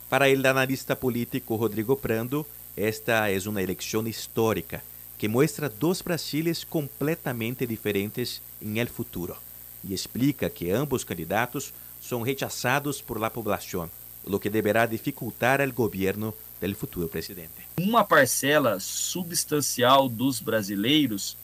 [0.09, 2.45] Para el analista político Rodrigo Prando,
[2.75, 4.83] esta es una elección histórica
[5.17, 9.37] que muestra dos Brasiles completamente diferentes en el futuro
[9.83, 13.89] y explica que ambos candidatos son rechazados por la población,
[14.25, 17.65] lo que deberá dificultar al gobierno del futuro presidente.
[17.79, 21.37] Uma parcela substancial dos brasileiros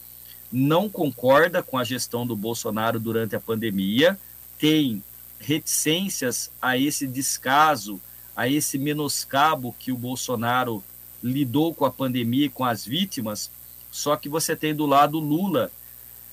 [0.51, 4.17] não concorda com a gestão do Bolsonaro durante a pandemia,
[4.57, 5.03] tem
[5.39, 7.99] reticências a esse descaso,
[8.35, 10.83] a esse menoscabo que o Bolsonaro
[11.23, 13.49] lidou com a pandemia e com as vítimas.
[13.91, 15.71] Só que você tem do lado Lula,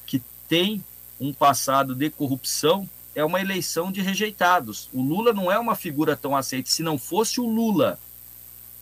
[0.07, 0.85] que tem
[1.21, 4.89] um passado de corrupção, é uma eleição de rejeitados.
[4.93, 6.71] O Lula não é uma figura tão aceita.
[6.71, 7.99] Se não fosse o Lula,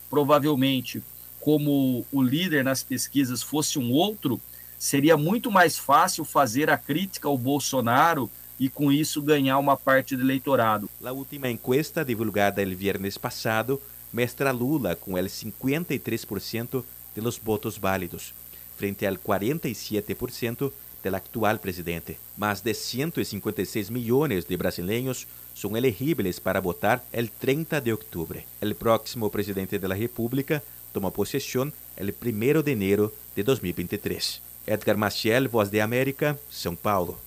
[0.09, 1.03] provavelmente,
[1.39, 4.39] como o líder nas pesquisas fosse um outro,
[4.77, 8.29] seria muito mais fácil fazer a crítica ao Bolsonaro
[8.59, 10.89] e com isso ganhar uma parte do eleitorado.
[11.03, 13.81] A última encuesta divulgada el viernes passado
[14.13, 16.83] mostra Lula com el 53%
[17.15, 18.33] de los votos válidos,
[18.77, 20.71] frente al 47%
[21.03, 22.17] del actual presidente.
[22.37, 28.45] Más de 156 millones de brasileños son elegibles para votar el 30 de octubre.
[28.61, 30.63] El próximo presidente de la República
[30.93, 34.41] toma posesión el 1 de enero de 2023.
[34.67, 37.17] Edgar Maciel, Voz de América, São Paulo.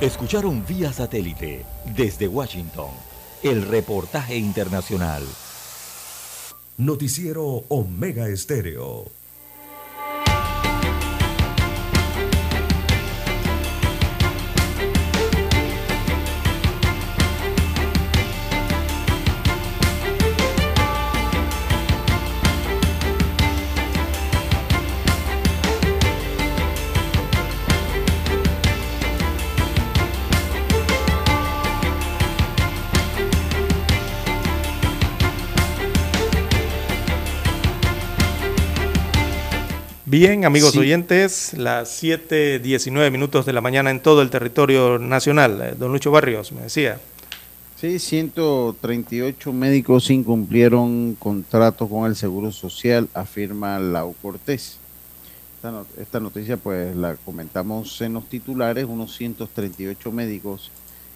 [0.00, 1.64] Escucharon vía satélite
[1.96, 2.90] desde Washington
[3.42, 5.24] el reportaje internacional.
[6.76, 9.17] Noticiero Omega Estéreo.
[40.10, 40.78] Bien, amigos Sí.
[40.78, 45.60] oyentes, las 7:19 minutos de la mañana en todo el territorio nacional.
[45.60, 46.98] Eh, Don Lucho Barrios me decía.
[47.78, 54.78] Sí, 138 médicos incumplieron contrato con el Seguro Social, afirma Lau Cortés.
[55.56, 60.70] Esta, esta noticia pues la comentamos en los titulares, unos 138 médicos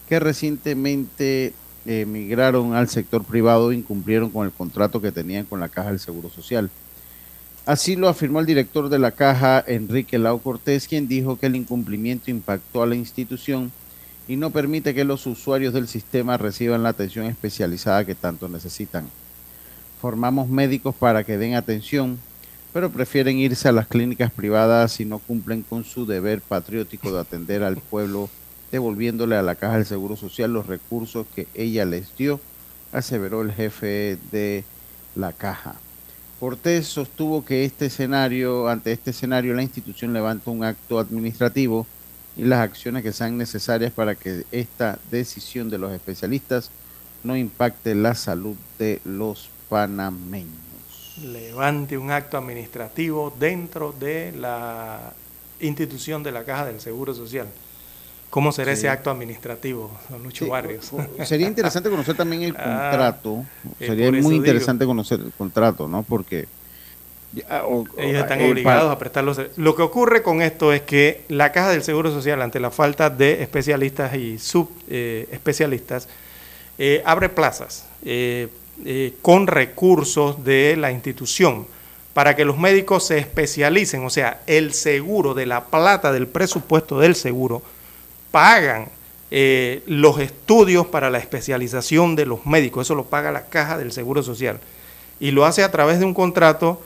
[0.06, 1.54] que recientemente
[1.86, 6.28] emigraron al sector privado incumplieron con el contrato que tenían con la Caja del Seguro
[6.28, 6.68] Social.
[7.64, 11.54] Así lo afirmó el director de la Caja, Enrique Lau Cortés, quien dijo que el
[11.54, 13.70] incumplimiento impactó a la institución
[14.26, 19.08] y no permite que los usuarios del sistema reciban la atención especializada que tanto necesitan.
[20.00, 22.18] Formamos médicos para que den atención,
[22.72, 27.20] pero prefieren irse a las clínicas privadas si no cumplen con su deber patriótico de
[27.20, 28.28] atender al pueblo,
[28.72, 32.40] devolviéndole a la Caja del Seguro Social los recursos que ella les dio,
[32.90, 34.64] aseveró el jefe de
[35.14, 35.76] la Caja.
[36.42, 41.86] Cortés sostuvo que este escenario, ante este escenario, la institución levanta un acto administrativo
[42.36, 46.72] y las acciones que sean necesarias para que esta decisión de los especialistas
[47.22, 50.50] no impacte la salud de los panameños.
[51.22, 55.12] Levante un acto administrativo dentro de la
[55.60, 57.46] institución de la Caja del Seguro Social.
[58.32, 58.78] ¿Cómo será Sí.
[58.78, 60.90] ese acto administrativo, don Lucho Sí, Barrios?
[61.26, 63.44] Sería interesante conocer también el Ah, contrato.
[63.78, 64.32] eh, Sería muy digo.
[64.32, 66.02] interesante conocer el contrato, ¿no?
[66.02, 66.46] Porque
[67.62, 70.40] o- o- Ellos están eh, obligados pa- a prestar los ser- Lo que ocurre con
[70.40, 76.08] esto es que la Caja del Seguro Social, ante la falta de especialistas y subespecialistas,
[77.04, 78.48] abre plazas eh,
[78.86, 81.66] eh, con recursos de la institución
[82.14, 86.98] para que los médicos se especialicen, o sea, el seguro de la plata del presupuesto
[86.98, 87.60] del seguro
[88.32, 88.88] pagan
[89.30, 93.92] eh, los estudios para la especialización de los médicos, eso lo paga la Caja del
[93.92, 94.58] Seguro Social
[95.20, 96.82] y lo hace a través de un contrato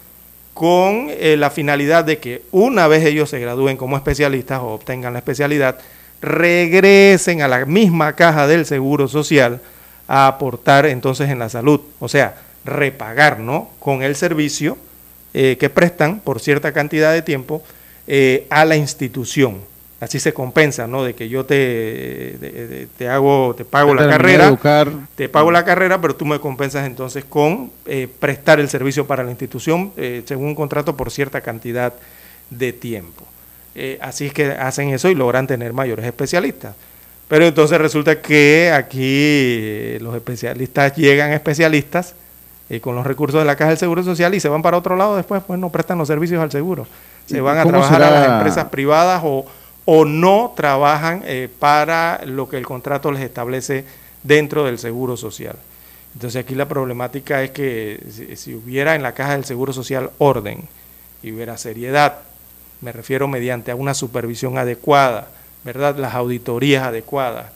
[0.53, 5.15] con eh, la finalidad de que una vez ellos se gradúen como especialistas o obtengan
[5.15, 5.79] la especialidad,
[6.21, 9.61] regresen a la misma caja del Seguro Social
[10.07, 13.71] a aportar entonces en la salud, o sea, repagar ¿no?
[13.79, 14.79] con el servicio
[15.35, 17.63] eh, que prestan por cierta cantidad de tiempo
[18.51, 19.63] a la institución.
[19.99, 21.05] Así se compensa, ¿no?
[21.05, 24.55] De que yo te, te hago, te pago Te la carrera,
[25.15, 29.25] te pago la carrera, pero tú me compensas entonces con eh, prestar el servicio para
[29.25, 31.95] la institución eh, según un contrato por cierta cantidad
[32.51, 33.25] de tiempo.
[33.75, 36.75] Eh, así es que hacen eso y logran tener mayores especialistas.
[37.27, 42.15] Pero entonces resulta que aquí los especialistas llegan especialistas
[42.83, 45.17] con los recursos de la Caja del Seguro Social y se van para otro lado
[45.17, 46.87] después, pues no prestan los servicios al seguro.
[47.25, 49.47] Se ¿Y van a trabajar a las empresas privadas o,
[49.87, 53.85] o no trabajan eh, para lo que el contrato les establece
[54.23, 55.57] dentro del seguro social.
[56.15, 58.01] Entonces aquí la problemática es que
[58.37, 60.65] si, hubiera en la caja del seguro social orden
[61.23, 62.19] y hubiera seriedad,
[62.81, 65.29] me refiero mediante a una supervisión adecuada,
[65.65, 65.97] ¿verdad?
[65.97, 67.47] Las auditorías adecuadas,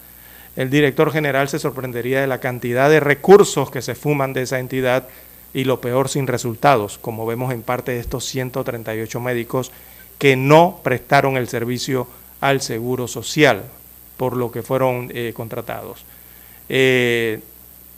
[0.56, 4.58] el director general se sorprendería de la cantidad de recursos que se fuman de esa
[4.58, 5.08] entidad
[5.52, 9.72] y lo peor sin resultados, como vemos en parte de estos 138 médicos
[10.18, 12.06] que no prestaron el servicio
[12.40, 13.64] al Seguro Social,
[14.16, 16.04] por lo que fueron eh, contratados.
[16.68, 17.40] Eh,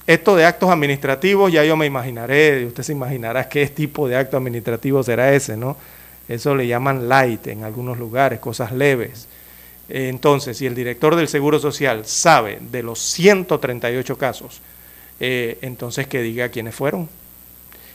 [0.06, 4.36] esto de actos administrativos, ya yo me imaginaré, usted se imaginará qué tipo de acto
[4.36, 5.76] administrativo será ese, ¿no?
[6.28, 9.28] Eso le llaman light en algunos lugares, cosas leves.
[9.88, 14.60] Entonces, si el director del Seguro Social sabe de los 138 casos,
[15.20, 17.08] eh, entonces que diga quiénes fueron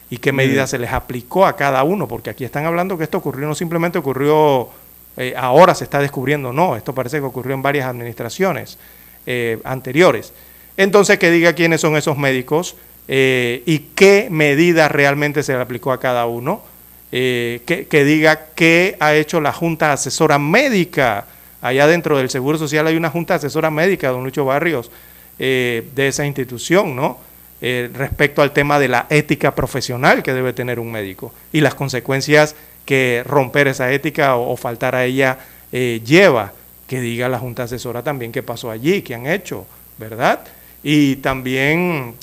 [0.10, 3.18] y qué medidas se les aplicó a cada uno, porque aquí están hablando que esto
[3.18, 4.70] ocurrió, no simplemente ocurrió,
[5.18, 8.78] eh, ahora se está descubriendo, no, esto parece que ocurrió en varias administraciones
[9.26, 10.34] eh, anteriores.
[10.78, 12.76] Entonces que diga quiénes son esos médicos
[13.10, 16.62] y qué medidas realmente se le aplicó a cada uno,
[17.10, 21.26] que, diga qué ha hecho la Junta Asesora Médica
[21.62, 24.92] allá dentro del Seguro Social hay una junta asesora médica, don Lucho Barrios,
[25.40, 27.20] eh, de esa institución, ¿no?
[27.60, 31.74] Eh, respecto al tema de la ética profesional que debe tener un médico y las
[31.74, 32.56] consecuencias
[32.88, 35.38] que romper esa ética o, faltar a ella
[35.72, 36.54] eh, lleva,
[36.88, 39.68] que diga la Junta Asesora también qué pasó allí, qué han hecho,
[40.00, 40.40] ¿verdad?
[40.82, 42.16] Y también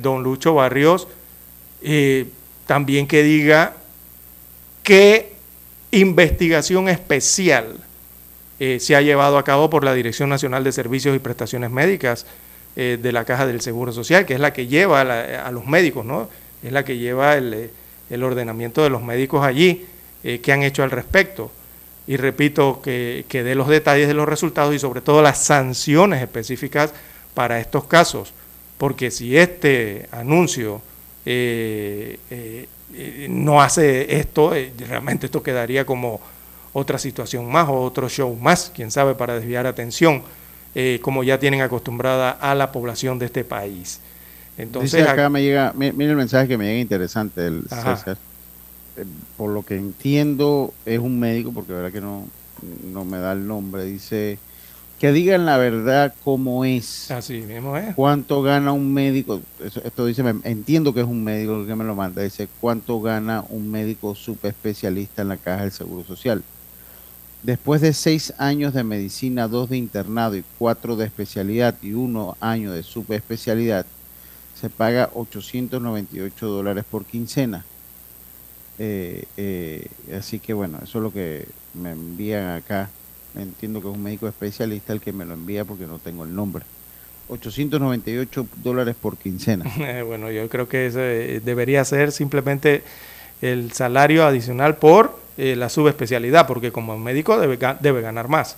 [0.00, 1.08] don Lucho Barrios,
[2.66, 3.72] también que diga
[4.84, 5.32] qué
[5.90, 7.78] investigación especial
[8.60, 12.26] eh, se ha llevado a cabo por la Dirección Nacional de Servicios y Prestaciones Médicas
[12.74, 16.04] eh, de la Caja del Seguro Social, que es la que lleva a, los médicos,
[16.04, 16.28] ¿no?
[16.62, 17.70] Es la que lleva el, eh,
[18.10, 19.86] el ordenamiento de los médicos allí,
[20.22, 21.50] que han hecho al respecto.
[22.06, 26.22] Y repito, que, que dé los detalles de los resultados y sobre todo las sanciones
[26.22, 26.92] específicas
[27.34, 28.32] para estos casos,
[28.78, 30.80] porque si este anuncio
[33.28, 34.52] no hace esto,
[34.88, 36.20] realmente esto quedaría como
[36.72, 40.22] otra situación más o otro show más, quién sabe, para desviar atención,
[40.74, 44.00] eh, como ya tienen acostumbrada a la población de este país.
[44.58, 48.18] Entonces, acá me llega, mire el mensaje que me llega interesante del César.
[48.96, 49.04] Eh,
[49.36, 52.26] por lo que entiendo, es un médico, porque la verdad que no,
[52.92, 54.38] no me da el nombre, dice
[54.98, 57.10] que digan la verdad cómo es.
[57.10, 57.94] Así mismo es.
[57.94, 59.40] ¿Cuánto gana un médico?
[59.62, 62.22] esto dice, entiendo que es un médico que me lo manda.
[62.22, 66.42] Dice, ¿cuánto gana un médico subespecialista en la caja del Seguro Social?
[67.44, 72.36] Después de seis años de medicina, dos de internado y cuatro de especialidad y uno
[72.40, 73.86] año de subespecialidad,
[74.60, 77.64] se paga 898 dólares por quincena.
[78.78, 79.86] Eh, eh,
[80.16, 82.90] así que bueno, eso es lo que me envían acá.
[83.36, 86.34] Entiendo que es un médico especialista el que me lo envía porque no tengo el
[86.34, 86.64] nombre.
[87.28, 89.64] 898 dólares por quincena.
[90.06, 92.82] bueno, yo creo que ese debería ser simplemente
[93.42, 98.56] el salario adicional por eh, la subespecialidad, porque como médico debe, debe ganar más,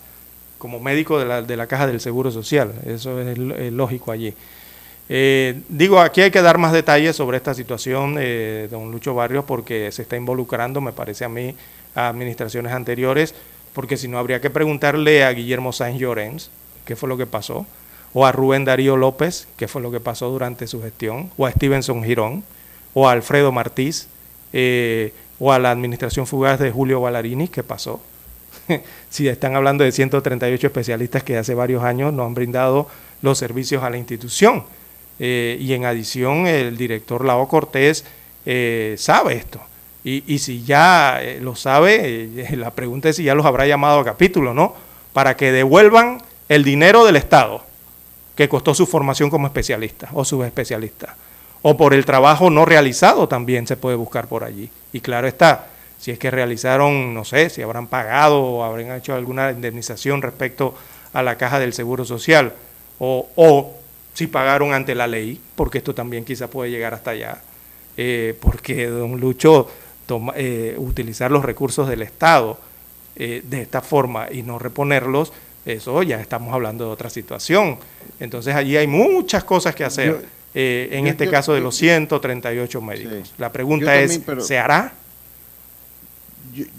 [0.59, 3.37] como médico de la, de la caja del Seguro Social, eso es,
[3.73, 4.35] lógico allí.
[5.13, 9.45] Eh, digo, aquí hay que dar más detalles sobre esta situación, de don Lucho Barrios,
[9.45, 11.57] porque se está involucrando, me parece a mí,
[11.97, 13.35] a administraciones anteriores,
[13.73, 16.51] porque si no habría que preguntarle a Guillermo Sáenz Llorens
[16.85, 17.67] qué fue lo que pasó,
[18.13, 21.51] o a Rubén Darío López, qué fue lo que pasó durante su gestión, o a
[21.51, 22.45] Stevenson Girón,
[22.95, 24.07] o a Alfredo Martís,
[24.53, 28.01] eh, o a la administración fugaz de Julio Ballarini, ¿qué pasó?
[29.11, 32.87] si están hablando de 138 especialistas que hace varios años no han brindado
[33.23, 34.63] los servicios a la institución.
[35.21, 38.05] Eh, y en adición, el director Lao Cortés
[38.45, 39.61] eh, sabe esto.
[40.03, 44.05] Y, y si ya lo sabe, la pregunta es si ya los habrá llamado a
[44.05, 44.75] capítulo, ¿no?
[45.13, 47.63] Para que devuelvan el dinero del Estado
[48.35, 51.15] que costó su formación como especialista o subespecialista
[51.63, 54.71] o por el trabajo no realizado también se puede buscar por allí.
[54.93, 55.67] Y claro está,
[55.99, 60.75] si es que realizaron, no sé, si habrán pagado o habrán hecho alguna indemnización respecto
[61.13, 62.55] a la caja del Seguro Social,
[62.99, 63.75] o
[64.15, 67.41] si pagaron ante la ley, porque esto también quizá puede llegar hasta allá,
[67.97, 69.69] eh, porque don Lucho
[70.35, 72.59] eh, utilizar los recursos del Estado
[73.17, 75.33] eh, de esta forma y no reponerlos,
[75.65, 77.79] eso ya estamos hablando de otra situación.
[78.19, 80.25] Entonces allí hay muchas cosas que hacer.
[80.53, 83.35] Eh, en este caso de los 138 médicos.
[83.39, 84.93] La pregunta es, ¿se hará?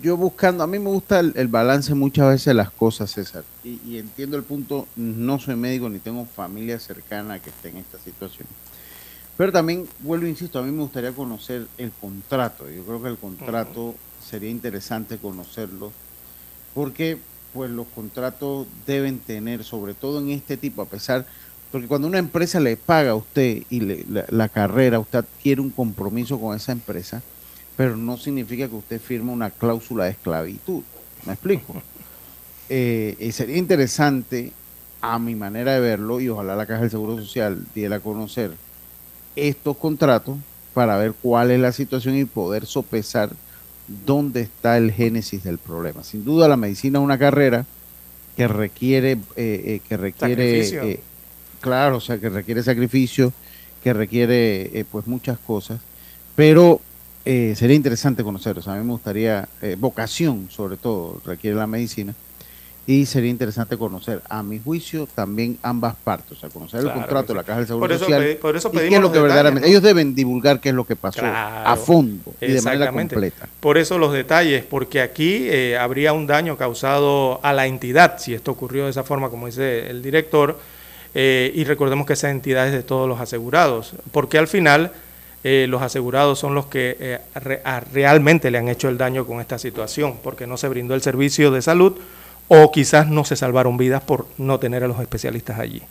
[0.02, 3.98] Yo, buscando, a mí me gusta el, balance muchas veces de las cosas, César, y,
[3.98, 8.48] entiendo el punto, no soy médico ni tengo familia cercana que esté en esta situación.
[9.38, 12.70] Pero también, vuelvo, insisto, a mí me gustaría conocer el contrato.
[12.70, 15.92] Yo creo que el contrato sería interesante conocerlo,
[16.74, 17.18] porque
[17.54, 21.26] pues los contratos deben tener, sobre todo en este tipo, a pesar
[21.72, 26.40] porque cuando una empresa le paga a usted y la, carrera, usted adquiere un compromiso
[26.40, 27.24] con esa empresa,
[27.76, 30.84] pero no significa que usted firme una cláusula de esclavitud.
[31.26, 31.76] ¿Me explico?
[32.74, 34.54] Eh, sería interesante
[35.02, 38.52] a mi manera de verlo, y ojalá la Caja del Seguro Social diera a conocer
[39.36, 40.38] estos contratos
[40.74, 43.32] para ver cuál es la situación y poder sopesar
[44.06, 46.04] dónde está el génesis del problema.
[46.04, 47.66] Sin duda la medicina es una carrera
[48.36, 51.00] que requiere, eh, eh, que requiere, eh,
[51.60, 53.34] claro, o sea, que requiere sacrificio,
[53.84, 55.82] que requiere pues muchas cosas,
[56.36, 56.80] pero
[57.26, 61.56] eh, sería interesante conocer, o sea, a mí me gustaría, eh, vocación sobre todo, requiere
[61.56, 62.14] la medicina,
[62.88, 67.02] y sería interesante conocer, a mi juicio, también ambas partes, o sea, conocer Claro el
[67.02, 67.44] contrato de la.
[67.44, 69.24] Caja del Seguro Por eso Social por eso y qué pedimos es lo que detalles,
[69.24, 69.72] verdaderamente, ¿no?
[69.72, 73.48] ellos deben divulgar qué es lo que pasó a fondo y de manera completa.
[73.60, 78.34] Por eso los detalles, porque aquí eh, habría un daño causado a la entidad, si
[78.34, 80.60] esto ocurrió de esa forma, como dice el director,
[81.14, 84.92] eh, y recordemos que esa entidad es de todos los asegurados, porque al final
[85.44, 89.26] eh, los asegurados son los que eh, re- a- realmente le han hecho el daño
[89.26, 91.98] con esta situación, porque no se brindó el servicio de salud
[92.48, 95.82] o quizás no se salvaron vidas por no tener a los especialistas allí.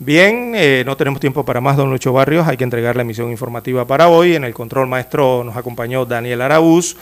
[0.00, 2.46] Bien, eh, no tenemos tiempo para más, don Lucho Barrios.
[2.46, 4.36] Hay que entregar la emisión informativa para hoy.
[4.36, 6.96] En el control maestro nos acompañó Daniel Araúz.